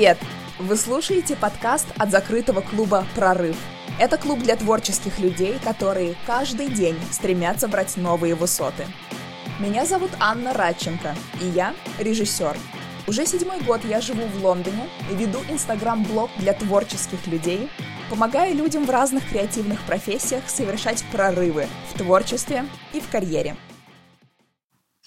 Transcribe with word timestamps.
Привет! 0.00 0.16
Вы 0.58 0.76
слушаете 0.76 1.36
подкаст 1.36 1.86
от 1.98 2.10
закрытого 2.10 2.62
клуба 2.62 3.04
«Прорыв». 3.14 3.54
Это 3.98 4.16
клуб 4.16 4.38
для 4.38 4.56
творческих 4.56 5.18
людей, 5.18 5.58
которые 5.62 6.14
каждый 6.26 6.68
день 6.68 6.96
стремятся 7.10 7.68
брать 7.68 7.98
новые 7.98 8.34
высоты. 8.34 8.86
Меня 9.58 9.84
зовут 9.84 10.10
Анна 10.18 10.54
Радченко, 10.54 11.14
и 11.42 11.48
я 11.48 11.74
режиссер. 11.98 12.56
Уже 13.08 13.26
седьмой 13.26 13.60
год 13.60 13.82
я 13.84 14.00
живу 14.00 14.26
в 14.26 14.42
Лондоне 14.42 14.88
и 15.10 15.14
веду 15.14 15.40
инстаграм-блог 15.50 16.30
для 16.38 16.54
творческих 16.54 17.26
людей, 17.26 17.68
помогая 18.08 18.54
людям 18.54 18.86
в 18.86 18.90
разных 18.90 19.28
креативных 19.28 19.82
профессиях 19.82 20.48
совершать 20.48 21.04
прорывы 21.12 21.66
в 21.92 21.98
творчестве 21.98 22.64
и 22.94 23.02
в 23.02 23.10
карьере. 23.10 23.54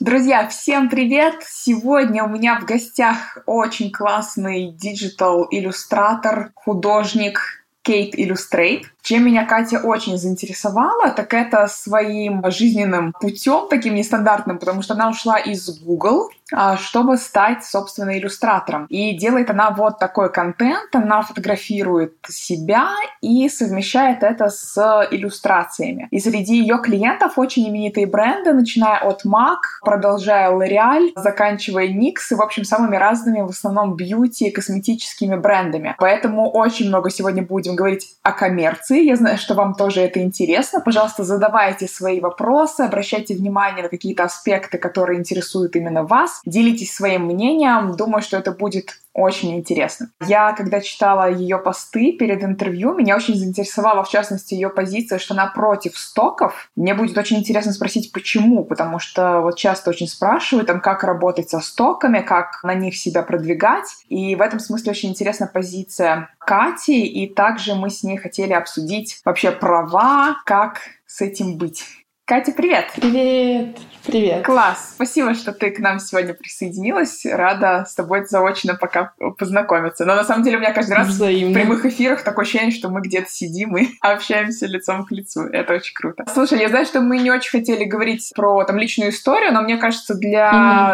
Друзья, 0.04 0.50
всем 0.50 0.90
привет! 0.90 1.36
Сегодня 1.48 2.26
у 2.26 2.28
меня 2.28 2.60
в 2.60 2.66
гостях 2.66 3.38
очень 3.46 3.90
классный 3.90 4.70
digital 4.74 5.36
иллюстратор, 5.36 6.52
художник 6.56 7.64
Kate 7.84 8.14
Illustrate. 8.14 8.84
Чем 9.04 9.26
меня 9.26 9.46
Катя 9.46 9.80
очень 9.80 10.18
заинтересовала, 10.18 11.10
так 11.10 11.34
это 11.34 11.68
своим 11.68 12.42
жизненным 12.50 13.14
путем, 13.20 13.68
таким 13.70 13.96
нестандартным, 13.96 14.60
потому 14.60 14.82
что 14.82 14.94
она 14.94 15.10
ушла 15.10 15.38
из 15.38 15.78
Google, 15.82 16.30
а, 16.54 16.78
чтобы 16.78 17.18
стать, 17.18 17.66
собственно, 17.66 18.18
иллюстратором. 18.18 18.86
И 18.86 19.18
делает 19.18 19.50
она 19.50 19.72
вот 19.72 20.00
такой 20.00 20.32
контент, 20.32 20.96
она 20.96 21.22
фотографирует 21.22 22.14
себя 22.30 22.92
и 23.22 23.50
совмещает 23.50 24.24
это 24.24 24.50
с 24.50 24.78
иллюстрациями. 25.12 26.08
И 26.12 26.20
среди 26.20 26.60
ее 26.60 26.80
клиентов 26.82 27.38
очень 27.38 27.68
именитые 27.68 28.08
бренды, 28.08 28.54
начиная 28.54 29.00
от 29.00 29.26
MAC, 29.26 29.60
продолжая 29.82 30.52
L'Oreal, 30.52 31.12
заканчивая 31.16 31.88
NYX 31.88 32.14
и, 32.32 32.36
в 32.36 32.42
общем, 32.42 32.64
самыми 32.64 32.96
разными, 32.96 33.42
в 33.42 33.50
основном, 33.50 33.96
бьюти 33.96 34.48
и 34.48 34.52
косметическими 34.52 35.36
брендами. 35.36 35.96
Поэтому 35.98 36.50
очень 36.50 36.88
много 36.88 37.10
сегодня 37.10 37.44
будем 37.44 37.76
говорить 37.76 38.16
о 38.22 38.32
коммерции, 38.32 38.93
концы. 38.94 39.06
Я 39.06 39.16
знаю, 39.16 39.38
что 39.38 39.54
вам 39.54 39.74
тоже 39.74 40.02
это 40.02 40.22
интересно. 40.22 40.82
Пожалуйста, 40.82 41.24
задавайте 41.24 41.88
свои 41.88 42.20
вопросы, 42.20 42.82
обращайте 42.82 43.36
внимание 43.36 43.84
на 43.84 43.90
какие-то 43.90 44.24
аспекты, 44.24 44.78
которые 44.78 45.20
интересуют 45.20 45.76
именно 45.76 46.04
вас. 46.04 46.42
Делитесь 46.46 46.94
своим 46.94 47.26
мнением. 47.26 47.96
Думаю, 47.96 48.22
что 48.22 48.38
это 48.38 48.52
будет 48.52 49.00
очень 49.14 49.56
интересно. 49.56 50.10
Я, 50.26 50.54
когда 50.54 50.82
читала 50.82 51.30
ее 51.30 51.60
посты 51.60 52.14
перед 52.14 52.44
интервью, 52.44 52.96
меня 52.96 53.16
очень 53.16 53.36
заинтересовала, 53.36 54.04
в 54.04 54.10
частности, 54.10 54.56
ее 54.56 54.70
позиция, 54.70 55.20
что 55.20 55.36
она 55.36 55.48
против 55.48 55.98
стоков. 55.98 56.70
Мне 56.76 56.96
будет 56.96 57.18
очень 57.18 57.38
интересно 57.38 57.74
спросить, 57.74 58.12
почему, 58.12 58.66
потому 58.66 58.98
что 58.98 59.42
вот 59.42 59.58
часто 59.58 59.92
очень 59.92 60.08
спрашивают, 60.08 60.68
там, 60.68 60.82
как 60.82 61.04
работать 61.04 61.50
со 61.50 61.60
стоками, 61.60 62.20
как 62.22 62.64
на 62.64 62.74
них 62.74 62.98
себя 62.98 63.22
продвигать. 63.22 63.86
И 64.10 64.36
в 64.36 64.42
этом 64.42 64.60
смысле 64.60 64.92
очень 64.92 65.10
интересна 65.10 65.46
позиция 65.46 66.30
Кати, 66.40 67.06
и 67.06 67.32
также 67.32 67.76
мы 67.76 67.90
с 67.90 68.04
ней 68.04 68.18
хотели 68.18 68.54
обсудить 68.54 69.22
вообще 69.24 69.52
права, 69.52 70.38
как 70.46 70.80
с 71.06 71.22
этим 71.22 71.58
быть. 71.58 72.03
Катя, 72.26 72.54
привет! 72.54 72.86
Привет! 72.96 73.78
Привет! 74.06 74.46
Класс! 74.46 74.94
Спасибо, 74.96 75.34
что 75.34 75.52
ты 75.52 75.72
к 75.72 75.80
нам 75.80 76.00
сегодня 76.00 76.34
присоединилась. 76.34 77.26
Рада 77.26 77.84
с 77.86 77.96
тобой 77.96 78.26
заочно 78.26 78.76
пока 78.76 79.12
познакомиться. 79.38 80.06
Но 80.06 80.16
на 80.16 80.24
самом 80.24 80.44
деле 80.44 80.56
у 80.56 80.60
меня 80.62 80.72
каждый 80.72 80.94
раз 80.94 81.08
Взаимно. 81.08 81.52
в 81.52 81.54
прямых 81.54 81.86
эфирах 81.86 82.24
такое 82.24 82.44
ощущение, 82.44 82.72
что 82.72 82.88
мы 82.88 83.02
где-то 83.02 83.30
сидим 83.30 83.76
и 83.76 83.88
общаемся 84.02 84.68
лицом 84.68 85.06
к 85.06 85.12
лицу. 85.12 85.42
Это 85.44 85.74
очень 85.74 85.94
круто. 85.94 86.24
Слушай, 86.34 86.60
я 86.60 86.70
знаю, 86.70 86.86
что 86.86 87.02
мы 87.02 87.18
не 87.18 87.30
очень 87.30 87.50
хотели 87.50 87.84
говорить 87.84 88.32
про 88.34 88.64
там 88.64 88.78
личную 88.78 89.12
историю, 89.12 89.52
но 89.52 89.62
мне 89.62 89.76
кажется, 89.76 90.14
для 90.14 90.50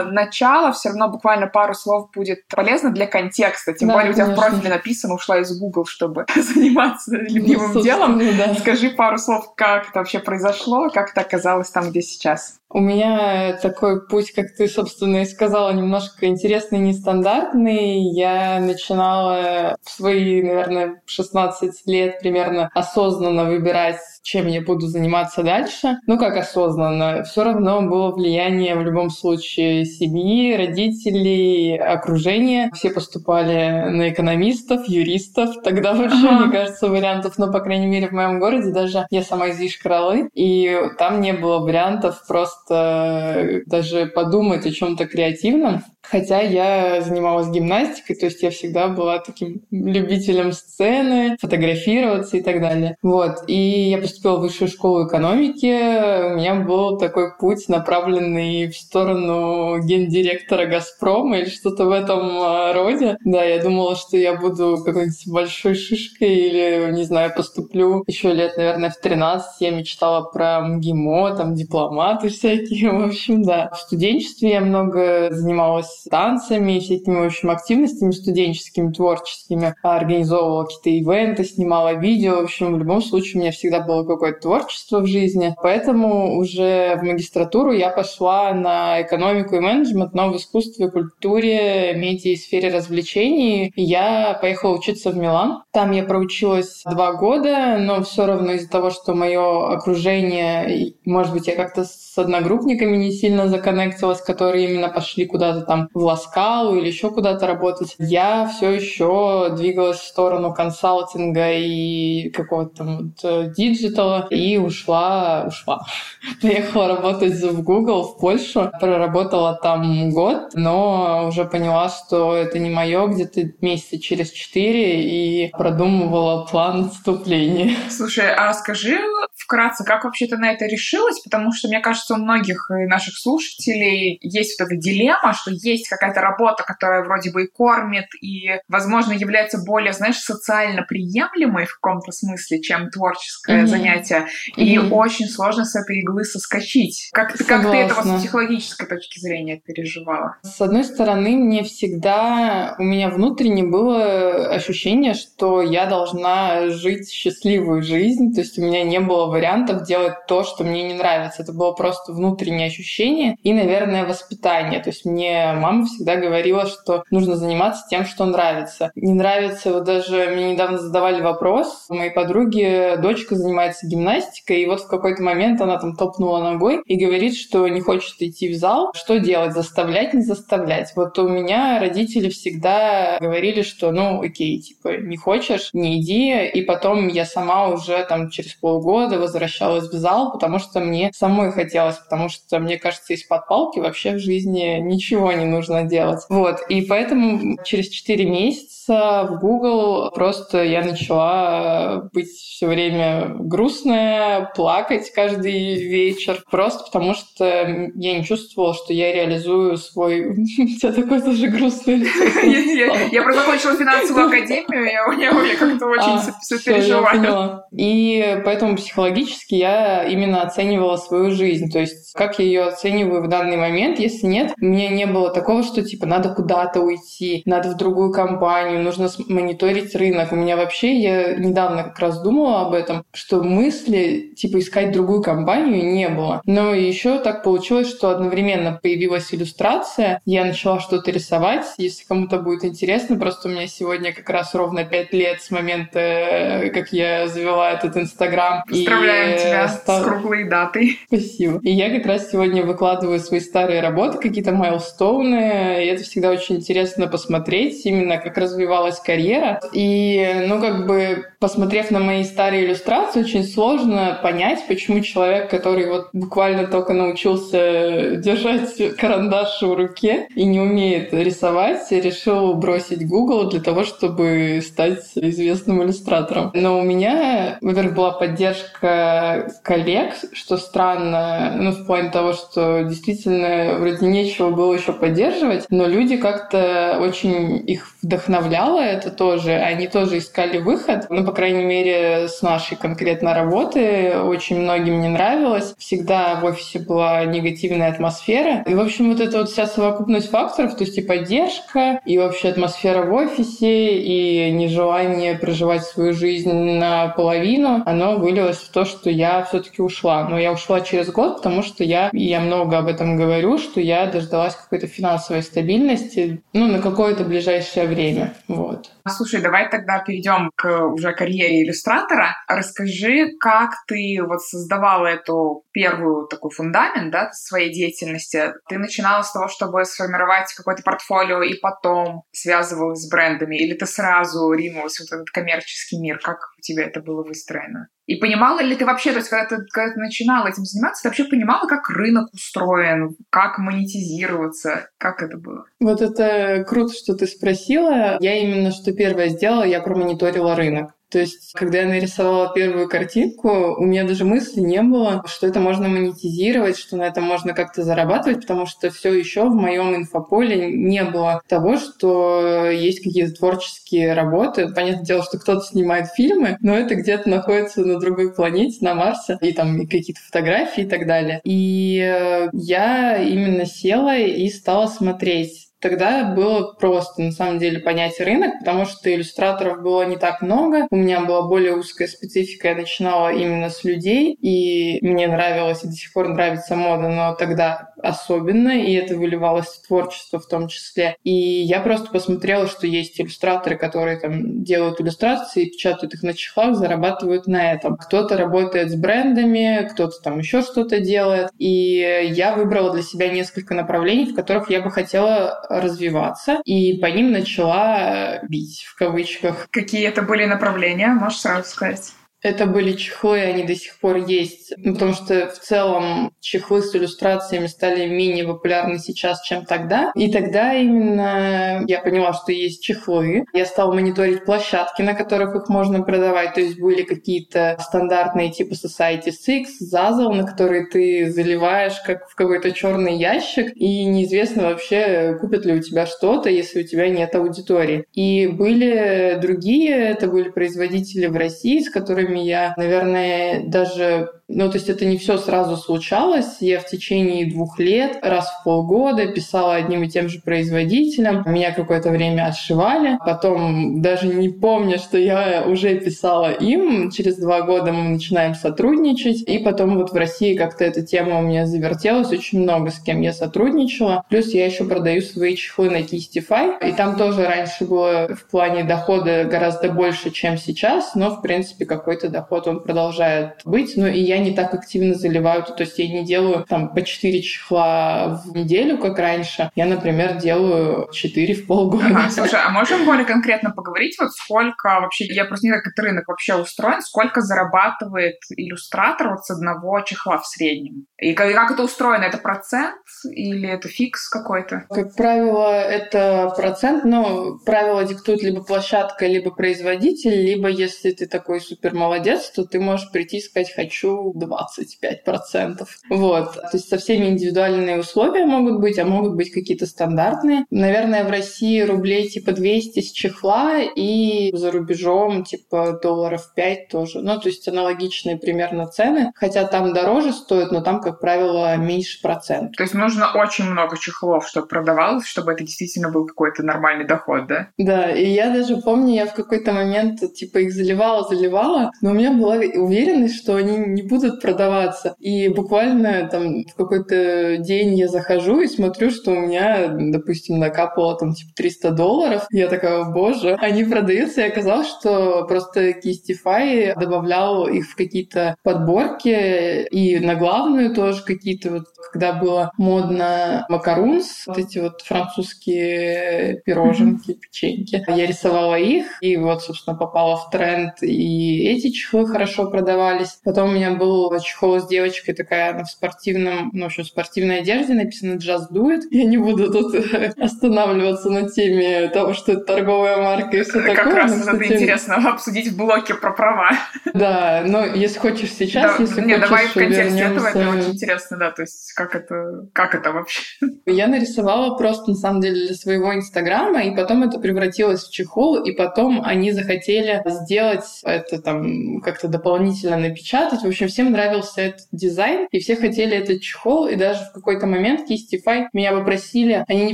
mm-hmm. 0.06 0.12
начала 0.12 0.72
все 0.72 0.90
равно 0.90 1.10
буквально 1.10 1.46
пару 1.46 1.76
слов 1.76 2.10
будет 2.12 2.48
полезно 2.48 2.90
для 2.90 3.06
контекста. 3.06 3.74
Тем 3.74 3.90
да, 3.90 3.94
более 3.94 4.12
у 4.12 4.14
тебя 4.16 4.26
конечно. 4.26 4.48
в 4.48 4.50
профиле 4.50 4.70
написано 4.70 5.14
«ушла 5.14 5.38
из 5.40 5.60
Google, 5.60 5.86
чтобы 5.86 6.26
заниматься 6.36 7.16
любимым 7.16 7.74
ну, 7.74 7.82
делом». 7.84 8.20
Да. 8.36 8.56
Скажи 8.56 8.90
пару 8.90 9.20
слов, 9.20 9.54
как 9.56 9.90
это 9.90 10.00
вообще 10.00 10.18
произошло, 10.18 10.90
как 10.90 11.12
это 11.12 11.19
оказалась 11.20 11.70
там, 11.70 11.90
где 11.90 12.02
сейчас? 12.02 12.60
У 12.70 12.80
меня 12.80 13.58
такой 13.62 14.06
путь, 14.06 14.32
как 14.32 14.54
ты, 14.56 14.68
собственно, 14.68 15.24
и 15.24 15.26
сказала, 15.26 15.72
немножко 15.72 16.28
интересный, 16.28 16.78
нестандартный. 16.78 18.00
Я 18.12 18.60
начинала 18.60 19.76
в 19.84 19.90
свои, 19.90 20.44
наверное, 20.44 21.02
16 21.06 21.88
лет 21.88 22.20
примерно 22.20 22.70
осознанно 22.76 23.46
выбирать, 23.46 24.00
чем 24.30 24.46
я 24.46 24.62
буду 24.62 24.86
заниматься 24.86 25.42
дальше. 25.42 25.98
Ну, 26.06 26.20
как 26.20 26.38
осознанно. 26.38 27.24
Все 27.24 27.44
равно 27.44 27.82
было 27.82 28.12
влияние 28.12 28.76
в 28.76 28.84
любом 28.84 29.10
случае 29.10 29.86
семьи, 29.86 30.56
родителей, 30.56 31.76
окружения. 31.78 32.70
Все 32.76 32.92
поступали 32.92 33.90
на 33.90 34.10
экономистов, 34.10 34.88
юристов. 34.88 35.56
Тогда 35.64 35.94
вообще, 35.94 36.28
ага. 36.28 36.46
мне 36.46 36.52
кажется, 36.52 36.90
вариантов, 36.90 37.40
ну, 37.40 37.52
по 37.52 37.60
крайней 37.60 37.88
мере, 37.88 38.08
в 38.08 38.12
моем 38.12 38.40
городе 38.40 38.72
даже 38.72 39.08
я 39.10 39.24
сама 39.24 39.48
из 39.48 39.60
Ишкаралы, 39.60 40.30
и 40.36 40.80
там 41.00 41.22
не 41.22 41.34
было 41.34 41.60
вариантов 41.60 42.24
просто 42.28 43.62
даже 43.66 44.06
подумать 44.06 44.64
о 44.66 44.72
чем-то 44.72 45.08
креативном. 45.08 45.84
Хотя 46.10 46.42
я 46.42 47.02
занималась 47.02 47.50
гимнастикой, 47.50 48.16
то 48.16 48.26
есть 48.26 48.42
я 48.42 48.50
всегда 48.50 48.88
была 48.88 49.20
таким 49.20 49.62
любителем 49.70 50.52
сцены, 50.54 51.38
фотографироваться 51.40 52.38
и 52.38 52.42
так 52.42 52.62
далее. 52.62 52.98
Вот. 53.04 53.44
И 53.48 53.90
я 53.90 54.00
поступила 54.00 54.38
в 54.38 54.42
высшую 54.42 54.70
школу 54.70 55.08
экономики. 55.08 56.32
У 56.34 56.38
меня 56.38 56.56
был 56.56 56.98
такой 56.98 57.36
путь, 57.38 57.70
направленный 57.70 58.68
в 58.68 58.76
сторону 58.76 59.80
гендиректора 59.84 60.66
«Газпрома» 60.66 61.40
или 61.40 61.50
что-то 61.50 61.86
в 61.86 61.92
этом 61.92 62.42
а, 62.42 62.74
роде. 62.74 63.18
Да, 63.24 63.44
я 63.44 63.62
думала, 63.62 63.96
что 63.96 64.18
я 64.18 64.36
буду 64.36 64.82
какой-нибудь 64.84 65.28
большой 65.28 65.76
шишкой 65.76 66.34
или, 66.34 66.92
не 66.92 67.04
знаю, 67.04 67.34
поступлю 67.36 68.04
еще 68.08 68.34
лет, 68.34 68.58
наверное, 68.58 68.90
в 68.90 69.00
13. 69.00 69.62
Я 69.62 69.72
мечтала 69.72 70.24
про 70.24 70.62
МГИМО, 70.62 71.36
там, 71.36 71.54
дипломаты 71.54 72.30
всякие. 72.30 72.92
В 73.00 73.06
общем, 73.06 73.44
да. 73.44 73.70
В 73.74 73.78
студенчестве 73.78 74.50
я 74.50 74.62
много 74.62 75.28
занималась 75.32 75.99
танцами, 76.10 76.80
всякими, 76.80 77.22
в 77.22 77.26
общем, 77.26 77.50
активностями 77.50 78.12
студенческими, 78.12 78.92
творческими, 78.92 79.76
организовывала 79.84 80.66
какие-то 80.66 80.90
ивенты, 80.90 81.44
снимала 81.44 81.94
видео. 81.96 82.38
В 82.38 82.44
общем, 82.44 82.76
в 82.76 82.80
любом 82.80 83.02
случае 83.02 83.36
у 83.36 83.42
меня 83.42 83.52
всегда 83.52 83.82
было 83.82 84.06
какое-то 84.06 84.42
творчество 84.42 85.00
в 85.00 85.08
жизни. 85.08 85.56
Поэтому 85.62 86.38
уже 86.38 86.96
в 86.98 87.04
магистратуру 87.04 87.72
я 87.72 87.90
пошла 87.90 88.54
на 88.54 89.02
экономику 89.02 89.56
и 89.56 89.60
менеджмент, 89.60 90.14
но 90.14 90.32
в 90.32 90.38
искусстве, 90.38 90.90
культуре, 90.90 91.94
медиа 91.96 92.32
и 92.32 92.36
сфере 92.36 92.74
развлечений. 92.74 93.72
Я 93.76 94.38
поехала 94.42 94.78
учиться 94.78 95.12
в 95.12 95.18
Милан. 95.18 95.64
Там 95.72 95.92
я 95.92 96.04
проучилась 96.04 96.84
два 96.86 97.14
года, 97.14 97.78
но 97.80 98.04
все 98.04 98.26
равно 98.26 98.54
из-за 98.54 98.70
того, 98.70 98.90
что 98.90 99.14
мое 99.14 99.74
окружение, 99.74 100.94
может 101.06 101.34
быть, 101.34 101.48
я 101.48 101.56
как-то 101.56 101.84
с 101.84 102.18
одногруппниками 102.18 102.98
не 102.98 103.12
сильно 103.12 103.48
законнектилась, 103.48 104.22
которые 104.22 104.70
именно 104.70 104.90
пошли 104.90 105.26
куда-то 105.26 105.62
там 105.62 105.89
в 105.94 106.04
Ла 106.04 106.24
Скалу 106.24 106.76
или 106.78 106.88
еще 106.88 107.12
куда-то 107.12 107.48
работать. 107.48 107.96
Я 107.98 108.48
все 108.48 108.72
еще 108.72 109.54
двигалась 109.56 110.00
в 110.00 110.08
сторону 110.08 110.54
консалтинга 110.54 111.52
и 111.54 112.30
какого-то 112.30 112.76
там 112.76 112.98
вот 112.98 113.20
э, 113.24 113.54
digital 113.56 114.19
а 114.19 114.28
и 114.30 114.58
ушла, 114.58 115.46
ушла. 115.48 115.86
Приехала 116.42 116.88
работать 116.88 117.34
в 117.34 117.64
Google 117.64 118.04
в 118.04 118.20
Польшу, 118.20 118.72
проработала 118.80 119.58
там 119.62 120.10
год, 120.12 120.52
но 120.54 121.28
уже 121.28 121.46
поняла, 121.46 121.90
что 121.90 122.36
это 122.36 122.60
не 122.60 122.70
мое, 122.70 123.08
где-то 123.08 123.52
месяца 123.62 124.00
через 124.00 124.32
четыре 124.32 125.04
и 125.04 125.52
продумывала 125.52 126.46
план 126.46 126.90
вступления. 126.90 127.76
Слушай, 127.90 128.34
а 128.34 128.54
скажи 128.54 129.00
вкратце, 129.36 129.84
как 129.84 130.04
вообще 130.04 130.28
ты 130.28 130.38
на 130.38 130.52
это 130.52 130.66
решилась? 130.66 131.20
Потому 131.22 131.52
что, 131.54 131.68
мне 131.68 131.80
кажется, 131.80 132.14
у 132.14 132.18
многих 132.18 132.70
наших 132.70 133.18
слушателей 133.18 134.20
есть 134.22 134.60
вот 134.60 134.68
эта 134.68 134.76
дилемма, 134.76 135.34
что 135.34 135.52
есть 135.52 135.79
какая-то 135.88 136.22
работа, 136.22 136.64
которая 136.64 137.04
вроде 137.04 137.32
бы 137.32 137.44
и 137.44 137.48
кормит, 137.48 138.06
и, 138.22 138.60
возможно, 138.68 139.14
является 139.14 139.60
более, 139.64 139.94
знаешь, 139.94 140.18
социально 140.18 140.84
приемлемой 140.84 141.66
в 141.66 141.80
каком-то 141.80 142.12
смысле, 142.12 142.62
чем 142.62 142.90
творческое 142.90 143.64
mm-hmm. 143.64 143.68
занятие. 143.68 144.20
Mm-hmm. 144.20 144.64
И 144.64 144.78
очень 144.80 145.28
сложно 145.28 145.66
с 145.66 145.76
этой 145.76 146.00
иглы 146.00 146.24
соскочить. 146.24 147.10
Как, 147.14 147.38
ты, 147.38 147.44
как 147.44 147.64
ты 147.64 147.78
это 147.78 147.94
вот 147.96 148.06
с 148.06 148.20
психологической 148.20 148.88
точки 148.88 149.20
зрения 149.20 149.62
переживала? 149.64 150.38
С 150.44 150.60
одной 150.62 150.84
стороны, 150.84 151.32
мне 151.32 151.64
всегда, 151.64 152.76
у 152.78 152.84
меня 152.84 153.10
внутренне 153.10 153.64
было 153.64 154.48
ощущение, 154.50 155.14
что 155.14 155.62
я 155.62 155.86
должна 155.86 156.70
жить 156.70 157.12
счастливую 157.12 157.84
жизнь, 157.84 158.34
то 158.34 158.42
есть 158.42 158.58
у 158.58 158.62
меня 158.62 158.84
не 158.84 159.00
было 159.00 159.28
вариантов 159.28 159.84
делать 159.86 160.26
то, 160.28 160.44
что 160.44 160.64
мне 160.64 160.84
не 160.84 160.94
нравится. 160.94 161.44
Это 161.44 161.54
было 161.54 161.72
просто 161.72 162.12
внутреннее 162.12 162.68
ощущение 162.68 163.36
и, 163.44 163.54
наверное, 163.54 164.06
воспитание. 164.06 164.80
То 164.82 164.90
есть 164.90 165.06
мне 165.06 165.54
мама 165.60 165.86
всегда 165.86 166.16
говорила, 166.16 166.66
что 166.66 167.04
нужно 167.12 167.36
заниматься 167.36 167.86
тем, 167.90 168.06
что 168.06 168.26
нравится. 168.26 168.92
Не 168.96 169.14
нравится, 169.14 169.74
вот 169.74 169.84
даже 169.84 170.30
мне 170.30 170.54
недавно 170.54 170.78
задавали 170.78 171.22
вопрос, 171.22 171.86
у 171.90 171.96
моей 171.96 172.12
подруги 172.12 172.96
дочка 173.02 173.36
занимается 173.36 173.88
гимнастикой, 173.88 174.62
и 174.62 174.66
вот 174.66 174.82
в 174.82 174.88
какой-то 174.88 175.22
момент 175.22 175.62
она 175.62 175.78
там 175.78 175.96
топнула 175.96 176.42
ногой 176.42 176.82
и 176.86 177.04
говорит, 177.04 177.36
что 177.36 177.68
не 177.68 177.82
хочет 177.82 178.22
идти 178.22 178.50
в 178.50 178.58
зал. 178.58 178.92
Что 178.94 179.20
делать? 179.20 179.54
Заставлять, 179.54 180.14
не 180.14 180.22
заставлять? 180.22 180.94
Вот 180.96 181.18
у 181.20 181.28
меня 181.28 181.80
родители 181.80 182.30
всегда 182.30 183.18
говорили, 183.20 183.62
что 183.62 183.92
ну 183.92 184.22
окей, 184.22 184.60
типа 184.60 184.98
не 184.98 185.18
хочешь, 185.18 185.70
не 185.74 186.02
иди. 186.02 186.46
И 186.48 186.62
потом 186.62 187.08
я 187.08 187.26
сама 187.26 187.68
уже 187.70 188.06
там 188.06 188.30
через 188.30 188.54
полгода 188.54 189.20
возвращалась 189.20 189.90
в 189.90 189.94
зал, 189.94 190.32
потому 190.32 190.60
что 190.60 190.80
мне 190.80 191.12
самой 191.14 191.52
хотелось, 191.52 191.98
потому 191.98 192.30
что 192.30 192.60
мне 192.60 192.78
кажется, 192.78 193.14
из-под 193.14 193.48
палки 193.48 193.80
вообще 193.80 194.14
в 194.14 194.20
жизни 194.20 194.80
ничего 194.80 195.32
не 195.32 195.46
нужно 195.50 195.84
делать. 195.84 196.22
Вот. 196.30 196.62
И 196.70 196.82
поэтому 196.82 197.58
через 197.64 197.90
4 197.90 198.26
месяца 198.26 198.79
в 198.90 199.40
Google. 199.40 200.12
Просто 200.12 200.64
я 200.64 200.84
начала 200.84 202.10
быть 202.14 202.30
все 202.30 202.68
время 202.68 203.36
грустная, 203.40 204.52
плакать 204.56 205.12
каждый 205.14 205.76
вечер, 205.76 206.44
просто 206.50 206.84
потому 206.86 207.14
что 207.14 207.46
я 207.46 208.18
не 208.18 208.24
чувствовала, 208.24 208.74
что 208.74 208.94
я 208.94 209.14
реализую 209.14 209.78
свой... 209.78 210.30
У 210.32 210.36
тебя 210.36 210.92
такой 210.92 211.22
тоже 211.22 211.48
грустный 211.48 212.00
Я 213.12 213.24
просто 213.24 213.42
закончила 213.42 213.76
финансовую 213.76 214.28
академию, 214.28 215.20
я 215.20 215.56
как-то 215.56 215.86
очень 215.88 216.18
а, 216.18 216.34
сопереживаю. 216.42 217.64
И 217.72 218.42
поэтому 218.44 218.76
психологически 218.76 219.56
я 219.56 220.04
именно 220.04 220.42
оценивала 220.42 220.98
свою 220.98 221.32
жизнь, 221.32 221.70
то 221.72 221.80
есть 221.80 222.14
как 222.14 222.40
я 222.40 222.46
ее 222.46 222.64
оцениваю 222.64 223.24
в 223.24 223.28
данный 223.28 223.58
момент, 223.58 224.00
если 224.00 224.28
нет, 224.28 224.54
у 224.60 224.66
меня 224.66 224.90
не 224.90 225.06
было 225.06 225.32
такого, 225.32 225.64
что 225.64 225.84
типа 225.84 226.06
надо 226.06 226.34
куда-то 226.34 226.82
уйти, 226.82 227.44
надо 227.46 227.70
в 227.70 227.78
другую 227.78 228.12
компанию, 228.12 228.79
нужно 228.84 229.10
мониторить 229.28 229.96
рынок. 229.96 230.32
У 230.32 230.36
меня 230.36 230.58
вообще, 230.58 230.94
я 230.96 231.36
недавно 231.36 231.84
как 231.84 232.00
раз 232.00 232.22
думала 232.22 232.62
об 232.62 232.74
этом, 232.74 233.04
что 233.14 233.44
мысли, 233.44 234.34
типа, 234.36 234.60
искать 234.60 234.92
другую 234.92 235.22
компанию 235.22 235.86
не 235.86 236.10
было. 236.10 236.42
Но 236.46 236.74
еще 236.74 237.20
так 237.20 237.44
получилось, 237.44 237.90
что 237.90 238.10
одновременно 238.10 238.80
появилась 238.82 239.34
иллюстрация, 239.34 240.22
я 240.26 240.46
начала 240.46 240.80
что-то 240.80 241.12
рисовать. 241.12 241.66
Если 241.78 242.06
кому-то 242.06 242.40
будет 242.40 242.66
интересно, 242.66 243.18
просто 243.18 243.48
у 243.48 243.52
меня 243.52 243.68
сегодня 243.68 244.14
как 244.14 244.30
раз 244.30 244.54
ровно 244.56 244.84
пять 244.84 245.14
лет 245.14 245.42
с 245.42 245.52
момента, 245.52 246.70
как 246.74 246.92
я 246.92 247.28
завела 247.28 247.72
этот 247.72 247.98
Инстаграм. 247.98 248.64
Поздравляем 248.68 249.36
и 249.36 249.40
тебя 249.40 249.68
стал... 249.68 250.02
с 250.02 250.06
круглой 250.06 250.50
датой. 250.50 251.00
Спасибо. 251.08 251.60
И 251.64 251.72
я 251.72 251.90
как 251.90 252.06
раз 252.06 252.32
сегодня 252.32 252.64
выкладываю 252.64 253.20
свои 253.20 253.40
старые 253.40 253.82
работы, 253.82 254.18
какие-то 254.18 254.52
майлстоуны, 254.52 255.84
и 255.84 255.88
это 255.88 256.04
всегда 256.04 256.32
очень 256.32 256.58
интересно 256.58 257.08
посмотреть, 257.08 257.86
именно 257.86 258.18
как 258.18 258.38
развиваться 258.38 258.69
развивалась 258.70 259.00
карьера. 259.00 259.60
И, 259.74 260.46
ну, 260.48 260.62
как 260.62 260.86
бы, 260.86 261.26
посмотрев 261.40 261.92
на 261.92 262.00
мои 262.00 262.24
старые 262.24 262.66
иллюстрации, 262.66 263.22
очень 263.22 263.44
сложно 263.44 264.20
понять, 264.22 264.66
почему 264.68 265.02
человек, 265.02 265.50
который 265.50 265.90
вот 265.90 266.10
буквально 266.14 266.68
только 266.68 266.94
научился 266.94 268.18
держать 268.18 268.96
карандаш 268.98 269.62
в 269.62 269.74
руке 269.74 270.28
и 270.36 270.46
не 270.46 270.60
умеет 270.60 271.14
рисовать, 271.14 271.92
решил 271.92 272.54
бросить 272.54 273.08
Google 273.08 273.50
для 273.50 273.60
того, 273.60 273.84
чтобы 273.84 274.62
стать 274.66 275.04
известным 275.16 275.84
иллюстратором. 275.84 276.52
Но 276.54 276.80
у 276.80 276.84
меня, 276.84 277.58
во-первых, 277.62 277.96
была 277.96 278.12
поддержка 278.12 279.52
коллег, 279.64 280.14
что 280.34 280.58
странно, 280.58 281.54
ну, 281.58 281.72
в 281.72 281.86
плане 281.86 282.12
того, 282.12 282.34
что 282.34 282.84
действительно 282.84 283.78
вроде 283.80 284.06
нечего 284.06 284.52
было 284.52 284.74
еще 284.74 284.94
поддерживать, 284.94 285.66
но 285.70 285.88
люди 285.88 286.18
как-то 286.18 287.00
очень 287.02 287.64
их 287.66 287.88
вдохновляли 288.02 288.59
вдохновляло 288.60 288.80
это 288.80 289.12
тоже. 289.12 289.54
Они 289.54 289.88
тоже 289.88 290.18
искали 290.18 290.58
выход. 290.58 291.08
Ну, 291.10 291.24
по 291.24 291.32
крайней 291.32 291.64
мере, 291.64 292.28
с 292.28 292.42
нашей 292.42 292.78
конкретно 292.78 293.34
работы 293.34 294.20
очень 294.20 294.60
многим 294.60 295.02
не 295.02 295.10
нравилось. 295.10 295.74
Всегда 295.78 296.36
в 296.36 296.46
офисе 296.46 296.80
была 296.80 297.26
негативная 297.26 297.92
атмосфера. 297.92 298.64
И, 298.66 298.74
в 298.74 298.80
общем, 298.80 299.12
вот 299.12 299.22
эта 299.22 299.40
вот 299.40 299.50
вся 299.50 299.68
совокупность 299.68 300.30
факторов, 300.30 300.76
то 300.76 300.84
есть 300.84 300.98
и 300.98 301.02
поддержка, 301.02 302.02
и 302.06 302.18
вообще 302.18 302.50
атмосфера 302.50 303.04
в 303.04 303.14
офисе, 303.14 303.98
и 303.98 304.52
нежелание 304.52 305.38
проживать 305.38 305.84
свою 305.84 306.14
жизнь 306.14 306.52
наполовину, 306.52 307.84
оно 307.86 308.18
вылилось 308.18 308.58
в 308.58 308.72
то, 308.72 308.86
что 308.86 309.10
я 309.10 309.44
все-таки 309.44 309.82
ушла. 309.82 310.28
Но 310.28 310.40
я 310.40 310.52
ушла 310.52 310.82
через 310.82 311.12
год, 311.12 311.38
потому 311.38 311.64
что 311.64 311.84
я, 311.84 312.10
и 312.12 312.24
я 312.24 312.40
много 312.40 312.78
об 312.78 312.88
этом 312.88 313.18
говорю, 313.18 313.58
что 313.58 313.80
я 313.80 314.06
дождалась 314.06 314.56
какой-то 314.56 314.88
финансовой 314.88 315.44
стабильности, 315.44 316.42
ну, 316.54 316.68
на 316.68 316.80
какое-то 316.80 317.24
ближайшее 317.24 317.88
время. 317.88 318.34
Вот. 318.50 318.92
Слушай, 319.08 319.42
давай 319.42 319.70
тогда 319.70 320.00
перейдем 320.00 320.50
к 320.56 320.88
уже 320.88 321.14
карьере 321.14 321.64
иллюстратора. 321.64 322.36
Расскажи, 322.48 323.38
как 323.40 323.76
ты 323.88 324.20
вот 324.28 324.42
создавала 324.42 325.06
эту 325.06 325.66
первую 325.80 326.28
такой 326.28 326.52
фундамент 326.52 327.10
да, 327.10 327.32
своей 327.32 327.72
деятельности. 327.72 328.54
Ты 328.68 328.78
начинала 328.78 329.22
с 329.22 329.32
того, 329.32 329.48
чтобы 329.48 329.86
сформировать 329.86 330.54
какое-то 330.54 330.84
портфолио 330.84 331.42
и 331.42 331.54
потом 331.54 332.24
связывалась 332.34 333.00
с 333.00 333.10
брендами, 333.10 333.56
или 333.56 333.74
ты 333.74 333.86
сразу 333.86 334.52
ринулась 334.52 334.98
в 334.98 335.04
этот 335.04 335.30
коммерческий 335.30 335.98
мир? 335.98 336.20
Как 336.22 336.38
у 336.58 336.62
тебя 336.62 336.84
это 336.84 337.00
было 337.00 337.24
выстроено? 337.24 337.88
И 338.08 338.16
понимала 338.16 338.60
ли 338.60 338.76
ты 338.76 338.86
вообще, 338.86 339.12
то 339.12 339.20
есть 339.20 339.30
когда 339.30 339.46
ты, 339.46 339.64
когда 339.72 339.94
ты 339.94 340.00
начинала 340.00 340.48
этим 340.48 340.66
заниматься, 340.66 341.04
ты 341.04 341.10
вообще 341.10 341.24
понимала, 341.26 341.66
как 341.66 341.90
рынок 341.90 342.34
устроен, 342.34 343.16
как 343.30 343.58
монетизироваться, 343.60 344.90
как 344.98 345.22
это 345.22 345.38
было? 345.38 345.64
Вот 345.80 346.02
это 346.02 346.66
круто, 346.68 346.94
что 346.94 347.14
ты 347.14 347.26
спросила. 347.26 348.18
Я 348.20 348.36
именно 348.36 348.72
что 348.72 348.92
первое 348.92 349.30
сделала, 349.30 349.64
я 349.64 349.80
промониторила 349.80 350.56
рынок. 350.56 350.92
То 351.10 351.20
есть, 351.20 351.54
когда 351.54 351.80
я 351.80 351.88
нарисовала 351.88 352.54
первую 352.54 352.88
картинку, 352.88 353.76
у 353.78 353.84
меня 353.84 354.04
даже 354.04 354.26
мысли 354.26 354.60
не 354.60 354.82
было, 354.84 355.24
что 355.26 355.48
это 355.48 355.60
можно 355.60 355.88
монетизировать, 355.88 356.78
что 356.78 356.98
на 356.98 357.04
этом 357.04 357.24
можно 357.24 357.54
как-то 357.54 357.84
зарабатывать, 357.84 358.42
потому 358.42 358.68
что 358.68 358.92
все 358.92 359.14
еще 359.14 359.46
в 359.46 359.56
моем 359.56 359.96
инфополе 359.96 360.72
не 360.72 361.04
было 361.04 361.42
того, 361.48 361.78
что 361.78 362.70
есть 362.70 363.04
какие-то 363.04 363.34
творческие 363.34 364.14
работы. 364.14 364.70
Понятное 364.70 365.06
дело, 365.06 365.24
что 365.24 365.40
кто-то 365.40 365.62
снимает 365.62 366.10
фильмы, 366.16 366.58
но 366.62 366.78
это 366.78 366.94
где-то 366.94 367.28
находится 367.28 367.82
на 367.82 368.00
другой 368.00 368.32
планете, 368.34 368.78
на 368.82 368.94
Марсе, 368.94 369.38
и 369.42 369.52
там 369.52 369.80
какие-то 369.88 370.22
фотографии 370.22 370.84
и 370.84 370.88
так 370.88 371.08
далее. 371.08 371.42
И 371.44 372.00
э, 372.00 372.50
я 372.54 373.18
именно 373.18 373.66
села 373.66 374.16
и 374.16 374.48
стала 374.50 374.86
смотреть 374.86 375.69
Тогда 375.82 376.34
было 376.34 376.74
просто, 376.74 377.22
на 377.22 377.32
самом 377.32 377.58
деле, 377.58 377.80
понять 377.80 378.20
рынок, 378.20 378.60
потому 378.60 378.86
что 378.86 379.14
иллюстраторов 379.14 379.82
было 379.82 380.06
не 380.06 380.18
так 380.18 380.42
много. 380.42 380.88
У 380.92 380.96
меня 380.96 381.22
была 381.22 381.48
более 381.48 381.76
узкая 381.76 382.08
специфика. 382.08 382.70
Я 382.70 382.76
начинала 382.76 383.30
именно 383.34 383.70
с 383.70 383.84
людей, 383.86 384.34
и 384.34 385.00
мне 385.06 385.28
нравилась 385.28 385.84
и 385.84 385.88
до 385.88 385.94
сих 385.94 386.12
пор 386.12 386.28
нравится 386.30 386.76
мода, 386.76 387.08
но 387.08 387.34
тогда 387.34 387.94
особенно, 388.02 388.70
и 388.70 388.94
это 388.94 389.16
выливалось 389.16 389.68
в 389.68 389.88
творчество 389.88 390.40
в 390.40 390.48
том 390.48 390.68
числе. 390.68 391.16
И 391.24 391.32
я 391.32 391.80
просто 391.80 392.10
посмотрела, 392.12 392.68
что 392.68 392.88
есть 392.88 393.20
иллюстраторы, 393.20 393.78
которые 393.78 394.18
там 394.20 394.64
делают 394.64 395.02
иллюстрации, 395.02 395.66
печатают 395.66 396.14
их 396.14 396.24
на 396.24 396.34
чехлах, 396.34 396.76
зарабатывают 396.76 397.48
на 397.48 397.74
этом. 397.74 397.98
Кто-то 397.98 398.38
работает 398.38 398.92
с 398.92 398.96
брендами, 398.96 399.88
кто-то 399.92 400.20
там 400.24 400.40
еще 400.40 400.62
что-то 400.62 401.00
делает. 401.00 401.50
И 401.58 402.26
я 402.32 402.56
выбрала 402.56 402.92
для 402.94 403.04
себя 403.04 403.30
несколько 403.30 403.74
направлений, 403.74 404.32
в 404.32 404.36
которых 404.36 404.70
я 404.70 404.82
бы 404.82 404.92
хотела 404.92 405.66
развиваться, 405.70 406.62
и 406.66 406.98
по 406.98 407.08
ним 407.08 407.32
начала 407.32 408.40
бить, 408.44 408.84
в 408.88 408.96
кавычках. 408.96 409.68
Какие 409.72 410.08
это 410.08 410.22
были 410.22 410.46
направления, 410.46 411.08
можешь 411.08 411.40
сразу 411.40 411.68
сказать? 411.68 412.12
Это 412.42 412.66
были 412.66 412.94
чехлы, 412.94 413.42
они 413.42 413.64
до 413.64 413.76
сих 413.76 414.00
пор 414.00 414.18
есть, 414.18 414.74
ну, 414.78 414.94
потому 414.94 415.14
что 415.14 415.48
в 415.48 415.60
целом 415.60 416.32
чехлы 416.40 416.82
с 416.82 416.96
иллюстрациями 416.96 417.68
стали 417.68 418.08
менее 418.08 418.46
популярны 418.46 418.98
сейчас, 418.98 419.42
чем 419.42 419.66
тогда. 419.66 420.12
И 420.16 420.32
тогда 420.32 420.74
именно 420.74 421.84
я 421.88 422.00
поняла, 422.00 422.34
что 422.34 422.54
есть 422.54 422.82
чехлы. 422.82 423.44
Я 423.54 423.66
стала 423.66 423.94
мониторить 423.94 424.46
площадки, 424.46 425.02
на 425.02 425.16
которых 425.16 425.54
их 425.56 425.68
можно 425.68 426.02
продавать. 426.02 426.54
То 426.54 426.62
есть 426.62 426.80
были 426.80 427.02
какие-то 427.02 427.78
стандартные 427.80 428.52
типа 428.52 428.74
Society 428.74 429.32
Six, 429.32 429.66
Zazzle, 429.94 430.34
на 430.34 430.48
которые 430.48 430.86
ты 430.86 431.30
заливаешь 431.30 432.00
как 432.06 432.30
в 432.30 432.36
какой-то 432.36 432.72
черный 432.72 433.18
ящик, 433.18 433.76
и 433.76 434.06
неизвестно 434.06 434.64
вообще, 434.64 435.38
купят 435.42 435.66
ли 435.66 435.74
у 435.74 435.82
тебя 435.82 436.06
что-то, 436.06 436.50
если 436.50 436.84
у 436.84 436.88
тебя 436.88 437.10
нет 437.10 437.36
аудитории. 437.36 438.06
И 438.14 438.48
были 438.48 439.38
другие, 439.42 439.96
это 439.96 440.28
были 440.28 440.50
производители 440.50 441.28
в 441.28 441.36
России, 441.36 441.82
с 441.82 441.90
которыми 441.90 442.29
которыми 442.30 442.40
я, 442.40 442.74
наверное, 442.78 443.64
даже 443.66 444.30
ну, 444.50 444.68
то 444.68 444.78
есть 444.78 444.90
это 444.90 445.06
не 445.06 445.18
все 445.18 445.38
сразу 445.38 445.78
случалось. 445.78 446.58
Я 446.60 446.80
в 446.80 446.88
течение 446.88 447.46
двух 447.46 447.78
лет 447.78 448.18
раз 448.24 448.50
в 448.50 448.64
полгода 448.64 449.28
писала 449.28 449.76
одним 449.76 450.04
и 450.04 450.10
тем 450.10 450.28
же 450.28 450.42
производителям. 450.42 451.44
Меня 451.46 451.72
какое-то 451.72 452.10
время 452.10 452.48
отшивали. 452.48 453.20
Потом, 453.24 454.02
даже 454.02 454.28
не 454.28 454.50
помня, 454.50 454.98
что 454.98 455.20
я 455.20 455.64
уже 455.68 456.00
писала 456.00 456.52
им, 456.52 457.12
через 457.12 457.38
два 457.38 457.62
года 457.62 457.94
мы 457.94 458.10
начинаем 458.10 458.56
сотрудничать. 458.56 459.44
И 459.44 459.60
потом 459.60 459.98
вот 459.98 460.12
в 460.12 460.16
России 460.16 460.58
как-то 460.58 460.84
эта 460.84 461.04
тема 461.04 461.38
у 461.38 461.42
меня 461.44 461.68
завертелась. 461.68 462.32
Очень 462.32 462.64
много 462.64 462.90
с 462.90 463.00
кем 463.00 463.22
я 463.22 463.34
сотрудничала. 463.34 464.24
Плюс 464.30 464.52
я 464.52 464.66
еще 464.66 464.84
продаю 464.84 465.22
свои 465.22 465.56
чехлы 465.56 465.92
на 465.92 465.98
Kistify. 465.98 466.90
И 466.90 466.92
там 466.94 467.18
тоже 467.18 467.46
раньше 467.46 467.86
было 467.86 468.28
в 468.36 468.50
плане 468.50 468.84
дохода 468.84 469.44
гораздо 469.44 469.90
больше, 469.92 470.32
чем 470.32 470.58
сейчас. 470.58 471.14
Но, 471.14 471.30
в 471.30 471.44
принципе, 471.44 471.86
какой-то 471.86 472.19
доход 472.28 472.68
он 472.68 472.84
продолжает 472.84 473.62
быть. 473.64 473.94
Ну 473.96 474.08
и 474.08 474.20
я 474.20 474.40
не 474.40 474.54
так 474.54 474.74
активно 474.74 475.14
заливаю. 475.14 475.64
То 475.64 475.84
есть 475.84 475.98
я 476.00 476.08
не 476.08 476.26
делаю 476.26 476.66
там 476.68 476.94
по 476.94 477.02
4 477.02 477.42
чехла 477.42 478.42
в 478.44 478.56
неделю, 478.56 478.98
как 478.98 479.18
раньше. 479.18 479.72
Я, 479.76 479.86
например, 479.86 480.38
делаю 480.38 481.10
4 481.12 481.54
в 481.54 481.68
полгода. 481.68 482.06
Ага, 482.06 482.30
слушай, 482.30 482.60
а 482.60 482.70
можем 482.70 483.06
более 483.06 483.26
конкретно 483.26 483.72
поговорить, 483.72 484.18
вот 484.20 484.32
сколько 484.32 485.00
вообще, 485.00 485.26
я 485.26 485.46
просто 485.46 485.68
не 485.68 485.72
знаю, 485.72 485.84
как 485.84 486.04
рынок 486.04 486.28
вообще 486.28 486.56
устроен, 486.56 487.02
сколько 487.02 487.42
зарабатывает 487.42 488.38
иллюстратор 488.56 489.30
вот 489.30 489.46
с 489.46 489.52
одного 489.52 490.02
чехла 490.02 490.38
в 490.38 490.46
среднем? 490.46 491.06
И 491.18 491.34
как, 491.34 491.54
как 491.54 491.72
это 491.72 491.84
устроено? 491.84 492.24
Это 492.24 492.38
процент 492.38 492.96
или 493.32 493.70
это 493.70 493.88
фикс 493.88 494.30
какой-то? 494.30 494.86
Как 494.90 495.16
правило, 495.16 495.72
это 495.72 496.54
процент, 496.56 497.06
но 497.06 497.58
правила 497.66 498.04
диктуют 498.04 498.42
либо 498.42 498.64
площадка, 498.64 499.28
либо 499.28 499.52
производитель, 499.52 500.34
либо 500.34 500.68
если 500.68 501.12
ты 501.12 501.28
такой 501.28 501.62
супер 501.62 501.94
молодец, 502.10 502.50
то 502.50 502.66
ты 502.66 502.80
можешь 502.80 503.12
прийти 503.12 503.38
и 503.38 503.42
сказать 503.42 503.74
«хочу 503.74 504.34
25%. 504.34 505.86
Вот. 506.10 506.54
То 506.54 506.70
есть 506.74 506.90
со 506.90 506.98
всеми 506.98 507.28
индивидуальные 507.28 508.00
условия 508.00 508.46
могут 508.46 508.80
быть, 508.80 508.98
а 508.98 509.06
могут 509.06 509.36
быть 509.36 509.54
какие-то 509.54 509.86
стандартные. 509.86 510.66
Наверное, 510.72 511.24
в 511.24 511.30
России 511.30 511.82
рублей 511.82 512.28
типа 512.28 512.52
200 512.52 513.02
с 513.02 513.12
чехла 513.12 513.80
и 513.80 514.50
за 514.54 514.72
рубежом 514.72 515.44
типа 515.44 516.00
долларов 516.02 516.52
5 516.56 516.88
тоже. 516.90 517.22
Ну, 517.22 517.40
то 517.40 517.50
есть 517.50 517.68
аналогичные 517.68 518.38
примерно 518.38 518.88
цены. 518.88 519.32
Хотя 519.36 519.66
там 519.68 519.94
дороже 519.94 520.34
стоит, 520.34 520.72
но 520.72 520.82
там, 520.82 521.02
как 521.02 521.20
правило, 521.20 521.78
меньше 521.78 522.22
процент. 522.22 522.76
То 522.76 522.84
есть 522.84 522.96
нужно 522.96 523.32
очень 523.34 523.66
много 523.66 523.98
чехлов, 523.98 524.48
чтобы 524.48 524.68
продавалось, 524.68 525.26
чтобы 525.26 525.52
это 525.52 525.64
действительно 525.64 526.10
был 526.10 526.26
какой-то 526.26 526.64
нормальный 526.64 527.06
доход, 527.06 527.48
да? 527.48 527.68
Да, 527.78 528.10
и 528.10 528.26
я 528.26 528.50
даже 528.50 528.78
помню, 528.78 529.14
я 529.14 529.28
в 529.28 529.34
какой-то 529.34 529.74
момент 529.74 530.20
типа 530.34 530.58
их 530.60 530.74
заливала, 530.74 531.28
заливала, 531.28 531.92
но 532.02 532.12
у 532.12 532.14
меня 532.14 532.32
была 532.32 532.56
уверенность, 532.56 533.36
что 533.36 533.56
они 533.56 533.78
не 533.78 534.02
будут 534.02 534.42
продаваться. 534.42 535.16
И 535.20 535.50
буквально 535.50 536.28
там 536.30 536.64
в 536.66 536.76
какой-то 536.76 537.58
день 537.58 537.96
я 537.96 538.08
захожу 538.08 538.62
и 538.62 538.68
смотрю, 538.68 539.12
что 539.12 539.32
у 539.32 539.40
меня, 539.40 539.90
допустим, 539.90 540.60
накапало 540.60 541.18
там 541.18 541.34
типа 541.34 541.52
300 541.56 541.92
долларов. 541.92 542.48
Я 542.52 542.68
такая, 542.68 543.04
боже, 543.06 543.56
они 543.60 543.84
продаются. 543.84 544.42
И 544.42 544.48
оказалось, 544.48 544.88
что 544.88 545.46
просто 545.48 545.90
Kistify 545.90 546.98
добавлял 547.00 547.68
их 547.68 547.90
в 547.90 547.96
какие-то 547.96 548.56
подборки 548.64 549.88
и 549.90 550.20
на 550.20 550.36
главную 550.36 550.94
тоже 550.94 551.24
какие-то 551.24 551.72
вот, 551.72 551.84
когда 552.12 552.34
было 552.34 552.72
модно 552.78 553.66
макарунс, 553.70 554.44
вот 554.48 554.58
эти 554.58 554.80
вот 554.80 555.02
французские 555.02 556.62
пироженки, 556.66 557.34
печеньки. 557.34 558.04
Я 558.08 558.26
рисовала 558.26 558.76
их, 558.76 559.06
и 559.22 559.38
вот, 559.38 559.62
собственно, 559.64 559.98
попала 559.98 560.38
в 560.38 560.50
тренд, 560.50 561.02
и 561.02 561.68
эти 561.68 561.89
чехлы 561.92 562.28
хорошо 562.28 562.70
продавались. 562.70 563.40
Потом 563.44 563.70
у 563.70 563.74
меня 563.74 563.92
был 563.92 564.38
чехол 564.40 564.80
с 564.80 564.88
девочкой 564.88 565.34
такая, 565.34 565.72
она 565.72 565.84
в 565.84 565.90
спортивном, 565.90 566.70
ну, 566.74 566.84
в 566.84 566.86
общем, 566.88 567.04
спортивной 567.04 567.60
одежде, 567.60 567.94
написано 567.94 568.36
«Джаз 568.36 568.70
дует». 568.70 569.04
Я 569.12 569.26
не 569.26 569.38
буду 569.38 569.72
тут 569.72 569.96
останавливаться 570.38 571.30
на 571.30 571.50
теме 571.50 572.10
того, 572.10 572.34
что 572.34 572.54
это 572.54 572.62
торговая 572.62 573.18
марка 573.18 573.58
и 573.58 573.64
все 573.64 573.82
как 573.82 573.96
такое. 573.96 574.04
Как 574.04 574.14
раз 574.14 574.48
это 574.48 574.58
тем... 574.58 574.76
интересно 574.76 575.16
обсудить 575.30 575.68
в 575.68 575.78
блоке 575.78 576.16
про 576.16 576.32
права. 576.32 576.72
Да, 577.14 577.64
но 577.66 577.86
если 577.86 578.20
хочешь 578.20 578.52
сейчас, 578.52 578.98
да, 578.98 579.04
если 579.04 579.22
не, 579.22 579.34
хочешь, 579.34 579.50
давай 579.50 579.68
в 579.68 579.74
контексте 579.74 580.20
этого, 580.20 580.48
это 580.48 580.70
очень 580.70 580.94
интересно, 580.94 581.38
да, 581.38 581.52
то 581.52 581.62
есть 581.62 581.94
как 581.94 582.16
это, 582.16 582.68
как 582.74 582.96
это 582.96 583.12
вообще? 583.12 583.42
Я 583.86 584.08
нарисовала 584.08 584.78
просто, 584.78 585.12
на 585.12 585.16
самом 585.16 585.42
деле, 585.42 585.68
для 585.68 585.76
своего 585.76 586.14
Инстаграма, 586.14 586.84
и 586.84 586.96
потом 586.96 587.24
это 587.24 587.40
превратилось 587.40 588.06
в 588.06 588.12
чехол, 588.12 588.64
и 588.64 588.72
потом 588.72 589.22
они 589.24 589.52
захотели 589.52 590.22
сделать 590.26 590.86
это 591.04 591.42
там 591.42 591.79
как-то 592.04 592.28
дополнительно 592.28 592.98
напечатать. 592.98 593.62
В 593.62 593.68
общем, 593.68 593.88
все 593.88 594.00
всем 594.00 594.14
нравился 594.14 594.62
этот 594.62 594.88
дизайн, 594.94 595.48
и 595.52 595.60
все 595.60 595.76
хотели 595.76 596.16
этот 596.16 596.40
чехол, 596.40 596.88
и 596.88 596.96
даже 596.96 597.26
в 597.26 597.34
какой-то 597.34 597.68
момент 597.68 598.10
Kistify 598.10 598.68
меня 598.72 598.94
попросили, 598.94 599.66
они 599.68 599.88
не 599.88 599.94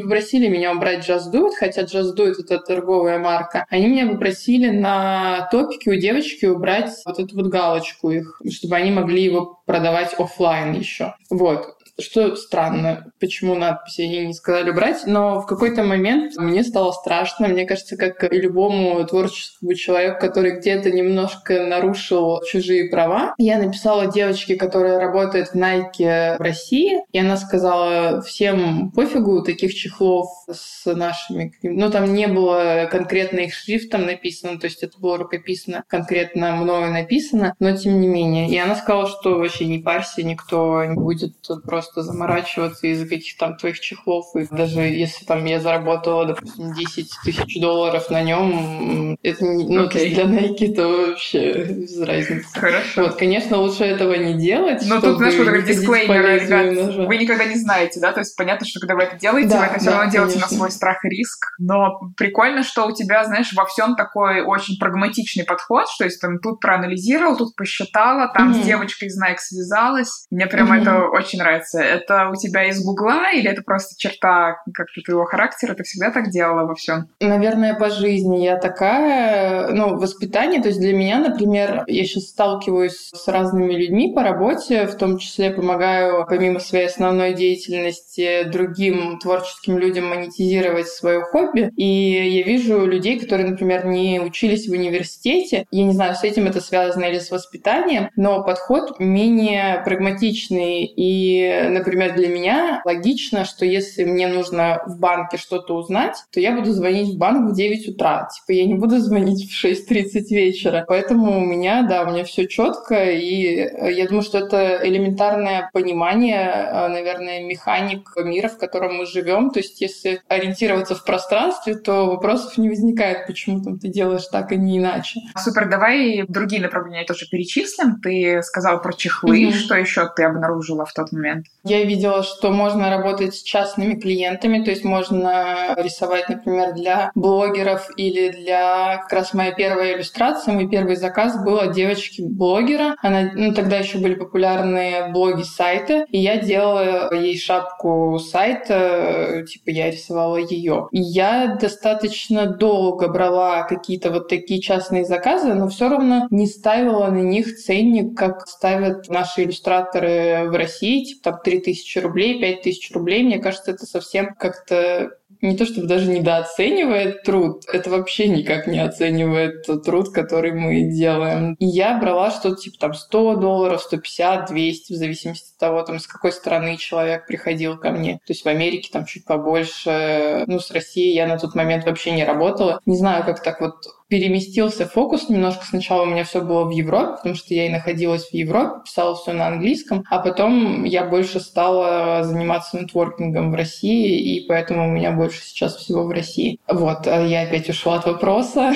попросили 0.00 0.46
меня 0.46 0.72
убрать 0.72 1.08
Just 1.08 1.32
Do 1.32 1.46
It, 1.46 1.52
хотя 1.58 1.84
Just 1.84 2.14
Do 2.14 2.28
It— 2.28 2.34
это 2.38 2.58
торговая 2.58 3.18
марка, 3.18 3.64
они 3.70 3.86
меня 3.86 4.06
попросили 4.06 4.68
на 4.68 5.48
топике 5.50 5.90
у 5.90 5.94
девочки 5.94 6.44
убрать 6.44 6.90
вот 7.06 7.18
эту 7.18 7.34
вот 7.34 7.46
галочку 7.46 8.10
их, 8.10 8.42
чтобы 8.50 8.76
они 8.76 8.90
могли 8.90 9.22
его 9.22 9.62
продавать 9.64 10.12
офлайн 10.18 10.74
еще. 10.74 11.14
Вот 11.30 11.76
что 12.00 12.34
странно, 12.36 13.12
почему 13.20 13.54
надписи 13.54 14.02
они 14.02 14.26
не 14.26 14.34
сказали 14.34 14.70
убрать, 14.70 15.02
но 15.06 15.40
в 15.40 15.46
какой-то 15.46 15.84
момент 15.84 16.36
мне 16.36 16.64
стало 16.64 16.92
страшно. 16.92 17.48
Мне 17.48 17.66
кажется, 17.66 17.96
как 17.96 18.24
и 18.32 18.36
любому 18.36 19.04
творческому 19.06 19.74
человеку, 19.74 20.20
который 20.20 20.58
где-то 20.58 20.90
немножко 20.90 21.64
нарушил 21.64 22.42
чужие 22.42 22.90
права. 22.90 23.34
Я 23.38 23.58
написала 23.58 24.10
девочке, 24.10 24.56
которая 24.56 24.98
работает 24.98 25.48
в 25.48 25.54
Nike 25.54 26.36
в 26.36 26.40
России, 26.40 26.98
и 27.12 27.18
она 27.18 27.36
сказала, 27.36 28.22
всем 28.22 28.90
пофигу 28.90 29.42
таких 29.42 29.74
чехлов 29.74 30.26
с 30.50 30.92
нашими... 30.92 31.52
Ну, 31.62 31.90
там 31.90 32.12
не 32.12 32.26
было 32.26 32.88
конкретно 32.90 33.40
их 33.40 33.54
шрифтом 33.54 34.06
написано, 34.06 34.58
то 34.58 34.66
есть 34.66 34.82
это 34.82 34.98
было 34.98 35.18
рукописно, 35.18 35.84
конкретно 35.88 36.56
мною 36.56 36.92
написано, 36.92 37.54
но 37.60 37.76
тем 37.76 38.00
не 38.00 38.08
менее. 38.08 38.48
И 38.48 38.58
она 38.58 38.74
сказала, 38.74 39.06
что 39.06 39.38
вообще 39.38 39.66
не 39.66 39.78
парься, 39.78 40.22
никто 40.22 40.84
не 40.84 40.94
будет 40.94 41.34
просто 41.64 41.83
просто 41.84 42.02
заморачиваться 42.02 42.86
из-за 42.86 43.04
каких-то 43.04 43.46
там 43.46 43.56
твоих 43.56 43.80
чехлов. 43.80 44.26
И 44.36 44.46
даже 44.50 44.80
если 44.80 45.24
там 45.24 45.44
я 45.44 45.60
заработала, 45.60 46.26
допустим, 46.26 46.72
10 46.72 47.10
тысяч 47.24 47.60
долларов 47.60 48.10
на 48.10 48.22
нем, 48.22 49.16
это 49.22 49.44
не, 49.44 49.64
ну, 49.64 49.86
okay. 49.86 50.14
для 50.14 50.24
Nike 50.24 50.74
то 50.74 50.88
вообще 50.88 51.64
без 51.64 52.00
разницы. 52.00 52.46
Хорошо. 52.54 53.02
Вот, 53.02 53.16
конечно, 53.16 53.58
лучше 53.58 53.84
этого 53.84 54.14
не 54.14 54.34
делать. 54.34 54.82
Но 54.86 55.00
тут, 55.00 55.18
знаешь, 55.18 55.36
вот 55.36 55.46
такой 55.46 55.62
дисклеймер, 55.62 56.44
ребят, 56.44 57.06
вы 57.08 57.16
никогда 57.16 57.44
не 57.44 57.56
знаете, 57.56 58.00
да, 58.00 58.12
то 58.12 58.20
есть 58.20 58.36
понятно, 58.36 58.66
что 58.66 58.80
когда 58.80 58.94
вы 58.94 59.02
это 59.02 59.16
делаете, 59.16 59.48
да, 59.50 59.60
вы 59.60 59.66
это 59.66 59.78
все 59.78 59.90
да, 59.90 59.96
равно 59.96 60.12
делаете 60.12 60.38
на 60.38 60.48
свой 60.48 60.70
страх 60.70 61.04
и 61.04 61.08
риск, 61.08 61.46
но 61.58 62.00
прикольно, 62.16 62.62
что 62.62 62.86
у 62.86 62.92
тебя, 62.92 63.24
знаешь, 63.24 63.52
во 63.54 63.66
всем 63.66 63.96
такой 63.96 64.42
очень 64.42 64.78
прагматичный 64.78 65.44
подход, 65.44 65.88
что 65.88 66.04
есть 66.04 66.20
там 66.20 66.38
тут 66.38 66.60
проанализировал, 66.60 67.36
тут 67.36 67.56
посчитала, 67.56 68.32
там 68.32 68.52
mm-hmm. 68.52 68.62
с 68.62 68.66
девочкой 68.66 69.08
из 69.08 69.20
Nike 69.20 69.38
связалась. 69.38 70.26
Мне 70.30 70.46
прям 70.46 70.72
mm-hmm. 70.72 70.82
это 70.82 71.04
очень 71.08 71.38
нравится 71.38 71.73
нравится? 71.74 71.80
Это 71.80 72.30
у 72.30 72.36
тебя 72.36 72.68
из 72.68 72.84
Гугла 72.84 73.32
или 73.32 73.50
это 73.50 73.62
просто 73.62 73.94
черта 73.98 74.62
как-то 74.72 75.00
твоего 75.02 75.24
характера? 75.24 75.74
Ты 75.74 75.82
всегда 75.84 76.10
так 76.10 76.30
делала 76.30 76.66
во 76.66 76.74
всем? 76.74 77.08
Наверное, 77.20 77.74
по 77.74 77.90
жизни 77.90 78.44
я 78.44 78.56
такая, 78.56 79.68
ну, 79.68 79.96
воспитание. 79.96 80.62
То 80.62 80.68
есть 80.68 80.80
для 80.80 80.94
меня, 80.94 81.18
например, 81.18 81.84
я 81.86 82.04
сейчас 82.04 82.24
сталкиваюсь 82.24 83.10
с 83.12 83.28
разными 83.28 83.74
людьми 83.74 84.12
по 84.14 84.22
работе, 84.22 84.86
в 84.86 84.96
том 84.96 85.18
числе 85.18 85.50
помогаю, 85.50 86.26
помимо 86.28 86.60
своей 86.60 86.86
основной 86.86 87.34
деятельности, 87.34 88.44
другим 88.44 89.18
творческим 89.18 89.78
людям 89.78 90.08
монетизировать 90.08 90.88
свое 90.88 91.22
хобби. 91.22 91.70
И 91.76 91.84
я 91.84 92.42
вижу 92.42 92.84
людей, 92.84 93.18
которые, 93.18 93.50
например, 93.50 93.86
не 93.86 94.20
учились 94.20 94.68
в 94.68 94.72
университете. 94.72 95.66
Я 95.70 95.84
не 95.84 95.92
знаю, 95.92 96.14
с 96.14 96.24
этим 96.24 96.46
это 96.46 96.60
связано 96.60 97.04
или 97.04 97.18
с 97.18 97.30
воспитанием, 97.30 98.10
но 98.16 98.42
подход 98.42 98.98
менее 98.98 99.82
прагматичный 99.84 100.84
и 100.84 101.63
например, 101.68 102.14
для 102.14 102.28
меня 102.28 102.82
логично, 102.84 103.44
что 103.44 103.64
если 103.64 104.04
мне 104.04 104.28
нужно 104.28 104.82
в 104.86 104.98
банке 104.98 105.36
что-то 105.36 105.74
узнать, 105.74 106.16
то 106.32 106.40
я 106.40 106.52
буду 106.52 106.72
звонить 106.72 107.14
в 107.14 107.18
банк 107.18 107.50
в 107.50 107.54
9 107.54 107.88
утра. 107.88 108.28
Типа 108.34 108.56
я 108.56 108.66
не 108.66 108.74
буду 108.74 108.98
звонить 109.00 109.50
в 109.50 109.64
6.30 109.64 110.22
вечера. 110.30 110.84
Поэтому 110.88 111.38
у 111.38 111.44
меня, 111.44 111.82
да, 111.82 112.02
у 112.02 112.10
меня 112.10 112.24
все 112.24 112.46
четко, 112.46 113.10
и 113.10 113.56
э, 113.56 113.92
я 113.92 114.06
думаю, 114.06 114.22
что 114.22 114.38
это 114.38 114.80
элементарное 114.82 115.70
понимание, 115.72 116.50
э, 116.50 116.88
наверное, 116.88 117.44
механик 117.44 118.10
мира, 118.16 118.48
в 118.48 118.58
котором 118.58 118.96
мы 118.96 119.06
живем. 119.06 119.50
То 119.50 119.60
есть 119.60 119.80
если 119.80 120.20
ориентироваться 120.28 120.94
в 120.94 121.04
пространстве, 121.04 121.74
то 121.76 122.06
вопросов 122.06 122.58
не 122.58 122.68
возникает, 122.68 123.26
почему 123.26 123.62
там 123.62 123.78
ты 123.78 123.88
делаешь 123.88 124.26
так, 124.30 124.52
а 124.52 124.56
не 124.56 124.78
иначе. 124.78 125.20
Супер, 125.36 125.68
давай 125.68 126.24
другие 126.28 126.62
направления 126.62 127.04
тоже 127.04 127.26
перечислим. 127.30 128.00
Ты 128.00 128.42
сказал 128.42 128.80
про 128.80 128.92
чехлы, 128.92 129.44
mm-hmm. 129.44 129.52
что 129.52 129.74
еще 129.74 130.10
ты 130.14 130.24
обнаружила 130.24 130.84
в 130.84 130.92
тот 130.92 131.12
момент? 131.12 131.46
Я 131.64 131.82
видела, 131.84 132.22
что 132.22 132.50
можно 132.50 132.90
работать 132.90 133.34
с 133.34 133.42
частными 133.42 133.94
клиентами, 133.94 134.62
то 134.62 134.70
есть 134.70 134.84
можно 134.84 135.74
рисовать, 135.78 136.28
например, 136.28 136.74
для 136.74 137.10
блогеров 137.14 137.88
или 137.96 138.28
для 138.28 138.98
как 138.98 139.12
раз 139.12 139.32
моя 139.32 139.50
первая 139.52 139.94
иллюстрация, 139.94 140.52
мой 140.52 140.68
первый 140.68 140.96
заказ 140.96 141.42
был 141.42 141.58
от 141.58 141.72
девочки-блогера. 141.72 142.96
Она, 143.00 143.30
ну, 143.34 143.54
тогда 143.54 143.78
еще 143.78 143.96
были 143.96 144.14
популярные 144.14 145.08
блоги 145.10 145.42
сайта, 145.42 146.04
и 146.10 146.18
я 146.18 146.36
делала 146.36 147.14
ей 147.14 147.38
шапку 147.38 148.18
сайта, 148.18 149.44
типа 149.48 149.70
я 149.70 149.90
рисовала 149.90 150.36
ее. 150.36 150.88
Я 150.92 151.56
достаточно 151.58 152.46
долго 152.46 153.08
брала 153.08 153.62
какие-то 153.62 154.10
вот 154.10 154.28
такие 154.28 154.60
частные 154.60 155.06
заказы, 155.06 155.54
но 155.54 155.68
все 155.68 155.88
равно 155.88 156.26
не 156.28 156.46
ставила 156.46 157.06
на 157.06 157.22
них 157.22 157.56
ценник, 157.56 158.14
как 158.18 158.46
ставят 158.46 159.08
наши 159.08 159.44
иллюстраторы 159.44 160.50
в 160.50 160.54
России, 160.54 161.04
типа 161.04 161.22
там 161.22 161.40
3000 161.60 161.98
рублей, 161.98 162.40
5000 162.40 162.92
рублей. 162.92 163.22
Мне 163.22 163.38
кажется, 163.38 163.70
это 163.70 163.86
совсем 163.86 164.34
как-то 164.34 165.10
не 165.44 165.56
то 165.56 165.66
чтобы 165.66 165.86
даже 165.86 166.10
недооценивает 166.10 167.22
труд, 167.22 167.64
это 167.72 167.90
вообще 167.90 168.28
никак 168.28 168.66
не 168.66 168.78
оценивает 168.78 169.66
труд, 169.84 170.10
который 170.10 170.52
мы 170.52 170.82
делаем. 170.90 171.54
И 171.58 171.66
я 171.66 171.98
брала 171.98 172.30
что-то 172.30 172.56
типа 172.56 172.76
там 172.78 172.94
100 172.94 173.36
долларов, 173.36 173.82
150, 173.82 174.48
200, 174.48 174.92
в 174.92 174.96
зависимости 174.96 175.52
от 175.52 175.58
того, 175.58 175.82
там, 175.82 175.98
с 175.98 176.06
какой 176.06 176.32
страны 176.32 176.76
человек 176.76 177.26
приходил 177.26 177.76
ко 177.78 177.90
мне. 177.90 178.14
То 178.26 178.32
есть 178.32 178.44
в 178.44 178.48
Америке 178.48 178.88
там 178.92 179.04
чуть 179.04 179.24
побольше. 179.24 180.44
Ну, 180.46 180.60
с 180.60 180.70
Россией 180.70 181.14
я 181.14 181.26
на 181.26 181.38
тот 181.38 181.54
момент 181.54 181.84
вообще 181.84 182.12
не 182.12 182.24
работала. 182.24 182.80
Не 182.86 182.96
знаю, 182.96 183.24
как 183.24 183.42
так 183.42 183.60
вот 183.60 183.74
переместился 184.14 184.86
фокус 184.86 185.28
немножко. 185.28 185.64
Сначала 185.66 186.02
у 186.02 186.06
меня 186.06 186.22
все 186.22 186.40
было 186.40 186.62
в 186.62 186.70
Европе, 186.70 187.16
потому 187.16 187.34
что 187.34 187.52
я 187.52 187.66
и 187.66 187.68
находилась 187.68 188.28
в 188.28 188.32
Европе, 188.32 188.82
писала 188.84 189.16
все 189.16 189.32
на 189.32 189.48
английском, 189.48 190.04
а 190.08 190.20
потом 190.20 190.84
я 190.84 191.04
больше 191.04 191.40
стала 191.40 192.22
заниматься 192.22 192.78
нетворкингом 192.78 193.50
в 193.50 193.56
России, 193.56 194.36
и 194.36 194.46
поэтому 194.46 194.86
у 194.86 194.92
меня 194.92 195.10
больше 195.10 195.42
сейчас 195.42 195.74
всего 195.74 196.04
в 196.04 196.10
России. 196.10 196.60
Вот, 196.68 197.08
а 197.08 197.26
я 197.26 197.42
опять 197.42 197.68
ушла 197.68 197.96
от 197.96 198.06
вопроса. 198.06 198.72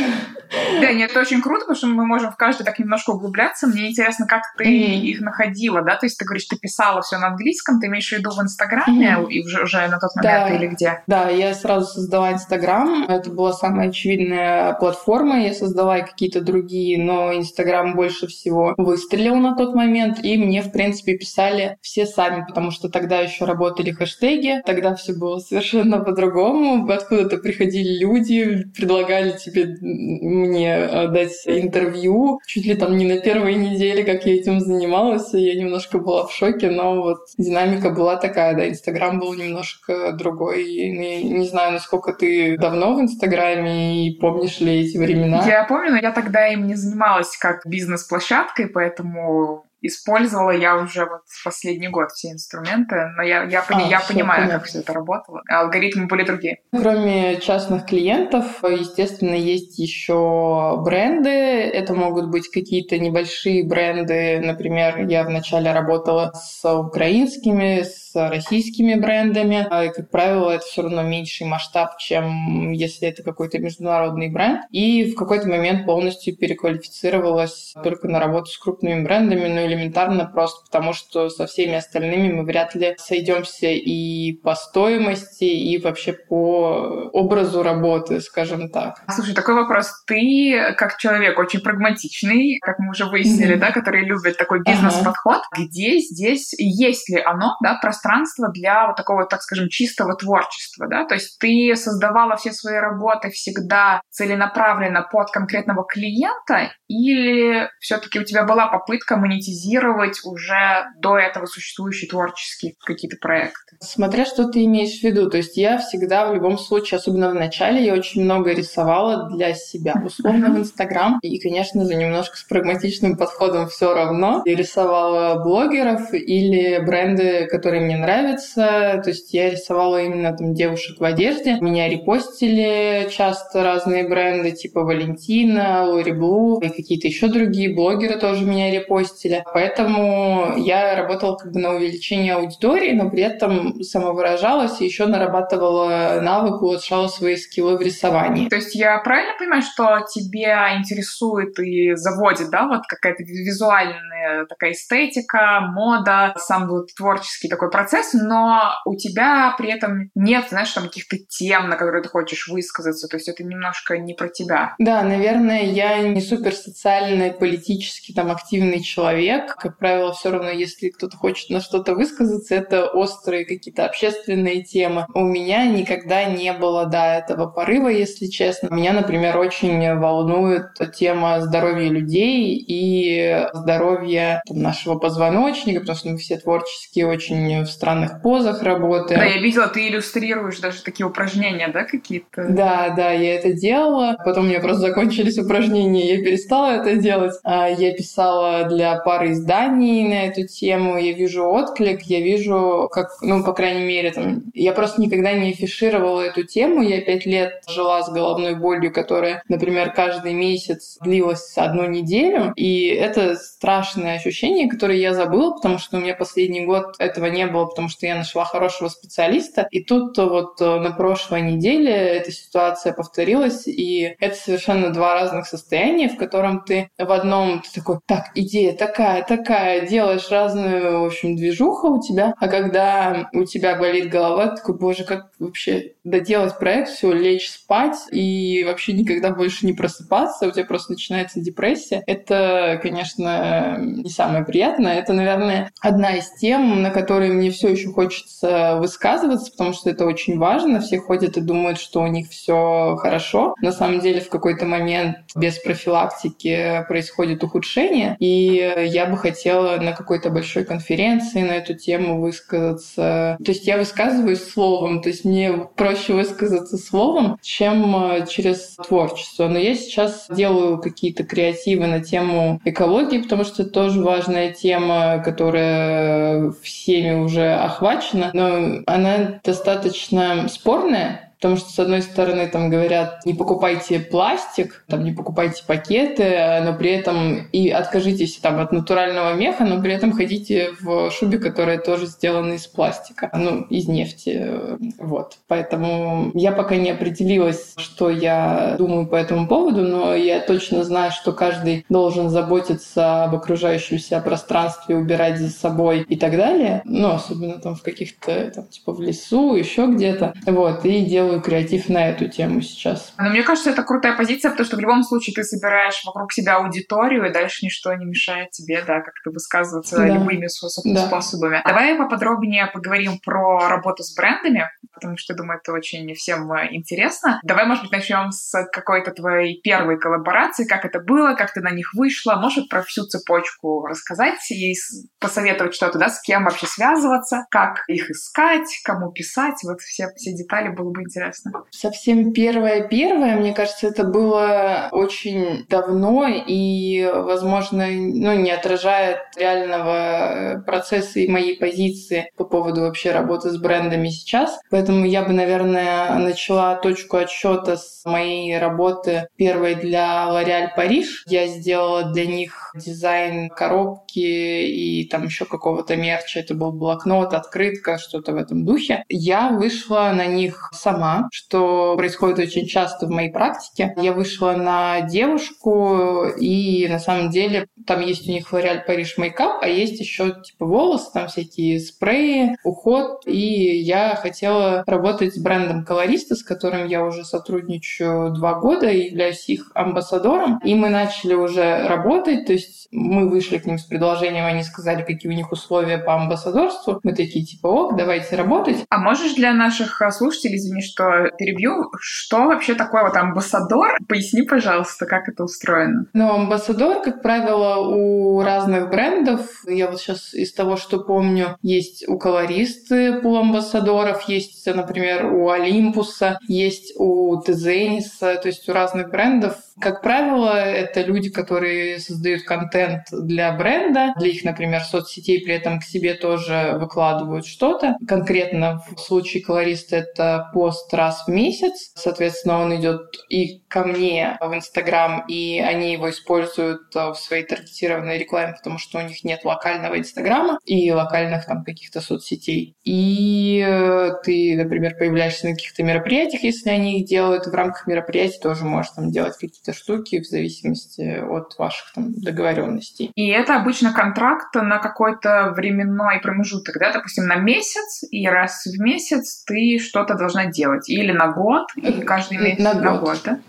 Да, 0.80 0.92
нет, 0.92 1.10
это 1.10 1.20
очень 1.20 1.42
круто, 1.42 1.60
потому 1.60 1.76
что 1.76 1.86
мы 1.88 2.06
можем 2.06 2.32
в 2.32 2.36
каждый 2.36 2.64
так 2.64 2.78
немножко 2.78 3.10
углубляться. 3.10 3.66
Мне 3.66 3.90
интересно, 3.90 4.26
как 4.26 4.42
ты 4.56 4.64
mm-hmm. 4.64 5.00
их 5.00 5.20
находила, 5.20 5.82
да? 5.82 5.96
То 5.96 6.06
есть 6.06 6.18
ты 6.18 6.24
говоришь, 6.24 6.46
ты 6.46 6.56
писала 6.56 7.02
все 7.02 7.18
на 7.18 7.28
английском, 7.28 7.80
ты 7.80 7.86
имеешь 7.86 8.08
в 8.08 8.12
виду 8.12 8.30
в 8.30 8.40
Инстаграме 8.40 9.08
mm-hmm. 9.08 9.30
и 9.30 9.44
уже, 9.44 9.62
уже 9.62 9.86
на 9.88 9.98
тот 9.98 10.16
момент 10.16 10.48
да. 10.48 10.54
или 10.54 10.66
где? 10.68 11.02
Да, 11.06 11.28
я 11.28 11.54
сразу 11.54 11.86
создала 11.86 12.32
Инстаграм. 12.32 13.04
Это 13.04 13.30
была 13.30 13.52
самая 13.52 13.90
очевидная 13.90 14.72
платформа. 14.74 15.27
Я 15.36 15.54
создала 15.54 15.98
и 15.98 16.06
какие-то 16.06 16.40
другие, 16.40 16.98
но 16.98 17.34
Инстаграм 17.34 17.94
больше 17.94 18.26
всего 18.26 18.74
выстрелил 18.76 19.36
на 19.36 19.56
тот 19.56 19.74
момент, 19.74 20.18
и 20.22 20.36
мне, 20.36 20.62
в 20.62 20.72
принципе, 20.72 21.16
писали 21.16 21.76
все 21.80 22.06
сами, 22.06 22.44
потому 22.46 22.70
что 22.70 22.88
тогда 22.88 23.20
еще 23.20 23.44
работали 23.44 23.90
хэштеги, 23.90 24.62
тогда 24.64 24.94
все 24.94 25.12
было 25.12 25.38
совершенно 25.38 25.98
по-другому. 26.04 26.90
Откуда-то 26.90 27.38
приходили 27.38 27.98
люди, 27.98 28.64
предлагали 28.76 29.36
тебе 29.38 29.76
мне 29.80 30.74
э, 30.74 31.08
дать 31.08 31.46
интервью. 31.46 32.40
Чуть 32.46 32.66
ли 32.66 32.74
там 32.74 32.96
не 32.96 33.06
на 33.06 33.20
первой 33.20 33.54
неделе, 33.54 34.04
как 34.04 34.26
я 34.26 34.34
этим 34.34 34.60
занималась, 34.60 35.32
я 35.32 35.54
немножко 35.54 35.98
была 35.98 36.26
в 36.26 36.32
шоке, 36.32 36.70
но 36.70 37.02
вот 37.02 37.18
динамика 37.36 37.90
была 37.90 38.16
такая, 38.16 38.56
да, 38.56 38.68
Инстаграм 38.68 39.18
был 39.18 39.34
немножко 39.34 40.12
другой. 40.12 40.64
И 40.64 41.22
не 41.22 41.46
знаю, 41.46 41.72
насколько 41.72 42.12
ты 42.12 42.56
давно 42.58 42.94
в 42.94 43.00
Инстаграме 43.00 44.08
и 44.08 44.18
помнишь 44.18 44.60
ли 44.60 44.80
эти 44.80 44.96
времена? 45.16 45.44
Я 45.46 45.64
помню, 45.64 45.92
но 45.92 45.98
я 45.98 46.12
тогда 46.12 46.46
им 46.48 46.66
не 46.66 46.74
занималась 46.74 47.36
как 47.36 47.66
бизнес-площадкой, 47.66 48.68
поэтому 48.68 49.67
использовала 49.80 50.50
я 50.50 50.76
уже 50.76 51.04
вот 51.04 51.22
в 51.26 51.44
последний 51.44 51.88
год 51.88 52.10
все 52.10 52.32
инструменты, 52.32 52.96
но 53.16 53.22
я, 53.22 53.44
я, 53.44 53.64
а, 53.68 53.82
я 53.82 54.00
понимаю, 54.00 54.42
понятно. 54.42 54.58
как 54.58 54.68
все 54.68 54.80
это 54.80 54.92
работало. 54.92 55.42
Алгоритмы 55.48 56.06
были 56.06 56.24
другие. 56.24 56.58
Кроме 56.72 57.40
частных 57.40 57.86
клиентов, 57.86 58.62
естественно, 58.62 59.34
есть 59.34 59.78
еще 59.78 60.80
бренды. 60.84 61.28
Это 61.28 61.94
могут 61.94 62.30
быть 62.30 62.48
какие-то 62.48 62.98
небольшие 62.98 63.64
бренды. 63.64 64.40
Например, 64.40 65.06
я 65.06 65.24
вначале 65.24 65.72
работала 65.72 66.32
с 66.34 66.68
украинскими, 66.68 67.82
с 67.82 68.12
российскими 68.14 68.94
брендами. 68.94 69.66
А, 69.70 69.84
и, 69.84 69.90
как 69.90 70.10
правило, 70.10 70.50
это 70.50 70.64
все 70.64 70.82
равно 70.82 71.02
меньший 71.02 71.46
масштаб, 71.46 71.98
чем 71.98 72.72
если 72.72 73.08
это 73.08 73.22
какой-то 73.22 73.58
международный 73.58 74.28
бренд. 74.28 74.62
И 74.70 75.12
в 75.12 75.14
какой-то 75.14 75.48
момент 75.48 75.86
полностью 75.86 76.36
переквалифицировалась 76.36 77.74
только 77.82 78.08
на 78.08 78.18
работу 78.18 78.50
с 78.50 78.58
крупными 78.58 79.04
брендами, 79.04 79.46
но 79.46 79.67
элементарно 79.68 80.26
просто 80.26 80.64
потому, 80.66 80.92
что 80.92 81.28
со 81.28 81.46
всеми 81.46 81.74
остальными 81.74 82.32
мы 82.32 82.44
вряд 82.44 82.74
ли 82.74 82.94
сойдемся 82.98 83.68
и 83.68 84.32
по 84.42 84.54
стоимости, 84.54 85.44
и 85.44 85.78
вообще 85.78 86.12
по 86.12 87.10
образу 87.12 87.62
работы, 87.62 88.20
скажем 88.20 88.70
так. 88.70 88.96
Слушай, 89.10 89.34
такой 89.34 89.54
вопрос. 89.54 89.92
Ты, 90.06 90.74
как 90.76 90.96
человек 90.96 91.38
очень 91.38 91.60
прагматичный, 91.60 92.58
как 92.60 92.78
мы 92.78 92.90
уже 92.90 93.06
выяснили, 93.06 93.56
mm-hmm. 93.56 93.60
да, 93.60 93.72
который 93.72 94.04
любит 94.04 94.36
такой 94.36 94.62
бизнес-подход, 94.62 95.42
ага. 95.50 95.62
где 95.62 95.98
здесь, 95.98 96.52
есть 96.58 97.08
ли 97.08 97.20
оно, 97.20 97.56
да, 97.62 97.78
пространство 97.80 98.48
для 98.50 98.86
вот 98.86 98.96
такого, 98.96 99.26
так 99.26 99.42
скажем, 99.42 99.68
чистого 99.68 100.16
творчества, 100.16 100.86
да, 100.88 101.04
то 101.04 101.14
есть 101.14 101.38
ты 101.38 101.74
создавала 101.76 102.36
все 102.36 102.52
свои 102.52 102.76
работы 102.76 103.30
всегда 103.30 104.00
целенаправленно 104.10 105.06
под 105.10 105.30
конкретного 105.30 105.84
клиента, 105.86 106.72
или 106.88 107.68
все-таки 107.80 108.18
у 108.18 108.24
тебя 108.24 108.44
была 108.44 108.68
попытка 108.68 109.16
монетизировать 109.16 109.57
монетизировать 109.58 110.20
уже 110.24 110.86
до 110.98 111.18
этого 111.18 111.46
существующие 111.46 112.08
творческие 112.08 112.74
какие-то 112.84 113.16
проекты. 113.20 113.76
Смотря 113.80 114.24
что 114.24 114.48
ты 114.48 114.64
имеешь 114.64 115.00
в 115.00 115.02
виду. 115.02 115.30
То 115.30 115.38
есть 115.38 115.56
я 115.56 115.78
всегда 115.78 116.28
в 116.28 116.34
любом 116.34 116.58
случае, 116.58 116.98
особенно 116.98 117.30
в 117.30 117.34
начале, 117.34 117.84
я 117.84 117.94
очень 117.94 118.24
много 118.24 118.52
рисовала 118.52 119.30
для 119.30 119.54
себя, 119.54 119.94
условно 120.04 120.50
в 120.50 120.58
Инстаграм. 120.58 121.18
И, 121.22 121.38
конечно 121.38 121.84
же, 121.84 121.94
немножко 121.94 122.36
с 122.36 122.44
прагматичным 122.44 123.16
подходом 123.16 123.68
все 123.68 123.94
равно. 123.94 124.42
Я 124.44 124.56
рисовала 124.56 125.42
блогеров 125.42 126.12
или 126.12 126.78
бренды, 126.84 127.46
которые 127.46 127.82
мне 127.82 127.96
нравятся. 127.96 129.00
То 129.02 129.10
есть 129.10 129.32
я 129.32 129.50
рисовала 129.50 130.02
именно 130.02 130.36
там 130.36 130.54
девушек 130.54 131.00
в 131.00 131.04
одежде. 131.04 131.58
Меня 131.60 131.88
репостили 131.88 133.08
часто 133.10 133.62
разные 133.62 134.08
бренды, 134.08 134.52
типа 134.52 134.82
Валентина, 134.82 135.84
Лори 135.84 136.12
Блу 136.12 136.60
и 136.60 136.68
какие-то 136.68 137.06
еще 137.06 137.28
другие 137.28 137.74
блогеры 137.74 138.18
тоже 138.18 138.44
меня 138.44 138.70
репостили. 138.70 139.44
Поэтому 139.52 140.54
я 140.56 140.96
работала 140.96 141.36
как 141.36 141.52
бы 141.52 141.60
на 141.60 141.74
увеличение 141.74 142.34
аудитории, 142.34 142.92
но 142.92 143.10
при 143.10 143.22
этом 143.22 143.82
самовыражалась 143.82 144.80
и 144.80 144.84
еще 144.84 145.06
нарабатывала 145.06 146.20
навык, 146.20 146.62
улучшала 146.62 147.08
свои 147.08 147.36
скиллы 147.36 147.76
в 147.76 147.80
рисовании. 147.80 148.48
То 148.48 148.56
есть 148.56 148.74
я 148.74 148.98
правильно 148.98 149.34
понимаю, 149.38 149.62
что 149.62 150.00
тебя 150.12 150.76
интересует 150.78 151.58
и 151.58 151.94
заводит, 151.94 152.50
да, 152.50 152.66
вот 152.66 152.82
какая-то 152.88 153.22
визуальная 153.22 154.46
такая 154.48 154.72
эстетика, 154.72 155.60
мода, 155.60 156.34
сам 156.36 156.68
вот 156.68 156.94
творческий 156.96 157.48
такой 157.48 157.70
процесс, 157.70 158.12
но 158.12 158.72
у 158.84 158.96
тебя 158.96 159.54
при 159.56 159.70
этом 159.70 160.10
нет, 160.14 160.46
знаешь, 160.48 160.72
там 160.72 160.84
каких-то 160.84 161.16
тем, 161.28 161.68
на 161.68 161.76
которые 161.76 162.02
ты 162.02 162.08
хочешь 162.08 162.48
высказаться, 162.48 163.08
то 163.08 163.16
есть 163.16 163.28
это 163.28 163.44
немножко 163.44 163.98
не 163.98 164.14
про 164.14 164.28
тебя. 164.28 164.74
Да, 164.78 165.02
наверное, 165.02 165.62
я 165.62 165.98
не 165.98 166.20
супер 166.20 166.54
социальный, 166.54 167.32
политически 167.32 168.12
там 168.12 168.30
активный 168.30 168.82
человек, 168.82 169.37
человек, 169.38 169.56
как 169.56 169.78
правило, 169.78 170.12
все 170.12 170.30
равно, 170.30 170.50
если 170.50 170.88
кто-то 170.88 171.16
хочет 171.16 171.50
на 171.50 171.60
что-то 171.60 171.94
высказаться, 171.94 172.54
это 172.54 172.86
острые 172.86 173.44
какие-то 173.44 173.84
общественные 173.84 174.62
темы. 174.62 175.06
У 175.14 175.20
меня 175.20 175.66
никогда 175.66 176.24
не 176.24 176.52
было 176.52 176.86
до 176.86 176.98
этого 176.98 177.46
порыва, 177.46 177.88
если 177.88 178.26
честно. 178.26 178.68
Меня, 178.74 178.92
например, 178.92 179.36
очень 179.38 179.94
волнует 179.98 180.66
тема 180.96 181.40
здоровья 181.40 181.88
людей 181.88 182.56
и 182.56 183.46
здоровья 183.52 184.42
там, 184.46 184.62
нашего 184.62 184.98
позвоночника, 184.98 185.80
потому 185.80 185.98
что 185.98 186.08
мы 186.10 186.16
все 186.16 186.38
творческие, 186.38 187.06
очень 187.06 187.62
в 187.62 187.68
странных 187.68 188.22
позах 188.22 188.62
работаем. 188.62 189.20
Да, 189.20 189.26
я 189.26 189.40
видела, 189.40 189.68
ты 189.68 189.88
иллюстрируешь 189.88 190.58
даже 190.58 190.82
такие 190.82 191.06
упражнения, 191.06 191.68
да, 191.68 191.84
какие-то? 191.84 192.46
Да, 192.48 192.90
да, 192.96 193.12
я 193.12 193.36
это 193.36 193.52
делала. 193.52 194.16
Потом 194.24 194.46
у 194.46 194.48
меня 194.48 194.60
просто 194.60 194.88
закончились 194.88 195.38
упражнения, 195.38 196.14
я 196.14 196.22
перестала 196.22 196.80
это 196.80 196.96
делать. 196.96 197.34
А 197.44 197.68
я 197.68 197.92
писала 197.94 198.64
для 198.64 198.96
пары 198.96 199.27
изданий 199.32 200.06
на 200.06 200.26
эту 200.26 200.46
тему, 200.46 200.98
я 200.98 201.12
вижу 201.12 201.44
отклик, 201.44 202.02
я 202.02 202.20
вижу, 202.20 202.88
как, 202.90 203.10
ну, 203.22 203.44
по 203.44 203.52
крайней 203.52 203.84
мере, 203.84 204.12
там, 204.12 204.42
я 204.54 204.72
просто 204.72 205.00
никогда 205.00 205.32
не 205.32 205.50
афишировала 205.50 206.20
эту 206.20 206.44
тему, 206.44 206.82
я 206.82 207.00
пять 207.00 207.26
лет 207.26 207.62
жила 207.68 208.02
с 208.02 208.10
головной 208.10 208.54
болью, 208.54 208.92
которая, 208.92 209.42
например, 209.48 209.92
каждый 209.92 210.34
месяц 210.34 210.98
длилась 211.00 211.56
одну 211.56 211.86
неделю, 211.86 212.52
и 212.56 212.86
это 212.88 213.36
страшное 213.36 214.16
ощущение, 214.16 214.68
которое 214.68 214.98
я 214.98 215.14
забыла, 215.14 215.52
потому 215.52 215.78
что 215.78 215.96
у 215.96 216.00
меня 216.00 216.14
последний 216.14 216.64
год 216.64 216.96
этого 216.98 217.26
не 217.26 217.46
было, 217.46 217.66
потому 217.66 217.88
что 217.88 218.06
я 218.06 218.16
нашла 218.16 218.44
хорошего 218.44 218.88
специалиста, 218.88 219.66
и 219.70 219.82
тут 219.82 220.16
вот 220.18 220.60
э, 220.60 220.80
на 220.80 220.92
прошлой 220.92 221.42
неделе 221.42 221.92
эта 221.92 222.32
ситуация 222.32 222.92
повторилась, 222.92 223.66
и 223.66 224.16
это 224.20 224.36
совершенно 224.36 224.90
два 224.90 225.14
разных 225.14 225.46
состояния, 225.46 226.08
в 226.08 226.16
котором 226.16 226.62
ты 226.64 226.90
в 226.98 227.10
одном 227.10 227.62
ты 227.62 227.80
такой, 227.80 227.98
так, 228.06 228.30
идея 228.34 228.72
такая, 228.72 229.17
Такая, 229.22 229.86
делаешь 229.86 230.28
разную, 230.30 231.00
в 231.00 231.04
общем, 231.06 231.36
движуху 231.36 231.98
у 231.98 232.02
тебя, 232.02 232.34
а 232.38 232.48
когда 232.48 233.28
у 233.32 233.44
тебя 233.44 233.76
болит 233.76 234.10
голова, 234.10 234.48
такой, 234.48 234.76
боже, 234.76 235.04
как 235.04 235.30
вообще 235.38 235.92
доделать 236.04 236.58
проект, 236.58 236.90
все, 236.90 237.12
лечь 237.12 237.50
спать 237.50 237.96
и 238.10 238.64
вообще 238.66 238.92
никогда 238.92 239.30
больше 239.30 239.66
не 239.66 239.72
просыпаться, 239.72 240.46
у 240.46 240.50
тебя 240.50 240.64
просто 240.64 240.92
начинается 240.92 241.40
депрессия. 241.40 242.02
Это, 242.06 242.78
конечно, 242.82 243.76
не 243.78 244.10
самое 244.10 244.44
приятное. 244.44 244.94
Это, 244.94 245.12
наверное, 245.12 245.70
одна 245.80 246.16
из 246.16 246.30
тем, 246.32 246.82
на 246.82 246.90
которые 246.90 247.32
мне 247.32 247.50
все 247.50 247.68
еще 247.68 247.88
хочется 247.88 248.76
высказываться, 248.78 249.50
потому 249.52 249.72
что 249.72 249.90
это 249.90 250.06
очень 250.06 250.38
важно. 250.38 250.80
Все 250.80 250.98
ходят 250.98 251.36
и 251.36 251.40
думают, 251.40 251.78
что 251.78 252.00
у 252.00 252.06
них 252.06 252.28
все 252.30 252.96
хорошо. 252.96 253.54
На 253.60 253.72
самом 253.72 254.00
деле 254.00 254.20
в 254.20 254.28
какой-то 254.28 254.66
момент 254.66 255.16
без 255.34 255.58
профилактики 255.58 256.84
происходит 256.88 257.44
ухудшение. 257.44 258.16
И 258.18 258.74
я 258.86 259.06
бы 259.08 259.16
хотела 259.16 259.76
на 259.78 259.92
какой-то 259.92 260.30
большой 260.30 260.64
конференции 260.64 261.42
на 261.42 261.52
эту 261.52 261.74
тему 261.74 262.20
высказаться. 262.20 263.36
То 263.44 263.52
есть 263.52 263.66
я 263.66 263.76
высказываюсь 263.76 264.42
словом, 264.42 265.02
то 265.02 265.08
есть 265.08 265.24
мне 265.24 265.52
проще 265.76 266.14
высказаться 266.14 266.76
словом, 266.76 267.38
чем 267.42 267.96
э, 267.96 268.26
через 268.26 268.76
творчество. 268.76 269.48
Но 269.48 269.58
я 269.58 269.74
сейчас 269.74 270.26
делаю 270.30 270.78
какие-то 270.78 271.24
креативы 271.24 271.86
на 271.86 272.00
тему 272.00 272.60
экологии, 272.64 273.18
потому 273.18 273.44
что 273.44 273.62
это 273.62 273.72
тоже 273.72 274.02
важная 274.02 274.52
тема, 274.52 275.22
которая 275.24 276.52
всеми 276.62 277.20
уже 277.20 277.52
охвачена, 277.54 278.30
но 278.32 278.82
она 278.86 279.40
достаточно 279.44 280.48
спорная, 280.48 281.27
Потому 281.40 281.56
что, 281.56 281.70
с 281.70 281.78
одной 281.78 282.02
стороны, 282.02 282.48
там 282.48 282.68
говорят, 282.68 283.24
не 283.24 283.32
покупайте 283.32 284.00
пластик, 284.00 284.84
там, 284.88 285.04
не 285.04 285.12
покупайте 285.12 285.62
пакеты, 285.64 286.62
но 286.64 286.74
при 286.74 286.90
этом 286.90 287.46
и 287.52 287.68
откажитесь 287.68 288.36
там, 288.38 288.58
от 288.58 288.72
натурального 288.72 289.34
меха, 289.34 289.64
но 289.64 289.80
при 289.80 289.92
этом 289.92 290.12
ходите 290.12 290.70
в 290.80 291.12
шубе, 291.12 291.38
которая 291.38 291.78
тоже 291.78 292.06
сделана 292.06 292.54
из 292.54 292.66
пластика, 292.66 293.30
ну, 293.34 293.62
из 293.70 293.86
нефти. 293.86 294.50
Вот. 294.98 295.38
Поэтому 295.46 296.32
я 296.34 296.50
пока 296.50 296.74
не 296.74 296.90
определилась, 296.90 297.74
что 297.76 298.10
я 298.10 298.74
думаю 298.76 299.06
по 299.06 299.14
этому 299.14 299.46
поводу, 299.46 299.82
но 299.82 300.14
я 300.16 300.40
точно 300.40 300.82
знаю, 300.82 301.12
что 301.12 301.32
каждый 301.32 301.86
должен 301.88 302.30
заботиться 302.30 303.24
об 303.24 303.36
окружающем 303.36 304.00
себя 304.00 304.20
пространстве, 304.20 304.96
убирать 304.96 305.38
за 305.38 305.50
собой 305.50 306.04
и 306.08 306.16
так 306.16 306.36
далее. 306.36 306.82
Ну, 306.84 307.12
особенно 307.12 307.60
там 307.60 307.76
в 307.76 307.82
каких-то, 307.82 308.50
там, 308.50 308.66
типа 308.66 308.92
в 308.92 309.00
лесу, 309.00 309.54
еще 309.54 309.86
где-то. 309.86 310.34
Вот. 310.46 310.84
И 310.84 311.04
делать 311.04 311.27
делаю 311.28 311.42
креатив 311.42 311.88
на 311.88 312.08
эту 312.08 312.28
тему 312.28 312.60
сейчас. 312.62 313.12
Но 313.18 313.28
мне 313.30 313.42
кажется, 313.42 313.70
это 313.70 313.82
крутая 313.82 314.16
позиция, 314.16 314.50
потому 314.50 314.66
что 314.66 314.76
в 314.76 314.80
любом 314.80 315.02
случае 315.02 315.34
ты 315.34 315.44
собираешь 315.44 316.02
вокруг 316.04 316.32
себя 316.32 316.56
аудиторию, 316.56 317.26
и 317.26 317.32
дальше 317.32 317.64
ничто 317.64 317.92
не 317.94 318.06
мешает 318.06 318.50
тебе, 318.50 318.82
да, 318.86 319.00
как-то 319.00 319.30
высказываться 319.30 319.98
да. 319.98 320.06
любыми 320.06 320.48
да. 320.84 321.06
способами. 321.06 321.62
Давай 321.64 321.96
поподробнее 321.96 322.66
поговорим 322.72 323.18
про 323.18 323.68
работу 323.68 324.02
с 324.02 324.14
брендами, 324.14 324.70
потому 324.94 325.16
что, 325.18 325.34
думаю, 325.34 325.60
это 325.62 325.72
очень 325.72 326.14
всем 326.14 326.50
э, 326.52 326.68
интересно. 326.70 327.40
Давай, 327.42 327.66
может 327.66 327.84
быть, 327.84 327.92
начнем 327.92 328.30
с 328.30 328.52
какой-то 328.72 329.10
твоей 329.10 329.60
первой 329.60 329.98
коллаборации, 329.98 330.66
как 330.66 330.84
это 330.84 331.00
было, 331.00 331.34
как 331.34 331.52
ты 331.52 331.60
на 331.60 331.70
них 331.70 331.92
вышла, 331.94 332.36
может, 332.36 332.68
про 332.68 332.82
всю 332.82 333.04
цепочку 333.04 333.86
рассказать 333.86 334.38
и 334.50 334.74
посоветовать 335.20 335.74
что-то, 335.74 335.98
да, 335.98 336.08
с 336.08 336.20
кем 336.22 336.44
вообще 336.44 336.66
связываться, 336.66 337.46
как 337.50 337.84
их 337.88 338.10
искать, 338.10 338.68
кому 338.84 339.12
писать, 339.12 339.56
вот 339.64 339.80
все, 339.80 340.08
все 340.16 340.32
детали 340.32 340.68
было 340.68 340.90
бы 340.90 341.02
интересно 341.02 341.17
интересно. 341.18 341.64
Совсем 341.70 342.32
первое-первое, 342.32 343.36
мне 343.36 343.52
кажется, 343.52 343.88
это 343.88 344.04
было 344.04 344.88
очень 344.92 345.66
давно 345.68 346.26
и, 346.28 347.10
возможно, 347.12 347.86
ну, 347.86 348.34
не 348.34 348.50
отражает 348.50 349.18
реального 349.36 350.62
процесса 350.64 351.20
и 351.20 351.28
моей 351.28 351.58
позиции 351.58 352.30
по 352.36 352.44
поводу 352.44 352.82
вообще 352.82 353.12
работы 353.12 353.50
с 353.50 353.58
брендами 353.58 354.08
сейчас. 354.08 354.58
Поэтому 354.70 355.04
я 355.04 355.22
бы, 355.22 355.32
наверное, 355.32 356.14
начала 356.18 356.76
точку 356.76 357.16
отсчета 357.16 357.76
с 357.76 358.04
моей 358.04 358.58
работы 358.58 359.28
первой 359.36 359.74
для 359.74 360.28
L'Oréal 360.28 360.68
Париж. 360.74 361.24
Я 361.26 361.46
сделала 361.46 362.12
для 362.12 362.26
них 362.26 362.72
дизайн 362.74 363.48
коробки 363.50 364.18
и 364.18 365.08
там 365.08 365.24
еще 365.24 365.44
какого-то 365.44 365.96
мерча. 365.96 366.40
Это 366.40 366.54
был 366.54 366.72
блокнот, 366.72 367.34
открытка, 367.34 367.98
что-то 367.98 368.32
в 368.32 368.36
этом 368.36 368.64
духе. 368.64 369.04
Я 369.08 369.50
вышла 369.50 370.12
на 370.14 370.26
них 370.26 370.70
сама 370.72 371.07
сама, 371.08 371.28
что 371.32 371.96
происходит 371.96 372.38
очень 372.38 372.66
часто 372.66 373.06
в 373.06 373.10
моей 373.10 373.30
практике. 373.30 373.94
Я 373.96 374.12
вышла 374.12 374.52
на 374.52 375.00
девушку, 375.02 376.24
и 376.38 376.86
на 376.88 376.98
самом 376.98 377.30
деле 377.30 377.68
там 377.86 378.00
есть 378.00 378.28
у 378.28 378.32
них 378.32 378.52
L'Oréal 378.52 378.84
Париж 378.86 379.16
мейкап, 379.18 379.62
а 379.62 379.68
есть 379.68 380.00
еще 380.00 380.36
типа 380.42 380.66
волосы, 380.66 381.10
там 381.12 381.28
всякие 381.28 381.80
спреи, 381.80 382.56
уход. 382.64 383.26
И 383.26 383.80
я 383.80 384.16
хотела 384.16 384.84
работать 384.86 385.34
с 385.34 385.38
брендом 385.38 385.84
колориста, 385.84 386.34
с 386.34 386.42
которым 386.42 386.86
я 386.86 387.04
уже 387.04 387.24
сотрудничаю 387.24 388.32
два 388.32 388.54
года 388.54 388.88
и 388.88 389.08
являюсь 389.08 389.48
их 389.48 389.70
амбассадором. 389.74 390.60
И 390.64 390.74
мы 390.74 390.88
начали 390.90 391.34
уже 391.34 391.86
работать, 391.86 392.46
то 392.46 392.52
есть 392.52 392.88
мы 392.90 393.28
вышли 393.28 393.58
к 393.58 393.66
ним 393.66 393.78
с 393.78 393.84
предложением, 393.84 394.46
они 394.46 394.62
сказали, 394.62 395.02
какие 395.02 395.30
у 395.30 395.34
них 395.34 395.52
условия 395.52 395.98
по 395.98 396.14
амбассадорству. 396.14 397.00
Мы 397.02 397.12
такие 397.14 397.44
типа, 397.44 397.66
ок, 397.66 397.96
давайте 397.96 398.36
работать. 398.36 398.84
А 398.90 398.98
можешь 398.98 399.34
для 399.34 399.52
наших 399.52 400.00
слушателей, 400.12 400.56
извини, 400.56 400.82
что 400.82 400.97
перебью. 401.38 401.90
Что 402.00 402.44
вообще 402.44 402.74
такое 402.74 403.04
вот 403.04 403.16
амбассадор? 403.16 403.98
Поясни, 404.08 404.42
пожалуйста, 404.42 405.06
как 405.06 405.28
это 405.28 405.44
устроено. 405.44 406.06
Ну, 406.12 406.32
амбассадор, 406.32 407.02
как 407.02 407.22
правило, 407.22 407.78
у 407.78 408.42
разных 408.42 408.90
брендов. 408.90 409.40
Я 409.66 409.90
вот 409.90 410.00
сейчас 410.00 410.34
из 410.34 410.52
того, 410.52 410.76
что 410.76 410.98
помню, 410.98 411.56
есть 411.62 412.08
у 412.08 412.18
колористы 412.18 413.20
пул 413.20 413.38
амбассадоров, 413.38 414.22
есть, 414.28 414.66
например, 414.66 415.26
у 415.26 415.50
Олимпуса, 415.50 416.38
есть 416.48 416.94
у 416.96 417.40
Тезениса, 417.40 418.36
то 418.36 418.48
есть 418.48 418.68
у 418.68 418.72
разных 418.72 419.10
брендов 419.10 419.56
как 419.80 420.02
правило, 420.02 420.54
это 420.54 421.02
люди, 421.02 421.30
которые 421.30 421.98
создают 421.98 422.42
контент 422.42 423.02
для 423.12 423.52
бренда, 423.52 424.12
для 424.18 424.28
их, 424.28 424.44
например, 424.44 424.82
соцсетей, 424.82 425.44
при 425.44 425.54
этом 425.54 425.78
к 425.78 425.84
себе 425.84 426.14
тоже 426.14 426.76
выкладывают 426.80 427.46
что-то. 427.46 427.96
Конкретно 428.06 428.82
в 428.96 429.00
случае 429.00 429.42
колориста 429.42 429.96
это 429.96 430.50
пост 430.52 430.87
раз 430.94 431.24
в 431.26 431.30
месяц. 431.30 431.92
Соответственно, 431.94 432.60
он 432.60 432.74
идет 432.76 433.02
и 433.28 433.60
ко 433.68 433.84
мне 433.84 434.36
в 434.40 434.54
Инстаграм, 434.54 435.24
и 435.28 435.60
они 435.60 435.92
его 435.92 436.10
используют 436.10 436.94
в 436.94 437.14
своей 437.14 437.44
таргетированной 437.44 438.18
рекламе, 438.18 438.54
потому 438.54 438.78
что 438.78 438.98
у 438.98 439.02
них 439.02 439.24
нет 439.24 439.44
локального 439.44 439.98
Инстаграма 439.98 440.58
и 440.64 440.90
локальных 440.90 441.46
там 441.46 441.64
каких-то 441.64 442.00
соцсетей. 442.00 442.76
И 442.84 443.64
э, 443.66 444.10
ты, 444.24 444.56
например, 444.56 444.96
появляешься 444.96 445.46
на 445.46 445.54
каких-то 445.54 445.82
мероприятиях, 445.82 446.42
если 446.42 446.70
они 446.70 447.00
их 447.00 447.06
делают, 447.06 447.46
в 447.46 447.54
рамках 447.54 447.86
мероприятий 447.86 448.38
тоже 448.40 448.64
можешь 448.64 448.92
там 448.92 449.10
делать 449.10 449.34
какие-то 449.34 449.72
штуки 449.72 450.20
в 450.20 450.26
зависимости 450.26 451.18
от 451.18 451.58
ваших 451.58 451.92
там 451.92 452.12
договоренностей. 452.12 453.10
И 453.14 453.28
это 453.28 453.56
обычно 453.56 453.92
контракт 453.92 454.54
на 454.54 454.78
какой-то 454.78 455.52
временной 455.54 456.20
промежуток, 456.20 456.78
да, 456.78 456.92
допустим, 456.92 457.26
на 457.26 457.36
месяц, 457.36 458.04
и 458.10 458.26
раз 458.28 458.64
в 458.66 458.80
месяц 458.80 459.44
ты 459.44 459.78
что-то 459.78 460.14
должна 460.14 460.46
делать. 460.46 460.77
Или 460.86 461.12
на 461.12 461.32
год, 461.32 461.68
или 461.76 462.02
каждый 462.02 462.38
месяц 462.38 462.62
на, 462.62 462.74
на 462.74 462.92
год. 462.92 463.00
год, 463.00 463.20
да? 463.24 463.40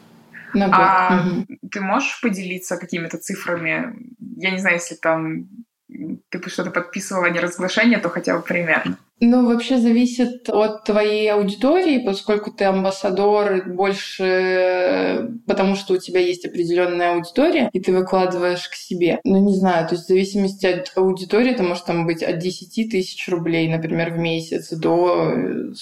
На 0.53 0.65
год. 0.67 0.75
А 0.77 1.25
угу. 1.25 1.57
ты 1.69 1.81
можешь 1.81 2.19
поделиться 2.21 2.77
какими-то 2.77 3.17
цифрами? 3.17 3.95
Я 4.37 4.51
не 4.51 4.59
знаю, 4.59 4.75
если 4.75 4.95
там 4.95 5.47
ты 6.29 6.49
что-то 6.49 6.71
подписывала 6.71 7.29
не 7.29 7.39
разглашение, 7.39 7.99
то 7.99 8.09
хотя 8.09 8.37
бы 8.37 8.43
примерно. 8.43 8.97
Ну, 9.21 9.45
вообще 9.45 9.77
зависит 9.79 10.49
от 10.49 10.85
твоей 10.85 11.29
аудитории, 11.31 12.05
поскольку 12.05 12.51
ты 12.51 12.65
амбассадор 12.65 13.63
больше, 13.65 15.29
потому 15.45 15.75
что 15.75 15.95
у 15.95 15.97
тебя 15.97 16.21
есть 16.21 16.45
определенная 16.45 17.15
аудитория, 17.15 17.69
и 17.73 17.81
ты 17.81 17.91
выкладываешь 17.91 18.69
к 18.69 18.75
себе. 18.75 19.19
Ну, 19.25 19.43
не 19.43 19.55
знаю, 19.55 19.87
то 19.87 19.95
есть 19.95 20.05
в 20.05 20.09
зависимости 20.09 20.65
от 20.65 20.93
аудитории 20.95 21.51
это 21.51 21.63
может 21.63 21.85
там 21.85 22.05
быть 22.05 22.23
от 22.23 22.37
10 22.37 22.91
тысяч 22.91 23.27
рублей, 23.27 23.67
например, 23.67 24.11
в 24.11 24.17
месяц 24.17 24.71
до 24.71 25.73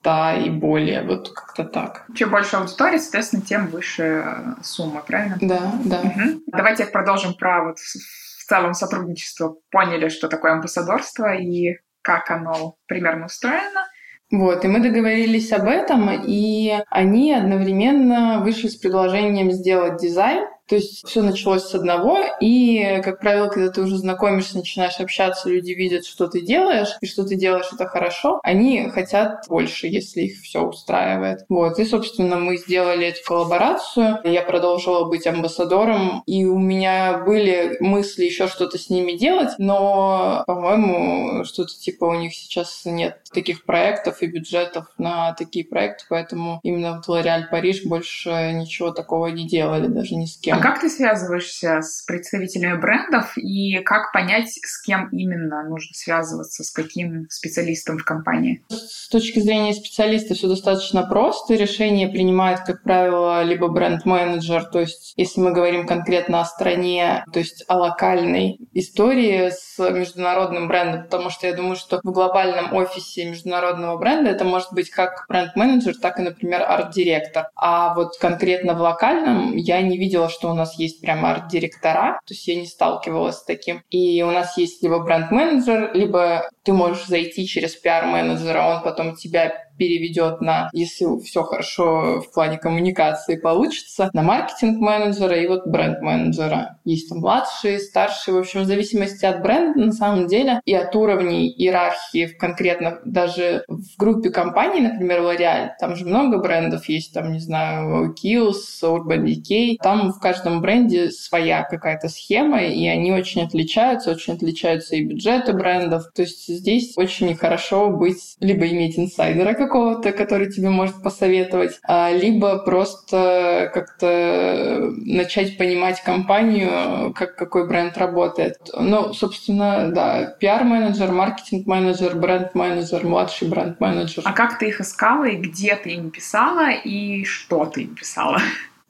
100 0.00 0.44
и 0.44 0.50
более, 0.50 1.02
вот 1.02 1.30
как-то 1.30 1.64
так. 1.64 2.06
Чем 2.14 2.30
больше 2.30 2.56
аудитории, 2.56 2.98
соответственно, 2.98 3.42
тем 3.42 3.66
выше 3.66 4.56
сумма, 4.62 5.02
правильно? 5.02 5.38
Да, 5.40 5.72
да. 5.84 6.00
Угу. 6.00 6.42
Давайте 6.46 6.86
продолжим 6.86 7.34
про 7.34 7.64
вот 7.64 7.78
в 7.78 8.44
целом 8.48 8.74
сотрудничество. 8.74 9.56
Поняли, 9.70 10.08
что 10.08 10.28
такое 10.28 10.52
амбассадорство 10.52 11.34
и 11.34 11.78
как 12.02 12.30
оно 12.30 12.76
примерно 12.86 13.26
устроено. 13.26 13.86
Вот, 14.30 14.64
и 14.64 14.68
мы 14.68 14.80
договорились 14.80 15.52
об 15.52 15.66
этом, 15.66 16.10
и 16.10 16.74
они 16.90 17.32
одновременно 17.32 18.40
вышли 18.42 18.68
с 18.68 18.76
предложением 18.76 19.50
сделать 19.52 20.00
дизайн 20.00 20.46
То 20.68 20.76
есть 20.76 21.06
все 21.06 21.22
началось 21.22 21.64
с 21.64 21.74
одного, 21.74 22.18
и, 22.40 23.00
как 23.02 23.20
правило, 23.20 23.48
когда 23.48 23.70
ты 23.70 23.80
уже 23.80 23.96
знакомишься, 23.96 24.58
начинаешь 24.58 25.00
общаться, 25.00 25.48
люди 25.48 25.72
видят, 25.72 26.04
что 26.04 26.28
ты 26.28 26.42
делаешь, 26.42 26.96
и 27.00 27.06
что 27.06 27.24
ты 27.24 27.36
делаешь 27.36 27.68
это 27.72 27.86
хорошо, 27.86 28.40
они 28.42 28.90
хотят 28.90 29.46
больше, 29.48 29.86
если 29.86 30.22
их 30.22 30.40
все 30.42 30.62
устраивает. 30.62 31.46
Вот. 31.48 31.78
И, 31.78 31.84
собственно, 31.84 32.36
мы 32.36 32.56
сделали 32.58 33.06
эту 33.06 33.20
коллаборацию. 33.24 34.20
Я 34.24 34.42
продолжила 34.42 35.08
быть 35.08 35.26
амбассадором, 35.26 36.22
и 36.26 36.44
у 36.44 36.58
меня 36.58 37.18
были 37.24 37.76
мысли 37.80 38.24
еще 38.24 38.48
что-то 38.48 38.78
с 38.78 38.90
ними 38.90 39.12
делать, 39.12 39.54
но, 39.58 40.44
по-моему, 40.46 41.44
что-то 41.44 41.72
типа 41.74 42.04
у 42.04 42.14
них 42.14 42.34
сейчас 42.34 42.82
нет 42.84 43.22
таких 43.32 43.64
проектов 43.64 44.22
и 44.22 44.26
бюджетов 44.26 44.86
на 44.98 45.32
такие 45.32 45.64
проекты, 45.64 46.04
поэтому 46.08 46.60
именно 46.62 47.00
в 47.00 47.08
L'Oréal 47.08 47.44
Париж 47.50 47.84
больше 47.84 48.52
ничего 48.52 48.90
такого 48.90 49.28
не 49.28 49.46
делали, 49.46 49.86
даже 49.86 50.14
ни 50.14 50.26
с 50.26 50.36
кем. 50.36 50.57
Как 50.60 50.80
ты 50.80 50.88
связываешься 50.88 51.80
с 51.82 52.02
представителями 52.06 52.78
брендов 52.78 53.36
и 53.36 53.78
как 53.80 54.12
понять, 54.12 54.48
с 54.50 54.82
кем 54.82 55.08
именно 55.10 55.62
нужно 55.68 55.94
связываться, 55.94 56.64
с 56.64 56.70
каким 56.70 57.26
специалистом 57.30 57.98
в 57.98 58.04
компании? 58.04 58.62
С 58.68 59.08
точки 59.08 59.40
зрения 59.40 59.74
специалиста 59.74 60.34
все 60.34 60.48
достаточно 60.48 61.02
просто. 61.06 61.54
Решение 61.54 62.08
принимает, 62.08 62.60
как 62.60 62.82
правило, 62.82 63.42
либо 63.42 63.68
бренд-менеджер, 63.68 64.64
то 64.64 64.80
есть 64.80 65.14
если 65.16 65.40
мы 65.40 65.52
говорим 65.52 65.86
конкретно 65.86 66.40
о 66.40 66.44
стране, 66.44 67.24
то 67.32 67.38
есть 67.38 67.64
о 67.68 67.78
локальной 67.78 68.58
истории 68.72 69.50
с 69.50 69.78
международным 69.78 70.68
брендом, 70.68 71.04
потому 71.04 71.30
что 71.30 71.46
я 71.46 71.54
думаю, 71.54 71.76
что 71.76 72.00
в 72.02 72.10
глобальном 72.10 72.74
офисе 72.74 73.30
международного 73.30 73.96
бренда 73.98 74.30
это 74.30 74.44
может 74.44 74.72
быть 74.72 74.90
как 74.90 75.24
бренд-менеджер, 75.28 75.94
так 76.00 76.18
и, 76.18 76.22
например, 76.22 76.62
арт-директор. 76.62 77.48
А 77.54 77.94
вот 77.94 78.16
конкретно 78.18 78.74
в 78.74 78.80
локальном 78.80 79.56
я 79.56 79.80
не 79.82 79.98
видела, 79.98 80.28
что 80.28 80.47
у 80.48 80.54
нас 80.54 80.78
есть 80.78 81.00
прям 81.00 81.24
арт-директора, 81.24 82.20
то 82.26 82.34
есть 82.34 82.46
я 82.48 82.56
не 82.56 82.66
сталкивалась 82.66 83.38
с 83.38 83.44
таким. 83.44 83.82
И 83.90 84.22
у 84.22 84.30
нас 84.30 84.56
есть 84.56 84.82
либо 84.82 84.98
бренд-менеджер, 85.00 85.92
либо 85.94 86.48
ты 86.68 86.74
можешь 86.74 87.06
зайти 87.06 87.46
через 87.46 87.76
пиар-менеджера, 87.76 88.76
он 88.76 88.82
потом 88.82 89.16
тебя 89.16 89.68
переведет 89.78 90.40
на, 90.40 90.68
если 90.72 91.06
все 91.24 91.42
хорошо 91.44 92.20
в 92.20 92.34
плане 92.34 92.58
коммуникации 92.58 93.36
получится, 93.36 94.10
на 94.12 94.22
маркетинг-менеджера 94.22 95.36
и 95.36 95.46
вот 95.46 95.66
бренд-менеджера. 95.66 96.78
Есть 96.84 97.08
там 97.08 97.18
младшие, 97.18 97.78
старшие, 97.78 98.34
в 98.34 98.38
общем, 98.38 98.62
в 98.62 98.66
зависимости 98.66 99.24
от 99.24 99.40
бренда 99.40 99.78
на 99.78 99.92
самом 99.92 100.26
деле 100.26 100.60
и 100.64 100.74
от 100.74 100.94
уровней 100.94 101.48
иерархии 101.48 102.26
в 102.26 102.36
конкретно 102.36 102.98
даже 103.04 103.64
в 103.68 103.96
группе 103.96 104.30
компаний, 104.30 104.80
например, 104.80 105.20
L'Oreal, 105.20 105.68
там 105.78 105.96
же 105.96 106.04
много 106.04 106.38
брендов 106.38 106.88
есть, 106.88 107.14
там, 107.14 107.32
не 107.32 107.38
знаю, 107.38 108.14
Kiehl's, 108.14 108.82
Urban 108.82 109.24
Decay, 109.24 109.76
там 109.80 110.12
в 110.12 110.18
каждом 110.18 110.60
бренде 110.60 111.10
своя 111.10 111.62
какая-то 111.62 112.08
схема, 112.08 112.62
и 112.62 112.86
они 112.88 113.12
очень 113.12 113.42
отличаются, 113.42 114.10
очень 114.10 114.34
отличаются 114.34 114.96
и 114.96 115.04
бюджеты 115.04 115.52
брендов, 115.52 116.04
то 116.14 116.22
есть 116.22 116.57
здесь 116.58 116.96
очень 116.96 117.34
хорошо 117.34 117.90
быть, 117.90 118.36
либо 118.40 118.66
иметь 118.66 118.98
инсайдера 118.98 119.54
какого-то, 119.54 120.12
который 120.12 120.50
тебе 120.50 120.70
может 120.70 121.02
посоветовать, 121.02 121.78
а, 121.82 122.10
либо 122.12 122.58
просто 122.58 123.70
как-то 123.72 124.90
начать 125.04 125.56
понимать 125.58 126.02
компанию, 126.02 127.12
как 127.14 127.36
какой 127.36 127.66
бренд 127.66 127.96
работает. 127.96 128.58
Ну, 128.78 129.12
собственно, 129.12 129.90
да, 129.92 130.36
пиар-менеджер, 130.38 131.12
маркетинг-менеджер, 131.12 132.16
бренд-менеджер, 132.16 133.06
младший 133.06 133.48
бренд-менеджер. 133.48 134.22
А 134.24 134.32
как 134.32 134.58
ты 134.58 134.68
их 134.68 134.80
искала 134.80 135.24
и 135.24 135.36
где 135.36 135.76
ты 135.76 135.90
им 135.90 136.10
писала 136.10 136.70
и 136.70 137.24
что 137.24 137.64
ты 137.66 137.82
им 137.82 137.94
писала? 137.94 138.38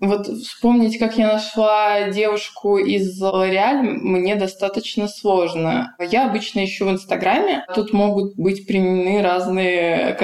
Вот 0.00 0.28
вспомнить, 0.28 0.98
как 0.98 1.18
я 1.18 1.32
нашла 1.32 2.08
девушку 2.10 2.78
из 2.78 3.20
L'Oreal, 3.20 3.82
мне 3.82 4.36
достаточно 4.36 5.08
сложно. 5.08 5.96
Я 5.98 6.28
обычно 6.28 6.64
ищу 6.64 6.86
в 6.86 6.90
Инстаграме. 6.90 7.64
Тут 7.74 7.92
могут 7.92 8.36
быть 8.36 8.66
применены 8.66 9.22
разные 9.22 10.14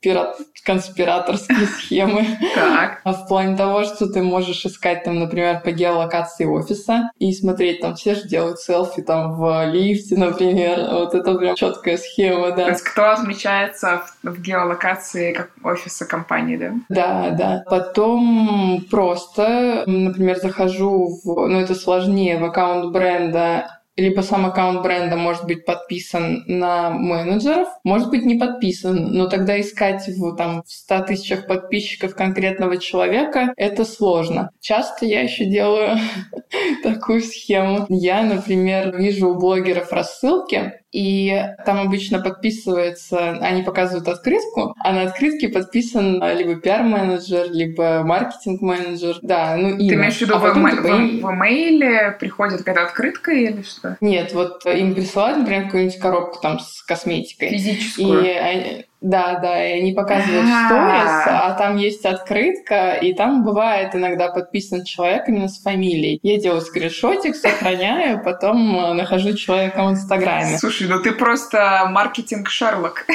конспирации 0.00 0.44
конспираторские 0.64 1.66
схемы. 1.78 2.26
Так. 2.54 3.00
А 3.04 3.12
в 3.12 3.26
плане 3.26 3.56
того, 3.56 3.84
что 3.84 4.06
ты 4.06 4.22
можешь 4.22 4.66
искать 4.66 5.02
там, 5.04 5.18
например, 5.18 5.60
по 5.62 5.70
геолокации 5.70 6.44
офиса 6.44 7.10
и 7.18 7.32
смотреть, 7.32 7.80
там 7.80 7.94
все 7.94 8.14
же 8.14 8.28
делают 8.28 8.60
селфи 8.60 9.00
там 9.00 9.34
в 9.34 9.64
лифте, 9.70 10.16
например. 10.16 10.78
Вот 10.90 11.14
это 11.14 11.34
прям 11.36 11.56
четкая 11.56 11.96
схема, 11.96 12.50
да. 12.50 12.64
То 12.64 12.70
есть 12.70 12.82
кто 12.82 13.10
отмечается 13.10 14.02
в, 14.22 14.30
в 14.30 14.42
геолокации 14.42 15.32
как 15.32 15.50
офиса 15.64 16.04
компании, 16.04 16.56
да? 16.56 16.72
Да, 16.88 17.30
да. 17.30 17.64
Потом 17.66 18.84
просто, 18.90 19.84
например, 19.86 20.36
захожу 20.36 21.18
в, 21.24 21.48
ну 21.48 21.60
это 21.60 21.74
сложнее, 21.74 22.38
в 22.38 22.44
аккаунт 22.44 22.92
бренда 22.92 23.77
либо 23.98 24.20
сам 24.20 24.46
аккаунт 24.46 24.82
бренда 24.82 25.16
может 25.16 25.44
быть 25.44 25.64
подписан 25.64 26.44
на 26.46 26.90
менеджеров, 26.90 27.68
может 27.84 28.10
быть 28.10 28.24
не 28.24 28.36
подписан, 28.36 29.12
но 29.12 29.28
тогда 29.28 29.60
искать 29.60 30.06
в, 30.08 30.36
там, 30.36 30.62
в 30.62 30.70
100 30.70 31.00
тысячах 31.00 31.46
подписчиков 31.46 32.14
конкретного 32.14 32.78
человека 32.78 33.52
это 33.56 33.84
сложно. 33.84 34.50
Часто 34.60 35.04
я 35.06 35.22
еще 35.22 35.44
делаю 35.44 35.98
такую 36.82 37.22
схему. 37.22 37.86
Я, 37.88 38.22
например, 38.22 38.96
вижу 38.96 39.30
у 39.30 39.34
блогеров 39.34 39.92
рассылки, 39.92 40.74
и 40.92 41.44
там 41.66 41.80
обычно 41.80 42.20
подписывается, 42.20 43.32
они 43.40 43.62
показывают 43.62 44.08
открытку, 44.08 44.74
а 44.78 44.92
на 44.92 45.02
открытке 45.02 45.48
подписан 45.48 46.22
либо 46.36 46.56
пиар-менеджер, 46.56 47.50
либо 47.50 48.02
маркетинг-менеджер. 48.04 49.18
Да, 49.22 49.56
ну 49.56 49.70
имя. 49.70 49.88
Ты 49.88 49.94
имеешь 49.94 50.16
в 50.16 50.20
виду 50.22 50.34
а 50.34 50.38
в, 50.38 50.42
в, 50.42 50.54
в, 50.54 51.22
в 51.22 51.34
имейле 51.34 52.16
приходит 52.18 52.58
какая-то 52.58 52.84
открытка 52.84 53.32
или 53.32 53.62
что? 53.62 53.96
Нет, 54.00 54.32
вот 54.32 54.64
им 54.66 54.94
присылают, 54.94 55.38
например, 55.38 55.64
какую-нибудь 55.64 55.98
коробку 55.98 56.40
там 56.40 56.58
с 56.58 56.82
косметикой. 56.82 57.50
Физическую. 57.50 58.24
И 58.24 58.28
они, 58.28 58.84
да, 59.00 59.38
да, 59.38 59.64
и 59.64 59.80
они 59.80 59.92
показывают 59.92 60.46
сторис, 60.46 61.26
а 61.26 61.54
там 61.56 61.76
есть 61.76 62.04
открытка, 62.04 62.94
и 62.94 63.14
там 63.14 63.44
бывает 63.44 63.94
иногда 63.94 64.28
подписан 64.28 64.84
человек 64.84 65.28
именно 65.28 65.48
с 65.48 65.62
фамилией. 65.62 66.18
Я 66.22 66.38
делаю 66.38 66.62
скриншотик, 66.62 67.36
сохраняю, 67.36 68.22
потом 68.22 68.76
э, 68.76 68.92
нахожу 68.94 69.34
человека 69.34 69.84
в 69.84 69.90
Инстаграме. 69.90 70.58
Слушай, 70.58 70.88
ну 70.88 71.00
ты 71.00 71.12
просто 71.12 71.86
маркетинг 71.90 72.48
Шерлок. 72.48 73.06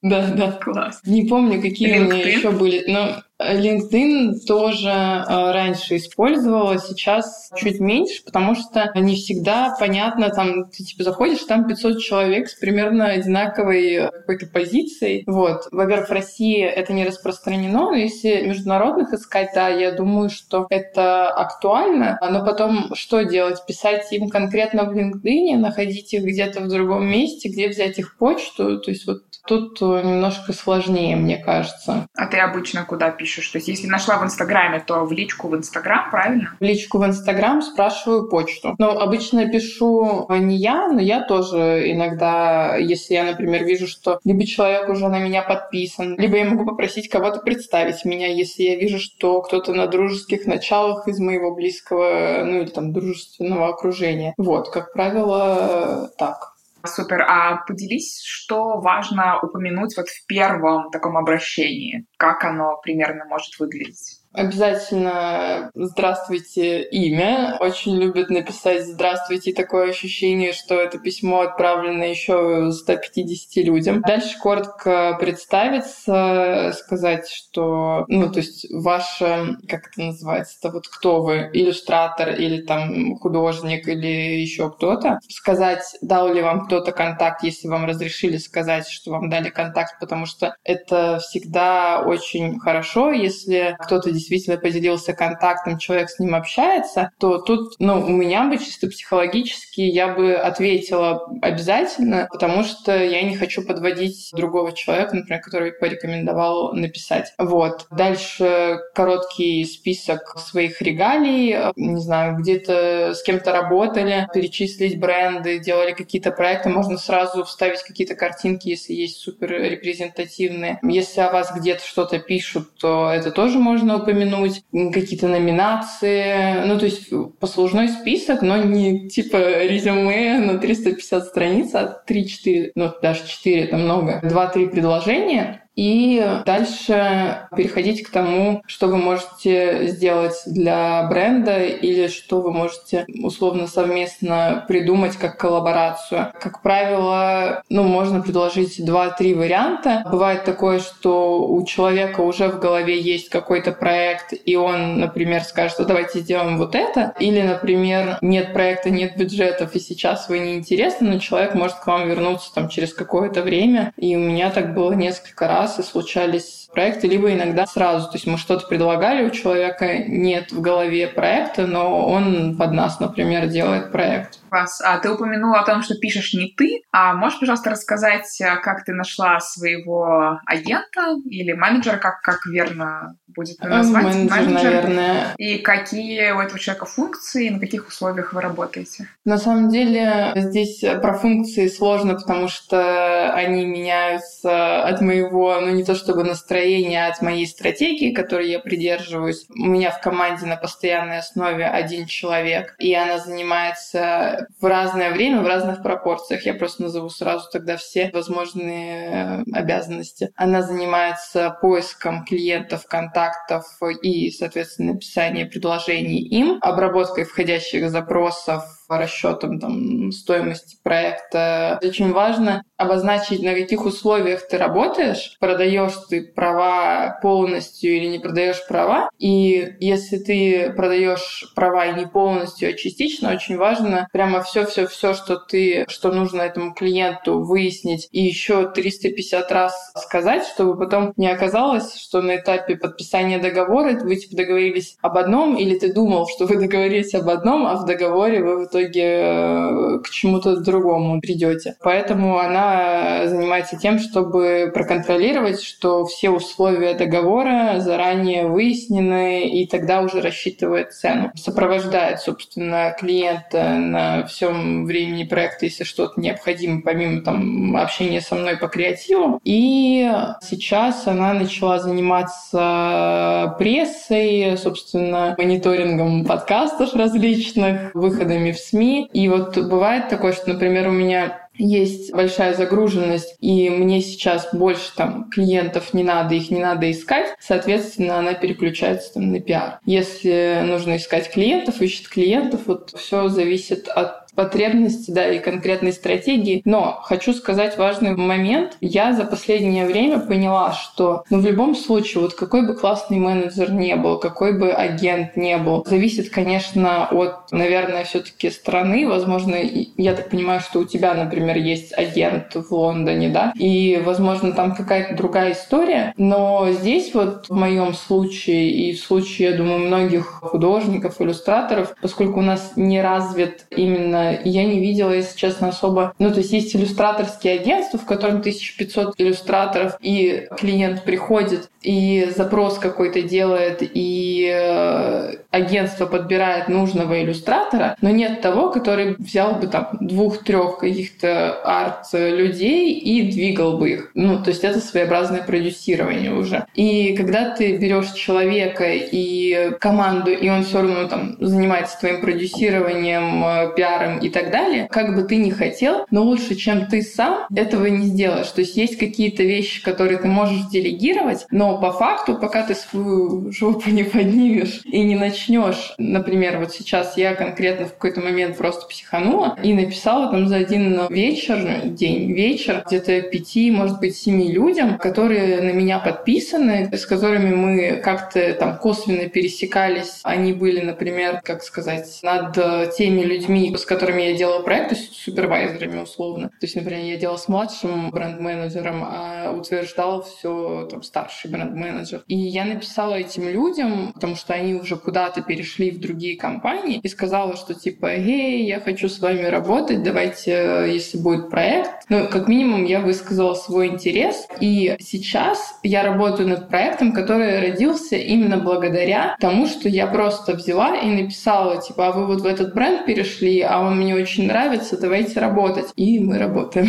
Да, 0.00 0.28
да. 0.28 0.52
Класс. 0.62 1.00
Не 1.04 1.26
помню, 1.26 1.60
какие 1.60 1.98
у 1.98 2.04
меня 2.04 2.26
еще 2.26 2.50
были, 2.50 2.84
но 2.86 3.22
LinkedIn 3.40 4.40
тоже 4.46 4.88
э, 4.88 5.52
раньше 5.52 5.96
использовала, 5.96 6.78
сейчас 6.78 7.50
чуть 7.56 7.80
меньше, 7.80 8.24
потому 8.24 8.54
что 8.54 8.90
не 8.96 9.14
всегда 9.14 9.76
понятно, 9.78 10.30
там 10.30 10.68
ты 10.70 10.84
типа 10.84 11.04
заходишь, 11.04 11.44
там 11.44 11.66
500 11.66 12.00
человек 12.00 12.48
с 12.48 12.54
примерно 12.54 13.06
одинаковой 13.06 14.10
какой-то 14.10 14.46
позицией. 14.46 15.22
Вот. 15.26 15.68
Во-первых, 15.70 16.08
в 16.08 16.12
России 16.12 16.62
это 16.62 16.92
не 16.92 17.06
распространено, 17.06 17.78
но 17.78 17.94
если 17.94 18.46
международных 18.46 19.12
искать, 19.12 19.50
да, 19.54 19.68
я 19.68 19.92
думаю, 19.92 20.30
что 20.30 20.66
это 20.70 21.28
актуально. 21.28 22.18
Но 22.28 22.44
потом 22.44 22.94
что 22.94 23.22
делать? 23.22 23.64
Писать 23.66 24.12
им 24.12 24.28
конкретно 24.28 24.84
в 24.84 24.96
LinkedIn, 24.96 25.56
находить 25.56 26.12
их 26.12 26.24
где-то 26.24 26.60
в 26.60 26.68
другом 26.68 27.06
месте, 27.06 27.48
где 27.48 27.68
взять 27.68 27.98
их 27.98 28.16
почту. 28.16 28.80
То 28.80 28.90
есть 28.90 29.06
вот 29.06 29.22
тут 29.48 29.80
немножко 29.80 30.52
сложнее, 30.52 31.16
мне 31.16 31.38
кажется. 31.38 32.06
А 32.14 32.26
ты 32.26 32.38
обычно 32.38 32.84
куда 32.84 33.10
пишешь? 33.10 33.48
То 33.48 33.58
есть 33.58 33.68
если 33.68 33.86
нашла 33.86 34.18
в 34.18 34.24
Инстаграме, 34.24 34.80
то 34.86 35.04
в 35.04 35.12
личку 35.12 35.48
в 35.48 35.56
Инстаграм, 35.56 36.10
правильно? 36.10 36.54
В 36.60 36.62
личку 36.62 36.98
в 36.98 37.06
Инстаграм 37.06 37.62
спрашиваю 37.62 38.28
почту. 38.28 38.76
Но 38.78 38.90
обычно 38.90 39.50
пишу 39.50 40.26
не 40.28 40.56
я, 40.56 40.88
но 40.88 41.00
я 41.00 41.22
тоже 41.22 41.90
иногда, 41.90 42.76
если 42.76 43.14
я, 43.14 43.24
например, 43.24 43.64
вижу, 43.64 43.88
что 43.88 44.20
либо 44.24 44.46
человек 44.46 44.88
уже 44.88 45.08
на 45.08 45.18
меня 45.18 45.42
подписан, 45.42 46.18
либо 46.18 46.36
я 46.36 46.44
могу 46.44 46.66
попросить 46.66 47.08
кого-то 47.08 47.40
представить 47.40 48.04
меня, 48.04 48.28
если 48.28 48.62
я 48.64 48.76
вижу, 48.76 48.98
что 48.98 49.40
кто-то 49.40 49.72
на 49.72 49.86
дружеских 49.86 50.46
началах 50.46 51.08
из 51.08 51.18
моего 51.18 51.54
близкого, 51.54 52.42
ну 52.44 52.60
или 52.60 52.68
там 52.68 52.92
дружественного 52.92 53.68
окружения. 53.68 54.34
Вот, 54.36 54.70
как 54.70 54.92
правило, 54.92 56.10
так. 56.18 56.57
Супер. 56.84 57.22
А 57.22 57.56
поделись, 57.66 58.22
что 58.24 58.80
важно 58.80 59.40
упомянуть 59.40 59.96
вот 59.96 60.08
в 60.08 60.26
первом 60.26 60.90
таком 60.90 61.16
обращении? 61.16 62.06
Как 62.16 62.44
оно 62.44 62.78
примерно 62.82 63.24
может 63.26 63.58
выглядеть? 63.58 64.17
Обязательно 64.34 65.70
«Здравствуйте» 65.74 66.82
имя. 66.82 67.56
Очень 67.60 67.96
любят 67.96 68.28
написать 68.28 68.86
«Здравствуйте» 68.86 69.54
такое 69.54 69.88
ощущение, 69.88 70.52
что 70.52 70.74
это 70.74 70.98
письмо 70.98 71.40
отправлено 71.40 72.02
еще 72.04 72.70
150 72.70 73.64
людям. 73.64 74.02
Дальше 74.02 74.38
коротко 74.38 75.16
представиться, 75.18 76.74
сказать, 76.76 77.26
что, 77.28 78.04
ну, 78.08 78.30
то 78.30 78.40
есть 78.40 78.66
ваше, 78.70 79.56
как 79.66 79.88
это 79.88 80.02
называется, 80.02 80.58
это 80.60 80.74
вот 80.74 80.88
кто 80.88 81.22
вы, 81.22 81.48
иллюстратор 81.54 82.34
или 82.34 82.60
там 82.60 83.16
художник 83.16 83.88
или 83.88 84.40
еще 84.40 84.70
кто-то. 84.70 85.20
Сказать, 85.28 85.96
дал 86.02 86.32
ли 86.34 86.42
вам 86.42 86.66
кто-то 86.66 86.92
контакт, 86.92 87.42
если 87.42 87.66
вам 87.68 87.86
разрешили 87.86 88.36
сказать, 88.36 88.86
что 88.88 89.10
вам 89.12 89.30
дали 89.30 89.48
контакт, 89.48 89.98
потому 89.98 90.26
что 90.26 90.54
это 90.64 91.18
всегда 91.18 92.02
очень 92.04 92.60
хорошо. 92.60 93.10
Если 93.10 93.74
кто-то 93.80 94.17
действительно 94.18 94.58
поделился 94.58 95.12
контактом, 95.12 95.78
человек 95.78 96.10
с 96.10 96.18
ним 96.18 96.34
общается, 96.34 97.10
то 97.18 97.38
тут, 97.38 97.74
ну, 97.78 98.00
у 98.00 98.10
меня 98.10 98.44
бы 98.44 98.58
чисто 98.58 98.88
психологически 98.88 99.80
я 99.80 100.08
бы 100.08 100.34
ответила 100.34 101.26
обязательно, 101.40 102.28
потому 102.30 102.64
что 102.64 102.96
я 103.02 103.22
не 103.22 103.36
хочу 103.36 103.64
подводить 103.64 104.30
другого 104.32 104.72
человека, 104.72 105.16
например, 105.16 105.40
который 105.40 105.72
порекомендовал 105.72 106.72
написать. 106.74 107.32
Вот. 107.38 107.86
Дальше 107.90 108.80
короткий 108.94 109.64
список 109.64 110.38
своих 110.38 110.82
регалий, 110.82 111.56
не 111.76 112.00
знаю, 112.00 112.38
где-то 112.38 113.14
с 113.14 113.22
кем-то 113.22 113.52
работали, 113.52 114.28
перечислить 114.32 114.98
бренды, 114.98 115.58
делали 115.58 115.92
какие-то 115.92 116.30
проекты, 116.30 116.68
можно 116.68 116.98
сразу 116.98 117.44
вставить 117.44 117.82
какие-то 117.82 118.14
картинки, 118.14 118.68
если 118.68 118.92
есть 118.92 119.18
супер 119.18 119.50
репрезентативные. 119.50 120.78
Если 120.82 121.20
о 121.20 121.30
вас 121.30 121.52
где-то 121.54 121.84
что-то 121.84 122.18
пишут, 122.18 122.76
то 122.78 123.10
это 123.10 123.30
тоже 123.30 123.58
можно 123.58 123.96
упомянуть. 124.08 124.62
Какие-то 124.72 125.28
номинации. 125.28 126.64
Ну, 126.66 126.78
то 126.78 126.86
есть 126.86 127.10
послужной 127.38 127.88
список, 127.88 128.42
но 128.42 128.56
не 128.56 129.08
типа 129.08 129.36
резюме 129.64 130.38
на 130.38 130.58
350 130.58 131.24
страниц, 131.24 131.74
а 131.74 132.02
3-4, 132.08 132.72
ну, 132.74 132.92
даже 133.02 133.26
4, 133.26 133.64
это 133.64 133.76
много. 133.76 134.20
2-3 134.22 134.68
предложения 134.70 135.67
и 135.78 136.26
дальше 136.44 137.46
переходить 137.56 138.02
к 138.02 138.10
тому, 138.10 138.64
что 138.66 138.88
вы 138.88 138.96
можете 138.96 139.86
сделать 139.86 140.34
для 140.44 141.06
бренда 141.08 141.62
или 141.62 142.08
что 142.08 142.40
вы 142.40 142.50
можете 142.50 143.06
условно 143.22 143.68
совместно 143.68 144.64
придумать 144.66 145.16
как 145.16 145.36
коллаборацию. 145.36 146.32
Как 146.40 146.62
правило, 146.62 147.62
ну, 147.68 147.84
можно 147.84 148.20
предложить 148.20 148.84
два-три 148.84 149.34
варианта. 149.34 150.02
Бывает 150.10 150.42
такое, 150.44 150.80
что 150.80 151.46
у 151.46 151.64
человека 151.64 152.22
уже 152.22 152.48
в 152.48 152.58
голове 152.58 153.00
есть 153.00 153.28
какой-то 153.28 153.70
проект, 153.70 154.34
и 154.44 154.56
он, 154.56 154.98
например, 154.98 155.44
скажет, 155.44 155.86
давайте 155.86 156.18
сделаем 156.18 156.58
вот 156.58 156.74
это. 156.74 157.14
Или, 157.20 157.42
например, 157.42 158.18
нет 158.20 158.52
проекта, 158.52 158.90
нет 158.90 159.16
бюджетов, 159.16 159.76
и 159.76 159.78
сейчас 159.78 160.28
вы 160.28 160.40
не 160.40 160.56
интересны, 160.56 161.08
но 161.08 161.18
человек 161.20 161.54
может 161.54 161.76
к 161.76 161.86
вам 161.86 162.08
вернуться 162.08 162.52
там 162.52 162.68
через 162.68 162.92
какое-то 162.92 163.42
время. 163.42 163.92
И 163.96 164.16
у 164.16 164.18
меня 164.18 164.50
так 164.50 164.74
было 164.74 164.90
несколько 164.90 165.46
раз 165.46 165.67
раз 165.68 165.78
и 165.78 165.82
случались 165.82 166.68
проекты, 166.72 167.06
либо 167.06 167.32
иногда 167.32 167.66
сразу. 167.66 168.06
То 168.06 168.14
есть 168.14 168.26
мы 168.26 168.38
что-то 168.38 168.66
предлагали, 168.66 169.26
у 169.26 169.30
человека 169.30 169.98
нет 169.98 170.52
в 170.52 170.60
голове 170.60 171.08
проекта, 171.08 171.66
но 171.66 172.06
он 172.06 172.56
под 172.56 172.72
нас, 172.72 173.00
например, 173.00 173.48
делает 173.48 173.92
проект. 173.92 174.38
Класс. 174.48 174.80
А 174.84 174.98
ты 174.98 175.10
упомянула 175.10 175.60
о 175.60 175.64
том, 175.64 175.82
что 175.82 175.94
пишешь 175.96 176.34
не 176.34 176.54
ты. 176.56 176.82
А 176.92 177.14
можешь, 177.14 177.40
пожалуйста, 177.40 177.70
рассказать, 177.70 178.40
э, 178.40 178.56
как 178.56 178.84
ты 178.84 178.92
нашла 178.92 179.40
своего 179.40 180.40
агента 180.46 181.16
или 181.28 181.52
менеджера, 181.52 181.96
как, 181.96 182.20
как 182.22 182.46
верно 182.46 183.16
будет 183.28 183.60
назвать? 183.60 184.04
Менеджер, 184.04 184.30
менеджер, 184.30 184.64
наверное. 184.64 185.34
И 185.36 185.58
какие 185.58 186.32
у 186.32 186.40
этого 186.40 186.58
человека 186.58 186.86
функции, 186.86 187.48
на 187.48 187.60
каких 187.60 187.88
условиях 187.88 188.32
вы 188.32 188.40
работаете? 188.40 189.08
На 189.24 189.38
самом 189.38 189.68
деле 189.68 190.32
здесь 190.34 190.80
про 190.80 191.14
функции 191.14 191.68
сложно, 191.68 192.14
потому 192.14 192.48
что 192.48 193.32
они 193.32 193.64
меняются 193.64 194.82
от 194.84 195.00
моего, 195.00 195.60
ну 195.60 195.70
не 195.70 195.84
то 195.84 195.94
чтобы 195.94 196.24
настроения, 196.24 197.06
а 197.06 197.12
от 197.12 197.22
моей 197.22 197.46
стратегии, 197.46 198.12
которой 198.12 198.50
я 198.50 198.58
придерживаюсь. 198.58 199.46
У 199.50 199.66
меня 199.66 199.90
в 199.90 200.00
команде 200.00 200.46
на 200.46 200.56
постоянной 200.56 201.18
основе 201.18 201.66
один 201.66 202.06
человек, 202.06 202.74
и 202.78 202.94
она 202.94 203.18
занимается 203.18 204.37
в 204.60 204.64
разное 204.64 205.12
время, 205.12 205.40
в 205.42 205.46
разных 205.46 205.82
пропорциях. 205.82 206.46
Я 206.46 206.54
просто 206.54 206.82
назову 206.82 207.08
сразу 207.08 207.48
тогда 207.50 207.76
все 207.76 208.10
возможные 208.12 209.10
э, 209.10 209.42
обязанности. 209.52 210.30
Она 210.36 210.62
занимается 210.62 211.56
поиском 211.60 212.24
клиентов, 212.24 212.86
контактов 212.86 213.64
и, 214.02 214.30
соответственно, 214.30 214.94
написанием 214.94 215.48
предложений 215.48 216.28
им, 216.28 216.58
обработкой 216.60 217.24
входящих 217.24 217.90
запросов, 217.90 218.64
расчетом 218.88 219.60
там, 219.60 220.12
стоимости 220.12 220.78
проекта. 220.82 221.78
Очень 221.82 222.12
важно 222.12 222.62
обозначить, 222.76 223.42
на 223.42 223.54
каких 223.54 223.84
условиях 223.84 224.46
ты 224.48 224.56
работаешь, 224.56 225.36
продаешь 225.40 225.94
ты 226.08 226.22
права 226.22 227.18
полностью 227.20 227.96
или 227.96 228.06
не 228.06 228.18
продаешь 228.18 228.66
права. 228.66 229.10
И 229.18 229.74
если 229.80 230.18
ты 230.18 230.72
продаешь 230.74 231.52
права 231.54 231.88
не 231.88 232.06
полностью, 232.06 232.70
а 232.70 232.72
частично, 232.72 233.32
очень 233.32 233.56
важно 233.56 234.08
прямо 234.12 234.42
все-все-все, 234.42 235.14
что 235.14 235.36
ты, 235.36 235.84
что 235.88 236.12
нужно 236.12 236.42
этому 236.42 236.72
клиенту 236.72 237.42
выяснить 237.42 238.08
и 238.12 238.22
еще 238.22 238.70
350 238.70 239.52
раз 239.52 239.92
сказать, 239.96 240.44
чтобы 240.46 240.78
потом 240.78 241.12
не 241.16 241.28
оказалось, 241.28 241.96
что 241.96 242.22
на 242.22 242.36
этапе 242.36 242.76
подписания 242.76 243.38
договора 243.38 243.98
вы 244.00 244.16
типа 244.16 244.36
договорились 244.36 244.96
об 245.02 245.18
одном, 245.18 245.56
или 245.56 245.78
ты 245.78 245.92
думал, 245.92 246.28
что 246.28 246.46
вы 246.46 246.56
договорились 246.56 247.14
об 247.14 247.28
одном, 247.28 247.66
а 247.66 247.74
в 247.74 247.84
договоре 247.84 248.42
вы 248.42 248.64
в 248.64 248.68
итоге 248.68 248.77
э, 248.86 249.98
к 250.02 250.10
чему-то 250.10 250.56
другому 250.60 251.20
придете. 251.20 251.76
Поэтому 251.82 252.38
она 252.38 253.26
занимается 253.26 253.76
тем, 253.76 253.98
чтобы 253.98 254.70
проконтролировать, 254.72 255.62
что 255.62 256.04
все 256.06 256.30
условия 256.30 256.94
договора 256.94 257.80
заранее 257.80 258.46
выяснены, 258.46 259.48
и 259.48 259.66
тогда 259.66 260.00
уже 260.00 260.20
рассчитывает 260.20 260.92
цену. 260.92 261.32
Сопровождает, 261.34 262.20
собственно, 262.20 262.94
клиента 262.98 263.74
на 263.74 264.26
всем 264.26 264.86
времени 264.86 265.24
проекта, 265.24 265.66
если 265.66 265.84
что-то 265.84 266.20
необходимо, 266.20 266.82
помимо 266.82 267.22
там, 267.22 267.76
общения 267.76 268.20
со 268.20 268.34
мной 268.34 268.56
по 268.56 268.68
креативу. 268.68 269.40
И 269.44 270.10
сейчас 270.42 271.06
она 271.06 271.34
начала 271.34 271.78
заниматься 271.78 273.54
прессой, 273.58 274.56
собственно, 274.56 275.34
мониторингом 275.38 276.24
подкастов 276.24 276.94
различных, 276.94 277.94
выходами 277.94 278.52
в 278.52 278.58
СМИ. 278.68 279.10
И 279.12 279.28
вот 279.28 279.56
бывает 279.56 280.08
такое, 280.08 280.32
что, 280.32 280.52
например, 280.52 280.88
у 280.88 280.92
меня 280.92 281.48
есть 281.58 282.12
большая 282.12 282.54
загруженность, 282.54 283.36
и 283.40 283.68
мне 283.68 284.00
сейчас 284.00 284.48
больше 284.52 284.94
там 284.94 285.28
клиентов 285.28 285.92
не 285.92 286.04
надо, 286.04 286.34
их 286.34 286.50
не 286.50 286.60
надо 286.60 286.90
искать, 286.90 287.34
соответственно, 287.40 288.18
она 288.18 288.34
переключается 288.34 289.14
там 289.14 289.32
на 289.32 289.40
пиар. 289.40 289.80
Если 289.84 290.62
нужно 290.64 290.96
искать 290.96 291.30
клиентов, 291.30 291.82
ищет 291.82 292.08
клиентов, 292.08 292.62
вот 292.66 292.92
все 292.96 293.28
зависит 293.28 293.88
от 293.88 294.27
потребности, 294.38 295.10
да, 295.10 295.28
и 295.28 295.40
конкретной 295.40 295.92
стратегии. 295.92 296.62
Но 296.64 297.00
хочу 297.02 297.32
сказать 297.32 297.76
важный 297.76 298.14
момент. 298.14 298.76
Я 298.80 299.12
за 299.12 299.24
последнее 299.24 299.84
время 299.84 300.20
поняла, 300.20 300.72
что 300.72 301.24
ну, 301.28 301.40
в 301.40 301.44
любом 301.44 301.74
случае, 301.74 302.22
вот 302.22 302.34
какой 302.34 302.64
бы 302.64 302.76
классный 302.76 303.18
менеджер 303.18 303.72
не 303.72 303.96
был, 303.96 304.20
какой 304.20 304.56
бы 304.56 304.70
агент 304.70 305.34
не 305.34 305.58
был, 305.58 305.84
зависит, 305.84 306.30
конечно, 306.30 307.08
от, 307.10 307.50
наверное, 307.50 308.04
все 308.04 308.20
таки 308.20 308.48
страны. 308.50 309.08
Возможно, 309.08 309.56
я 309.96 310.14
так 310.14 310.30
понимаю, 310.30 310.60
что 310.60 310.78
у 310.78 310.84
тебя, 310.84 311.14
например, 311.14 311.56
есть 311.56 311.92
агент 311.98 312.54
в 312.54 312.70
Лондоне, 312.70 313.30
да, 313.30 313.52
и, 313.56 314.00
возможно, 314.04 314.52
там 314.52 314.76
какая-то 314.76 315.16
другая 315.16 315.54
история. 315.54 316.14
Но 316.16 316.68
здесь 316.70 317.12
вот 317.12 317.46
в 317.48 317.54
моем 317.56 317.92
случае 317.92 318.70
и 318.70 318.94
в 318.94 319.00
случае, 319.00 319.50
я 319.50 319.56
думаю, 319.56 319.80
многих 319.80 320.26
художников, 320.26 321.20
иллюстраторов, 321.20 321.96
поскольку 322.00 322.38
у 322.38 322.44
нас 322.44 322.74
не 322.76 323.02
развит 323.02 323.66
именно 323.70 324.27
я 324.44 324.64
не 324.64 324.80
видела, 324.80 325.12
если 325.12 325.36
честно, 325.36 325.68
особо... 325.68 326.14
Ну, 326.18 326.30
то 326.30 326.38
есть 326.38 326.52
есть 326.52 326.74
иллюстраторские 326.74 327.60
агентства, 327.60 327.98
в 327.98 328.06
котором 328.06 328.38
1500 328.38 329.14
иллюстраторов, 329.18 329.96
и 330.00 330.48
клиент 330.56 331.04
приходит, 331.04 331.70
и 331.82 332.28
запрос 332.36 332.78
какой-то 332.78 333.22
делает, 333.22 333.78
и 333.80 334.50
э, 334.52 335.34
агентство 335.50 336.06
подбирает 336.06 336.68
нужного 336.68 337.22
иллюстратора, 337.22 337.96
но 338.00 338.10
нет 338.10 338.40
того, 338.40 338.70
который 338.70 339.14
взял 339.18 339.54
бы 339.54 339.68
там 339.68 339.90
двух-трех 340.00 340.78
каких-то 340.78 341.60
арт-людей 341.64 342.92
и 342.92 343.30
двигал 343.30 343.78
бы 343.78 343.90
их. 343.90 344.10
Ну, 344.14 344.42
то 344.42 344.50
есть 344.50 344.64
это 344.64 344.80
своеобразное 344.80 345.42
продюсирование 345.42 346.34
уже. 346.34 346.66
И 346.74 347.16
когда 347.16 347.50
ты 347.50 347.76
берешь 347.76 348.12
человека 348.12 348.84
и 348.88 349.70
команду, 349.78 350.30
и 350.30 350.48
он 350.48 350.64
все 350.64 350.82
равно 350.82 351.08
там 351.08 351.36
занимается 351.38 351.98
твоим 352.00 352.20
продюсированием, 352.20 353.44
э, 353.44 353.74
и 354.20 354.28
так 354.30 354.50
далее, 354.50 354.88
как 354.90 355.14
бы 355.14 355.22
ты 355.22 355.36
ни 355.36 355.50
хотел, 355.50 356.06
но 356.10 356.22
лучше, 356.22 356.54
чем 356.54 356.86
ты 356.86 357.02
сам, 357.02 357.46
этого 357.54 357.86
не 357.86 358.06
сделаешь. 358.06 358.48
То 358.48 358.60
есть 358.60 358.76
есть 358.76 358.98
какие-то 358.98 359.42
вещи, 359.42 359.82
которые 359.82 360.18
ты 360.18 360.28
можешь 360.28 360.66
делегировать, 360.66 361.46
но 361.50 361.78
по 361.78 361.92
факту, 361.92 362.36
пока 362.36 362.66
ты 362.66 362.74
свою 362.74 363.52
жопу 363.58 363.90
не 363.90 364.04
поднимешь 364.04 364.82
и 364.84 365.02
не 365.02 365.16
начнешь, 365.16 365.94
например, 365.98 366.58
вот 366.58 366.72
сейчас 366.72 367.16
я 367.16 367.34
конкретно 367.34 367.86
в 367.86 367.92
какой-то 367.92 368.20
момент 368.20 368.56
просто 368.56 368.86
психанула 368.86 369.56
и 369.62 369.72
написала 369.72 370.30
там 370.30 370.48
за 370.48 370.56
один 370.56 371.06
вечер, 371.08 371.82
день, 371.84 372.32
вечер, 372.32 372.82
где-то 372.86 373.22
пяти, 373.22 373.70
может 373.70 374.00
быть, 374.00 374.16
семи 374.16 374.50
людям, 374.52 374.98
которые 374.98 375.60
на 375.60 375.72
меня 375.72 375.98
подписаны, 375.98 376.90
с 376.92 377.06
которыми 377.06 377.54
мы 377.54 378.00
как-то 378.02 378.52
там 378.54 378.78
косвенно 378.78 379.28
пересекались. 379.28 380.20
Они 380.22 380.52
были, 380.52 380.80
например, 380.80 381.40
как 381.44 381.62
сказать, 381.62 382.20
над 382.22 382.96
теми 382.96 383.22
людьми, 383.22 383.74
с 383.76 383.84
которыми 383.84 384.07
которыми 384.08 384.22
я 384.30 384.36
делала 384.36 384.62
проект, 384.62 384.88
то 384.88 384.94
есть 384.94 385.12
супервайзерами 385.22 386.00
условно. 386.00 386.48
То 386.48 386.64
есть, 386.64 386.76
например, 386.76 387.04
я 387.04 387.16
делала 387.18 387.36
с 387.36 387.46
младшим 387.46 388.10
бренд-менеджером, 388.10 389.04
а 389.04 389.52
утверждал 389.54 390.22
все 390.22 390.88
там 390.90 391.02
старший 391.02 391.50
бренд-менеджер. 391.50 392.22
И 392.26 392.34
я 392.34 392.64
написала 392.64 393.14
этим 393.14 393.48
людям, 393.48 394.12
потому 394.14 394.34
что 394.34 394.54
они 394.54 394.74
уже 394.74 394.96
куда-то 394.96 395.42
перешли 395.42 395.90
в 395.90 396.00
другие 396.00 396.38
компании, 396.38 397.00
и 397.02 397.08
сказала, 397.08 397.54
что 397.56 397.74
типа, 397.74 398.06
эй, 398.06 398.64
я 398.64 398.80
хочу 398.80 399.10
с 399.10 399.18
вами 399.20 399.42
работать, 399.42 400.02
давайте, 400.02 400.86
если 400.88 401.18
будет 401.18 401.50
проект. 401.50 401.90
Ну, 402.08 402.26
как 402.28 402.48
минимум, 402.48 402.86
я 402.86 403.00
высказала 403.00 403.54
свой 403.54 403.88
интерес. 403.88 404.46
И 404.60 404.96
сейчас 405.00 405.78
я 405.82 406.02
работаю 406.02 406.48
над 406.48 406.68
проектом, 406.68 407.12
который 407.12 407.60
родился 407.60 408.16
именно 408.16 408.56
благодаря 408.56 409.36
тому, 409.38 409.66
что 409.66 409.90
я 409.90 410.06
просто 410.06 410.54
взяла 410.54 410.96
и 410.96 411.08
написала, 411.10 411.82
типа, 411.82 412.08
а 412.08 412.12
вы 412.12 412.26
вот 412.26 412.40
в 412.40 412.46
этот 412.46 412.72
бренд 412.72 413.04
перешли, 413.04 413.60
а 413.60 413.80
он 413.80 413.87
мне 413.90 414.14
очень 414.14 414.46
нравится, 414.46 414.98
давайте 414.98 415.40
работать. 415.40 415.92
И 415.96 416.18
мы 416.18 416.38
работаем. 416.38 416.88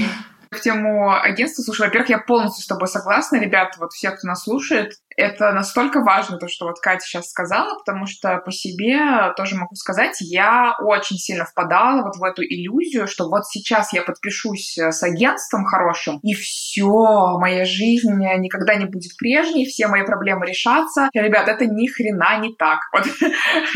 В 0.52 0.60
тему 0.62 1.14
агентства, 1.14 1.62
слушай, 1.62 1.82
во-первых, 1.86 2.10
я 2.10 2.18
полностью 2.18 2.64
с 2.64 2.68
тобой 2.68 2.88
согласна, 2.88 3.38
ребята, 3.38 3.78
вот 3.80 3.94
все, 3.94 4.10
кто 4.10 4.28
нас 4.28 4.44
слушает, 4.44 4.94
это 5.20 5.52
настолько 5.52 6.02
важно, 6.02 6.38
то, 6.38 6.48
что 6.48 6.66
вот 6.66 6.80
Катя 6.80 7.06
сейчас 7.06 7.30
сказала, 7.30 7.78
потому 7.78 8.06
что 8.08 8.38
по 8.38 8.52
себе 8.52 9.34
тоже 9.36 9.56
могу 9.56 9.76
сказать, 9.76 10.18
я 10.22 10.76
очень 10.80 11.18
сильно 11.18 11.46
впадала 11.46 12.04
вот 12.04 12.16
в 12.16 12.24
эту 12.24 12.44
иллюзию, 12.44 13.08
что 13.08 13.30
вот 13.30 13.46
сейчас 13.46 13.94
я 13.94 14.02
подпишусь 14.02 14.78
э, 14.78 14.92
с 14.92 15.04
агентством 15.04 15.66
хорошим, 15.66 16.20
и 16.24 16.34
все, 16.34 17.38
моя 17.38 17.66
жизнь 17.66 18.14
никогда 18.38 18.76
не 18.76 18.86
будет 18.86 19.18
прежней, 19.18 19.66
все 19.66 19.88
мои 19.88 20.06
проблемы 20.06 20.46
решатся. 20.46 21.10
И, 21.14 21.20
ребят, 21.20 21.48
это 21.48 21.66
ни 21.66 21.88
хрена 21.88 22.40
не 22.40 22.56
так. 22.56 22.80
Вот 22.94 23.06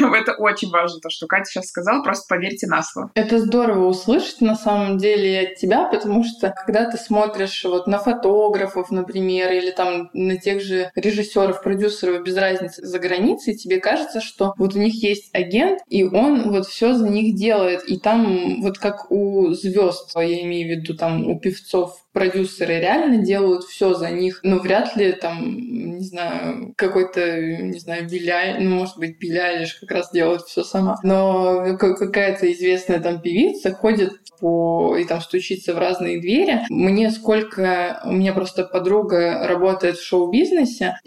это 0.16 0.34
очень 0.34 0.70
важно, 0.72 1.00
то, 1.02 1.10
что 1.10 1.28
Катя 1.28 1.46
сейчас 1.46 1.68
сказала, 1.68 2.04
просто 2.04 2.26
поверьте 2.30 2.68
на 2.68 2.82
слово. 2.82 3.12
Это 3.16 3.40
здорово 3.40 3.88
услышать 3.88 4.42
на 4.42 4.56
самом 4.56 4.98
деле 4.98 5.48
от 5.48 5.56
тебя, 5.56 5.86
потому 5.86 6.24
что 6.24 6.54
когда 6.66 6.90
ты 6.90 6.98
смотришь 6.98 7.64
вот 7.66 7.88
на 7.88 8.00
фотографов, 8.00 8.92
например, 8.92 9.52
или 9.52 9.72
там 9.72 10.10
на 10.14 10.38
тех 10.38 10.62
же 10.62 10.92
режиссеров, 10.96 11.33
режиссеров, 11.34 11.62
продюсеров, 11.62 12.24
без 12.24 12.38
разницы, 12.38 12.86
за 12.86 13.00
границей, 13.00 13.56
тебе 13.56 13.80
кажется, 13.80 14.22
что 14.22 14.54
вот 14.58 14.76
у 14.76 14.80
них 14.80 15.02
есть 15.04 15.30
агент, 15.34 15.80
и 15.90 16.04
он 16.04 16.52
вот 16.52 16.68
все 16.68 16.94
за 16.94 17.10
них 17.10 17.36
делает. 17.36 17.84
И 17.88 17.98
там 17.98 18.62
вот 18.62 18.78
как 18.78 19.12
у 19.12 19.52
звезд, 19.52 20.12
я 20.16 20.42
имею 20.44 20.68
в 20.68 20.80
виду 20.80 20.96
там 20.96 21.28
у 21.28 21.40
певцов, 21.40 22.04
продюсеры 22.14 22.80
реально 22.80 23.18
делают 23.24 23.64
все 23.64 23.96
за 23.96 24.12
них, 24.12 24.40
но 24.44 24.60
вряд 24.60 24.96
ли 24.96 25.12
там, 25.14 25.58
не 25.98 26.06
знаю, 26.06 26.74
какой-то, 26.78 27.42
не 27.42 27.80
знаю, 27.80 28.08
Биля, 28.08 28.58
ну, 28.60 28.70
может 28.76 28.98
быть, 29.00 29.18
Биля 29.20 29.58
лишь 29.60 29.74
как 29.76 29.92
раз 29.92 30.12
делает 30.12 30.44
все 30.44 30.64
сама. 30.64 30.98
Но 31.04 31.76
какая-то 31.78 32.52
известная 32.52 33.00
там 33.00 33.20
певица 33.20 33.72
ходит 33.72 34.12
по 34.40 34.96
и 34.98 35.06
там 35.06 35.22
стучится 35.22 35.74
в 35.74 35.80
разные 35.80 36.22
двери. 36.22 36.62
Мне 36.70 37.10
сколько... 37.12 38.02
У 38.06 38.12
меня 38.12 38.34
просто 38.34 38.64
подруга 38.64 39.48
работает 39.48 39.98
в 39.98 40.06
шоу-бизнесе, 40.06 41.00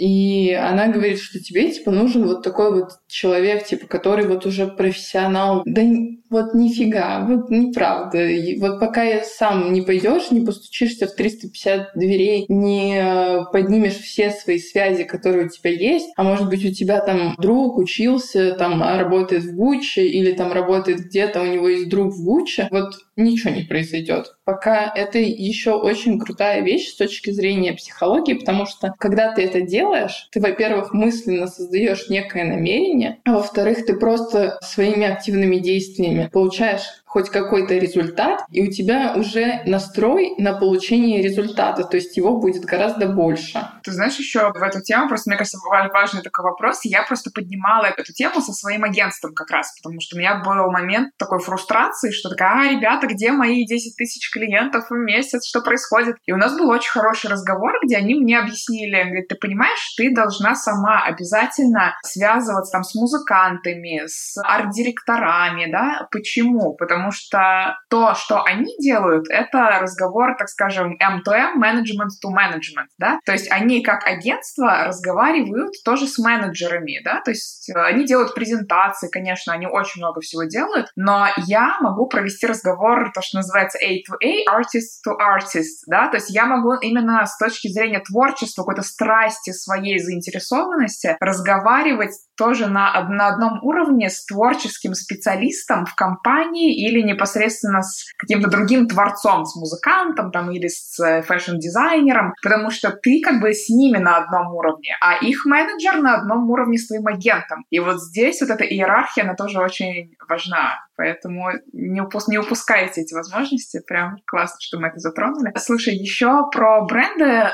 она 0.53 0.89
говорит, 0.89 1.21
что 1.21 1.39
тебе, 1.39 1.71
типа, 1.71 1.91
нужен 1.91 2.25
вот 2.27 2.43
такой 2.43 2.73
вот 2.73 2.91
человек, 3.09 3.67
типа, 3.67 3.87
который 3.87 4.27
вот 4.27 4.47
уже 4.47 4.67
профессионал. 4.67 5.63
Да 5.65 5.83
вот 6.31 6.55
нифига, 6.55 7.25
вот 7.27 7.51
неправда. 7.51 8.25
И 8.25 8.59
вот 8.59 8.81
пока 8.81 9.03
я 9.03 9.23
сам 9.23 9.73
не 9.73 9.83
пойдешь, 9.83 10.31
не 10.31 10.41
постучишься 10.41 11.07
в 11.07 11.15
350 11.15 11.93
дверей, 11.95 12.47
не 12.49 12.99
э, 12.99 13.45
поднимешь 13.53 13.97
все 13.97 14.31
свои 14.31 14.59
связи, 14.59 15.05
которые 15.05 15.47
у 15.47 15.49
тебя 15.49 15.71
есть, 15.71 16.13
а 16.17 16.23
может 16.23 16.49
быть 16.49 16.65
у 16.65 16.73
тебя 16.73 17.01
там 17.01 17.35
друг 17.39 17.79
учился, 17.79 18.53
там 18.53 18.83
работает 18.83 19.45
в 19.45 19.55
Гуччи 19.55 20.01
или 20.01 20.33
там 20.33 20.53
работает 20.53 21.01
где-то, 21.07 21.43
у 21.43 21.47
него 21.47 21.69
есть 21.69 21.89
друг 21.89 22.13
в 22.13 22.25
Гуччи, 22.25 22.69
вот 22.71 22.95
ничего 23.17 23.55
не 23.55 23.63
произойдет. 23.63 24.35
Пока 24.45 24.93
это 24.95 25.19
еще 25.19 25.73
очень 25.73 26.19
крутая 26.19 26.63
вещь 26.63 26.89
с 26.89 26.97
точки 26.97 27.31
зрения 27.31 27.73
психологии, 27.73 28.35
потому 28.35 28.67
что 28.67 28.95
когда 28.99 29.33
ты 29.33 29.43
это 29.43 29.61
делаешь, 29.61 30.29
ты, 30.33 30.41
во-первых, 30.41 30.93
мысленно 30.93 31.47
создаешь 31.47 32.09
некое 32.09 32.45
намерение, 32.45 33.19
а 33.25 33.35
во-вторых, 33.35 33.87
ты 33.87 33.97
просто 33.97 34.59
своими 34.63 35.07
активными 35.07 35.57
действиями 35.57 36.16
получаешь 36.25 37.05
хоть 37.17 37.31
какой-то 37.31 37.73
результат, 37.79 38.45
и 38.51 38.69
у 38.69 38.71
тебя 38.71 39.15
уже 39.17 39.63
настрой 39.65 40.35
на 40.37 40.53
получение 40.53 41.23
результата, 41.23 41.83
то 41.83 41.97
есть 41.97 42.15
его 42.19 42.39
будет 42.39 42.67
гораздо 42.67 43.09
больше. 43.09 43.59
Ты 43.83 43.93
знаешь, 43.93 44.19
еще 44.19 44.53
в 44.53 44.63
эту 44.63 44.83
тему, 44.83 45.09
просто 45.09 45.31
мне 45.31 45.39
кажется, 45.39 45.57
важный 45.95 46.21
такой 46.21 46.45
вопрос, 46.45 46.81
я 46.85 47.05
просто 47.05 47.31
поднимала 47.35 47.87
эту 47.87 48.13
тему 48.13 48.43
со 48.43 48.53
своим 48.53 48.85
агентством 48.85 49.33
как 49.33 49.51
раз, 49.51 49.75
потому 49.81 49.99
что 50.03 50.17
у 50.17 50.19
меня 50.19 50.43
был 50.45 50.71
момент 50.71 51.17
такой 51.17 51.39
фрустрации, 51.39 52.11
что 52.11 52.29
такая, 52.29 52.69
а, 52.69 52.71
ребята, 52.71 53.07
где 53.07 53.33
мои 53.33 53.65
10 53.65 53.97
тысяч 53.97 54.31
клиентов 54.31 54.91
в 54.91 54.95
месяц, 54.95 55.49
что 55.49 55.63
происходит? 55.63 56.17
И 56.27 56.33
у 56.33 56.37
нас 56.37 56.55
был 56.59 56.69
очень 56.69 56.91
хороший 56.91 57.31
разговор, 57.31 57.73
где 57.83 57.97
они 57.97 58.17
мне 58.17 58.39
объяснили, 58.39 59.03
говорят, 59.05 59.29
ты 59.29 59.37
понимаешь, 59.37 59.95
ты 59.97 60.15
должна 60.15 60.55
сама 60.55 61.03
обязательно 61.03 61.95
связываться 62.05 62.73
там 62.73 62.85
с 62.85 62.95
музыкантами, 62.95 64.03
с 64.07 64.37
арт-директорами, 64.37 65.73
да? 65.73 66.09
Почему? 66.11 66.75
Потому 66.75 67.06
потому 67.07 67.13
что 67.13 67.77
то, 67.89 68.15
что 68.15 68.43
они 68.43 68.75
делают, 68.79 69.27
это 69.29 69.79
разговор, 69.81 70.37
так 70.37 70.49
скажем, 70.49 70.97
M2M, 70.99 71.57
management 71.61 72.11
to 72.25 72.31
management, 72.31 72.89
да, 72.99 73.21
то 73.25 73.33
есть 73.33 73.51
они 73.51 73.83
как 73.83 74.07
агентство 74.07 74.85
разговаривают 74.87 75.75
тоже 75.85 76.07
с 76.07 76.19
менеджерами, 76.19 77.01
да, 77.05 77.21
то 77.25 77.31
есть 77.31 77.71
э, 77.71 77.79
они 77.79 78.07
делают 78.07 78.35
презентации, 78.35 79.09
конечно, 79.09 79.53
они 79.53 79.67
очень 79.67 80.01
много 80.01 80.21
всего 80.21 80.45
делают, 80.45 80.89
но 80.97 81.29
я 81.47 81.77
могу 81.81 82.07
провести 82.07 82.47
разговор, 82.47 83.13
то, 83.15 83.23
что 83.23 83.39
называется 83.39 83.79
A 83.79 83.99
to 83.99 84.17
A, 84.23 84.59
artist 84.59 85.07
to 85.07 85.15
artist, 85.17 85.85
да, 85.87 86.09
то 86.09 86.17
есть 86.17 86.31
я 86.31 86.47
могу 86.47 86.75
именно 86.75 87.25
с 87.25 87.39
точки 87.39 87.69
зрения 87.69 88.01
творчества, 88.01 88.63
какой-то 88.63 88.83
страсти 88.83 89.53
своей 89.53 89.99
заинтересованности 89.99 91.17
разговаривать 91.21 92.15
тоже 92.37 92.67
на, 92.67 93.01
на 93.09 93.29
одном 93.29 93.63
уровне 93.63 94.11
с 94.11 94.25
творческим 94.25 94.95
специалистом 94.95 95.87
в 95.87 95.95
компании 95.95 96.86
или 96.87 97.03
непосредственно 97.03 97.83
с 97.83 98.05
каким-то 98.17 98.49
другим 98.49 98.87
творцом, 98.87 99.45
с 99.45 99.57
музыкантом 99.57 100.31
там, 100.31 100.51
или 100.51 100.69
с 100.69 100.99
э, 101.03 101.23
fashion 101.23 101.67
дизайнером, 101.67 102.35
потому 102.43 102.71
что 102.71 102.91
ты 102.91 103.21
как 103.23 103.41
бы 103.41 103.53
с 103.53 103.69
ними 103.69 103.99
на 103.99 104.19
одном 104.19 104.55
уровне, 104.55 104.97
а 105.01 105.17
их 105.17 105.45
менеджер 105.45 106.01
на 106.01 106.17
одном 106.17 106.51
уровне 106.51 106.79
с 106.79 106.87
твоим 106.87 107.07
агентом. 107.07 107.65
И 107.71 107.81
вот 107.81 108.01
здесь 108.01 108.41
вот 108.41 108.51
эта 108.51 108.65
иерархия, 108.65 109.25
она 109.25 109.35
тоже 109.35 109.61
очень 109.61 110.15
важна. 110.29 110.87
Поэтому 110.97 111.51
не, 111.73 112.01
упус 112.01 112.29
не 112.29 112.39
упускайте 112.39 113.03
эти 113.03 113.15
возможности. 113.15 113.83
Прям 113.87 114.17
классно, 114.27 114.57
что 114.61 114.79
мы 114.79 114.89
это 114.89 114.99
затронули. 114.99 115.53
Слушай, 115.57 115.95
еще 115.95 116.49
про 116.51 116.85
бренды 116.87 117.51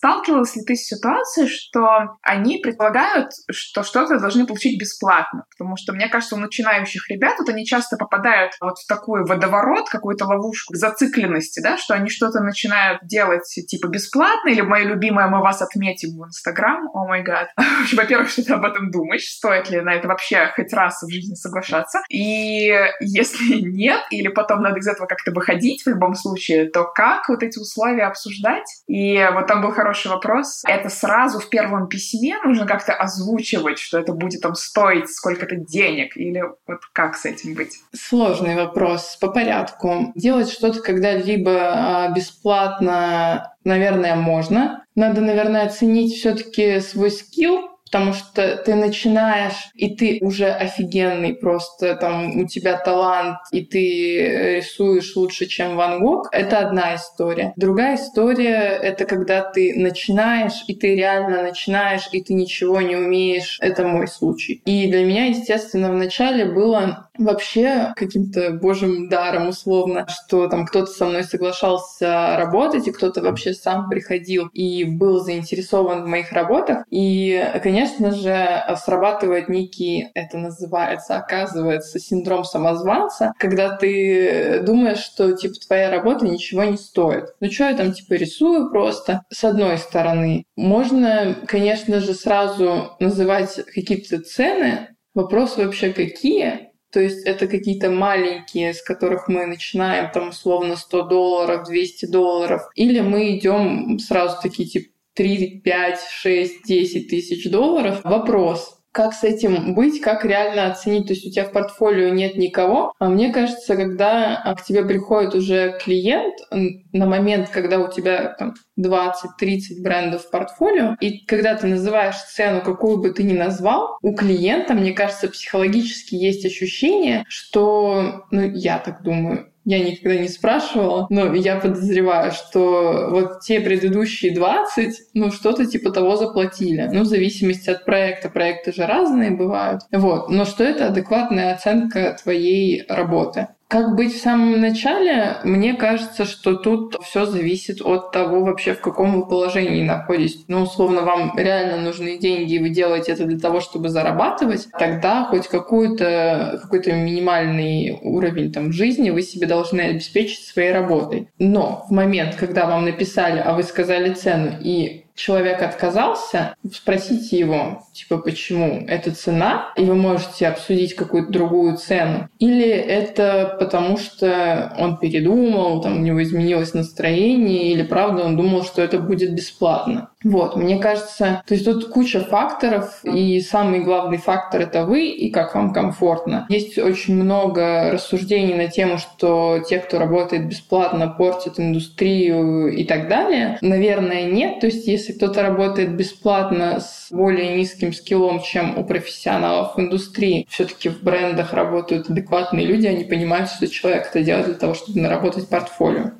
Сталкивалась 0.00 0.56
ли 0.56 0.62
ты 0.64 0.76
с 0.76 0.86
ситуацией, 0.86 1.46
что 1.46 2.16
они 2.22 2.58
предполагают, 2.62 3.32
что 3.50 3.82
что-то 3.82 4.18
должны 4.18 4.46
получить 4.46 4.80
бесплатно? 4.80 5.44
Потому 5.50 5.76
что, 5.76 5.92
мне 5.92 6.08
кажется, 6.08 6.36
у 6.36 6.38
начинающих 6.38 7.10
ребят 7.10 7.34
вот 7.38 7.50
они 7.50 7.66
часто 7.66 7.98
попадают 7.98 8.54
вот 8.62 8.78
в 8.78 8.86
такой 8.88 9.26
водоворот, 9.26 9.90
какую-то 9.90 10.24
ловушку 10.24 10.74
зацикленности, 10.74 11.60
да, 11.60 11.76
что 11.76 11.92
они 11.92 12.08
что-то 12.08 12.40
начинают 12.40 13.02
делать 13.02 13.44
типа 13.44 13.88
бесплатно, 13.88 14.48
или 14.48 14.62
мое 14.62 14.84
любимое 14.84 15.26
«Мы 15.26 15.42
вас 15.42 15.60
отметим 15.60 16.18
в 16.18 16.26
Инстаграм», 16.26 16.88
о 16.94 17.06
май 17.06 17.22
гад. 17.22 17.50
Во-первых, 17.92 18.30
что 18.30 18.42
ты 18.42 18.54
об 18.54 18.64
этом 18.64 18.90
думаешь, 18.90 19.24
стоит 19.24 19.68
ли 19.68 19.82
на 19.82 19.92
это 19.92 20.08
вообще 20.08 20.50
хоть 20.56 20.72
раз 20.72 21.02
в 21.02 21.12
жизни 21.12 21.34
соглашаться. 21.34 22.00
И 22.08 22.74
если 23.00 23.60
нет, 23.60 24.00
или 24.10 24.28
потом 24.28 24.62
надо 24.62 24.78
из 24.78 24.88
этого 24.88 25.06
как-то 25.06 25.30
выходить 25.32 25.82
в 25.82 25.88
любом 25.90 26.14
случае, 26.14 26.70
то 26.70 26.84
как 26.84 27.28
вот 27.28 27.42
эти 27.42 27.58
условия 27.58 28.04
обсуждать? 28.04 28.64
И 28.86 29.28
вот 29.34 29.46
там 29.46 29.60
был 29.60 29.72
хороший 29.72 29.89
хороший 29.90 30.10
вопрос. 30.10 30.62
Это 30.66 30.88
сразу 30.88 31.40
в 31.40 31.48
первом 31.48 31.88
письме 31.88 32.36
нужно 32.44 32.66
как-то 32.66 32.92
озвучивать, 32.92 33.78
что 33.78 33.98
это 33.98 34.12
будет 34.12 34.40
там 34.40 34.54
стоить 34.54 35.10
сколько-то 35.10 35.56
денег, 35.56 36.16
или 36.16 36.42
вот 36.66 36.80
как 36.92 37.16
с 37.16 37.24
этим 37.24 37.54
быть? 37.54 37.78
Сложный 37.92 38.54
вопрос. 38.54 39.16
По 39.20 39.28
порядку. 39.28 40.12
Делать 40.14 40.50
что-то 40.50 40.80
когда-либо 40.80 41.50
а, 41.52 42.12
бесплатно, 42.12 43.52
наверное, 43.64 44.14
можно. 44.14 44.84
Надо, 44.94 45.20
наверное, 45.20 45.66
оценить 45.66 46.14
все-таки 46.14 46.80
свой 46.80 47.10
скилл, 47.10 47.69
потому 47.90 48.12
что 48.12 48.56
ты 48.56 48.74
начинаешь, 48.76 49.70
и 49.74 49.94
ты 49.96 50.18
уже 50.20 50.46
офигенный 50.46 51.34
просто, 51.34 51.96
там 51.96 52.40
у 52.40 52.46
тебя 52.46 52.76
талант, 52.78 53.38
и 53.50 53.64
ты 53.64 54.56
рисуешь 54.56 55.16
лучше, 55.16 55.46
чем 55.46 55.76
Ван 55.76 56.00
Гог, 56.00 56.28
это 56.30 56.58
одна 56.58 56.94
история. 56.94 57.52
Другая 57.56 57.96
история— 57.96 58.78
это 58.82 59.04
когда 59.06 59.42
ты 59.42 59.74
начинаешь, 59.76 60.64
и 60.68 60.74
ты 60.74 60.94
реально 60.94 61.42
начинаешь, 61.42 62.08
и 62.12 62.22
ты 62.22 62.34
ничего 62.34 62.80
не 62.80 62.94
умеешь. 62.94 63.58
Это 63.60 63.84
мой 63.84 64.06
случай. 64.06 64.62
И 64.64 64.88
для 64.88 65.04
меня, 65.04 65.26
естественно, 65.26 65.90
вначале 65.90 66.44
было 66.44 67.08
вообще 67.18 67.92
каким-то 67.96 68.50
божьим 68.52 69.08
даром 69.08 69.48
условно, 69.48 70.06
что 70.08 70.48
там 70.48 70.64
кто-то 70.64 70.86
со 70.86 71.06
мной 71.06 71.24
соглашался 71.24 72.36
работать, 72.36 72.86
и 72.86 72.92
кто-то 72.92 73.20
вообще 73.20 73.52
сам 73.52 73.88
приходил 73.88 74.48
и 74.52 74.84
был 74.84 75.18
заинтересован 75.18 76.04
в 76.04 76.06
моих 76.06 76.32
работах. 76.32 76.84
И, 76.90 77.44
конечно, 77.62 77.79
конечно 77.80 78.12
же, 78.12 78.76
срабатывает 78.76 79.48
некий, 79.48 80.08
это 80.14 80.36
называется, 80.36 81.16
оказывается, 81.16 81.98
синдром 81.98 82.44
самозванца, 82.44 83.32
когда 83.38 83.76
ты 83.76 84.60
думаешь, 84.62 84.98
что, 84.98 85.32
типа, 85.32 85.54
твоя 85.66 85.90
работа 85.90 86.26
ничего 86.26 86.64
не 86.64 86.76
стоит. 86.76 87.34
Ну, 87.40 87.50
что 87.50 87.64
я 87.64 87.76
там, 87.76 87.92
типа, 87.92 88.14
рисую 88.14 88.70
просто? 88.70 89.22
С 89.30 89.44
одной 89.44 89.78
стороны. 89.78 90.44
Можно, 90.56 91.36
конечно 91.46 92.00
же, 92.00 92.14
сразу 92.14 92.96
называть 93.00 93.54
какие-то 93.74 94.20
цены. 94.20 94.88
Вопрос 95.14 95.56
вообще 95.56 95.92
какие? 95.92 96.70
То 96.92 97.00
есть 97.00 97.24
это 97.24 97.46
какие-то 97.46 97.88
маленькие, 97.88 98.74
с 98.74 98.82
которых 98.82 99.28
мы 99.28 99.46
начинаем, 99.46 100.10
там, 100.10 100.30
условно, 100.30 100.76
100 100.76 101.02
долларов, 101.02 101.64
200 101.66 102.06
долларов. 102.06 102.62
Или 102.74 103.00
мы 103.00 103.38
идем 103.38 103.98
сразу 104.00 104.36
такие, 104.42 104.68
типа, 104.68 104.90
3, 105.20 105.60
5, 105.62 106.00
6, 106.22 106.66
10 106.66 107.08
тысяч 107.10 107.50
долларов. 107.50 108.00
Вопрос, 108.04 108.80
как 108.90 109.12
с 109.12 109.22
этим 109.22 109.74
быть, 109.74 110.00
как 110.00 110.24
реально 110.24 110.68
оценить. 110.68 111.08
То 111.08 111.12
есть 111.12 111.26
у 111.26 111.30
тебя 111.30 111.44
в 111.44 111.52
портфолио 111.52 112.08
нет 112.08 112.36
никого. 112.36 112.94
А 112.98 113.10
мне 113.10 113.30
кажется, 113.30 113.76
когда 113.76 114.40
а, 114.42 114.54
к 114.54 114.64
тебе 114.64 114.82
приходит 114.82 115.34
уже 115.34 115.78
клиент 115.84 116.36
на 116.50 117.04
момент, 117.04 117.50
когда 117.50 117.80
у 117.80 117.92
тебя 117.92 118.34
там 118.38 118.54
20-30 118.80 119.82
брендов 119.82 120.24
в 120.24 120.30
портфолио, 120.30 120.96
и 121.02 121.22
когда 121.26 121.54
ты 121.54 121.66
называешь 121.66 122.16
цену, 122.16 122.62
какую 122.62 122.96
бы 122.96 123.10
ты 123.10 123.22
ни 123.22 123.34
назвал, 123.34 123.98
у 124.00 124.14
клиента, 124.14 124.72
мне 124.72 124.92
кажется, 124.92 125.28
психологически 125.28 126.14
есть 126.14 126.46
ощущение, 126.46 127.24
что, 127.28 128.24
ну, 128.30 128.40
я 128.40 128.78
так 128.78 129.02
думаю, 129.02 129.49
я 129.64 129.84
никогда 129.84 130.18
не 130.18 130.28
спрашивала, 130.28 131.06
но 131.10 131.34
я 131.34 131.56
подозреваю, 131.56 132.32
что 132.32 133.08
вот 133.10 133.40
те 133.40 133.60
предыдущие 133.60 134.34
20, 134.34 134.94
ну, 135.14 135.30
что-то 135.30 135.66
типа 135.66 135.90
того 135.90 136.16
заплатили. 136.16 136.88
Ну, 136.92 137.02
в 137.02 137.06
зависимости 137.06 137.70
от 137.70 137.84
проекта. 137.84 138.28
Проекты 138.30 138.72
же 138.72 138.86
разные 138.86 139.30
бывают. 139.30 139.82
Вот. 139.92 140.28
Но 140.30 140.44
что 140.44 140.64
это 140.64 140.86
адекватная 140.86 141.54
оценка 141.54 142.16
твоей 142.22 142.84
работы. 142.88 143.48
Как 143.70 143.94
быть 143.94 144.12
в 144.12 144.20
самом 144.20 144.60
начале? 144.60 145.36
Мне 145.44 145.74
кажется, 145.74 146.24
что 146.24 146.56
тут 146.56 146.96
все 147.04 147.24
зависит 147.24 147.80
от 147.80 148.10
того 148.10 148.40
вообще, 148.42 148.74
в 148.74 148.80
каком 148.80 149.14
вы 149.14 149.28
положении 149.28 149.84
находитесь. 149.84 150.44
Ну, 150.48 150.62
условно, 150.62 151.02
вам 151.02 151.38
реально 151.38 151.76
нужны 151.76 152.18
деньги, 152.18 152.54
и 152.54 152.58
вы 152.58 152.70
делаете 152.70 153.12
это 153.12 153.26
для 153.26 153.38
того, 153.38 153.60
чтобы 153.60 153.88
зарабатывать, 153.88 154.66
тогда 154.76 155.26
хоть 155.26 155.46
какой-то 155.46 156.58
минимальный 156.86 157.96
уровень 158.02 158.52
там, 158.52 158.72
жизни 158.72 159.10
вы 159.10 159.22
себе 159.22 159.46
должны 159.46 159.82
обеспечить 159.82 160.44
своей 160.44 160.72
работой. 160.72 161.28
Но 161.38 161.86
в 161.88 161.92
момент, 161.92 162.34
когда 162.34 162.66
вам 162.66 162.84
написали, 162.86 163.38
а 163.38 163.54
вы 163.54 163.62
сказали 163.62 164.12
цену, 164.14 164.50
и 164.60 165.04
человек 165.20 165.60
отказался, 165.62 166.54
спросите 166.72 167.38
его, 167.38 167.82
типа, 167.92 168.18
почему 168.18 168.84
это 168.88 169.14
цена, 169.14 169.72
и 169.76 169.84
вы 169.84 169.94
можете 169.94 170.48
обсудить 170.48 170.94
какую-то 170.94 171.30
другую 171.30 171.76
цену. 171.76 172.28
Или 172.38 172.68
это 172.68 173.56
потому, 173.60 173.98
что 173.98 174.72
он 174.78 174.96
передумал, 174.96 175.82
там 175.82 175.98
у 175.98 176.00
него 176.00 176.22
изменилось 176.22 176.72
настроение, 176.72 177.72
или 177.72 177.82
правда 177.82 178.24
он 178.24 178.36
думал, 178.36 178.64
что 178.64 178.80
это 178.80 178.98
будет 178.98 179.34
бесплатно. 179.34 180.10
Вот, 180.24 180.56
мне 180.56 180.78
кажется, 180.78 181.42
то 181.46 181.54
есть 181.54 181.64
тут 181.64 181.88
куча 181.88 182.20
факторов, 182.20 183.00
и 183.04 183.40
самый 183.40 183.80
главный 183.80 184.18
фактор— 184.18 184.60
это 184.62 184.84
вы 184.84 185.08
и 185.08 185.30
как 185.30 185.54
вам 185.54 185.72
комфортно. 185.72 186.46
Есть 186.48 186.78
очень 186.78 187.14
много 187.14 187.90
рассуждений 187.92 188.54
на 188.54 188.68
тему, 188.68 188.98
что 188.98 189.62
те, 189.66 189.78
кто 189.78 189.98
работает 189.98 190.46
бесплатно, 190.46 191.08
портят 191.08 191.58
индустрию 191.58 192.68
и 192.68 192.84
так 192.84 193.08
далее. 193.08 193.58
Наверное, 193.62 194.24
нет. 194.24 194.60
То 194.60 194.66
есть 194.66 194.86
если 194.86 195.09
кто-то 195.12 195.42
работает 195.42 195.96
бесплатно 195.96 196.80
с 196.80 197.08
более 197.10 197.56
низким 197.56 197.92
скиллом, 197.92 198.40
чем 198.42 198.78
у 198.78 198.84
профессионалов 198.84 199.74
в 199.74 199.80
индустрии, 199.80 200.46
все-таки 200.48 200.88
в 200.88 201.02
брендах 201.02 201.52
работают 201.52 202.10
адекватные 202.10 202.66
люди, 202.66 202.86
они 202.86 203.04
понимают, 203.04 203.50
что 203.50 203.66
человек 203.68 204.06
это 204.06 204.22
делает 204.22 204.46
для 204.46 204.54
того, 204.54 204.74
чтобы 204.74 205.00
наработать 205.00 205.48
портфолио. 205.48 206.12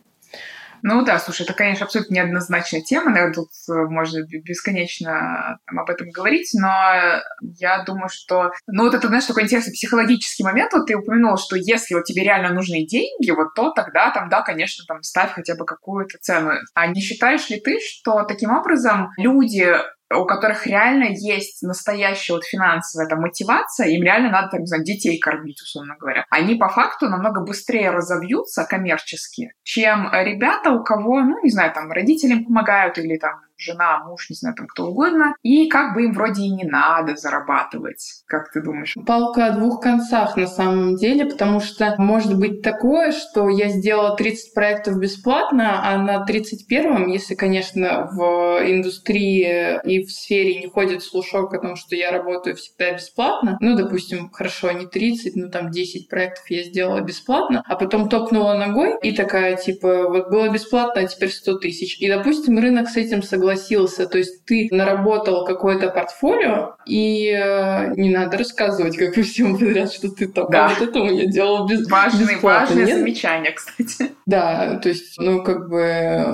Ну 0.82 1.04
да, 1.04 1.18
слушай, 1.18 1.42
это, 1.42 1.52
конечно, 1.52 1.86
абсолютно 1.86 2.14
неоднозначная 2.14 2.82
тема, 2.82 3.10
наверное, 3.10 3.34
тут 3.34 3.48
э, 3.68 3.72
можно 3.88 4.22
бесконечно 4.22 5.58
там, 5.66 5.78
об 5.78 5.90
этом 5.90 6.10
говорить, 6.10 6.50
но 6.54 7.20
я 7.58 7.82
думаю, 7.84 8.08
что... 8.10 8.50
Ну 8.66 8.84
вот 8.84 8.94
это, 8.94 9.08
знаешь, 9.08 9.26
такой 9.26 9.44
интересный 9.44 9.72
психологический 9.72 10.44
момент, 10.44 10.72
вот 10.72 10.86
ты 10.86 10.96
упомянул, 10.96 11.36
что 11.36 11.56
если 11.56 11.94
вот 11.94 12.04
тебе 12.04 12.22
реально 12.22 12.52
нужны 12.52 12.86
деньги, 12.86 13.30
вот 13.30 13.54
то 13.54 13.70
тогда 13.70 14.10
там, 14.10 14.28
да, 14.28 14.42
конечно, 14.42 14.84
там 14.86 15.02
ставь 15.02 15.32
хотя 15.32 15.54
бы 15.54 15.64
какую-то 15.64 16.18
цену. 16.20 16.52
А 16.74 16.86
не 16.86 17.00
считаешь 17.00 17.48
ли 17.50 17.60
ты, 17.60 17.78
что 17.80 18.24
таким 18.24 18.50
образом 18.50 19.10
люди 19.16 19.76
у 20.12 20.24
которых 20.24 20.66
реально 20.66 21.08
есть 21.10 21.62
настоящая 21.62 22.34
вот 22.34 22.44
финансовая 22.44 23.08
там, 23.08 23.20
мотивация, 23.20 23.88
им 23.88 24.02
реально 24.02 24.30
надо, 24.30 24.48
там, 24.48 24.60
не 24.60 24.66
знаю, 24.66 24.84
детей 24.84 25.18
кормить, 25.18 25.60
условно 25.62 25.96
говоря. 25.98 26.24
Они 26.30 26.56
по 26.56 26.68
факту 26.68 27.08
намного 27.08 27.42
быстрее 27.42 27.90
разовьются 27.90 28.64
коммерчески, 28.64 29.52
чем 29.62 30.10
ребята, 30.12 30.70
у 30.70 30.82
кого, 30.82 31.20
ну, 31.20 31.42
не 31.42 31.50
знаю, 31.50 31.72
там, 31.72 31.92
родителям 31.92 32.44
помогают 32.44 32.98
или 32.98 33.16
там 33.16 33.40
жена, 33.60 34.02
муж, 34.04 34.30
не 34.30 34.36
знаю, 34.36 34.54
там 34.56 34.66
кто 34.66 34.86
угодно, 34.86 35.34
и 35.42 35.68
как 35.68 35.94
бы 35.94 36.04
им 36.04 36.12
вроде 36.12 36.42
и 36.42 36.50
не 36.50 36.64
надо 36.64 37.16
зарабатывать. 37.16 38.22
Как 38.26 38.50
ты 38.52 38.62
думаешь? 38.62 38.94
Палка 39.06 39.46
о 39.46 39.52
двух 39.52 39.80
концах 39.80 40.36
на 40.36 40.46
самом 40.46 40.96
деле, 40.96 41.26
потому 41.26 41.60
что 41.60 41.94
может 41.98 42.38
быть 42.38 42.62
такое, 42.62 43.12
что 43.12 43.48
я 43.48 43.68
сделала 43.68 44.16
30 44.16 44.54
проектов 44.54 44.98
бесплатно, 44.98 45.80
а 45.84 45.98
на 45.98 46.24
31-м, 46.24 47.08
если, 47.08 47.34
конечно, 47.34 48.08
в 48.12 48.60
индустрии 48.66 49.80
и 49.84 50.04
в 50.04 50.10
сфере 50.10 50.60
не 50.60 50.68
ходит 50.68 51.02
слушок 51.02 51.52
о 51.54 51.58
том, 51.58 51.76
что 51.76 51.96
я 51.96 52.10
работаю 52.10 52.56
всегда 52.56 52.92
бесплатно, 52.92 53.56
ну, 53.60 53.76
допустим, 53.76 54.30
хорошо, 54.30 54.72
не 54.72 54.86
30, 54.86 55.36
ну, 55.36 55.50
там 55.50 55.70
10 55.70 56.08
проектов 56.08 56.44
я 56.48 56.64
сделала 56.64 57.00
бесплатно, 57.00 57.62
а 57.66 57.76
потом 57.76 58.08
топнула 58.08 58.54
ногой 58.54 58.98
и 59.02 59.12
такая, 59.12 59.56
типа, 59.56 60.08
вот 60.08 60.30
было 60.30 60.48
бесплатно, 60.48 61.02
а 61.02 61.06
теперь 61.06 61.30
100 61.30 61.58
тысяч. 61.58 62.00
И, 62.00 62.08
допустим, 62.08 62.58
рынок 62.58 62.88
с 62.88 62.96
этим 62.96 63.22
согласился 63.22 63.49
согласился. 63.50 64.06
То 64.06 64.18
есть 64.18 64.44
ты 64.44 64.68
наработал 64.70 65.44
какое-то 65.44 65.88
портфолио, 65.88 66.76
и 66.86 67.30
э, 67.30 67.94
не 67.96 68.10
надо 68.10 68.38
рассказывать, 68.38 68.96
как 68.96 69.16
вы 69.16 69.22
всем 69.22 69.58
подряд, 69.58 69.92
что 69.92 70.10
ты 70.10 70.28
там 70.28 70.48
да. 70.50 70.68
вот 70.68 70.88
это 70.88 70.98
я 71.00 71.26
делал 71.26 71.66
без, 71.66 71.88
важные, 71.88 72.34
бесплатно. 72.34 72.76
Важное 72.76 72.96
замечание, 72.96 73.52
кстати. 73.52 74.12
Да, 74.26 74.78
то 74.82 74.88
есть, 74.88 75.18
ну, 75.18 75.42
как 75.42 75.68
бы, 75.68 75.82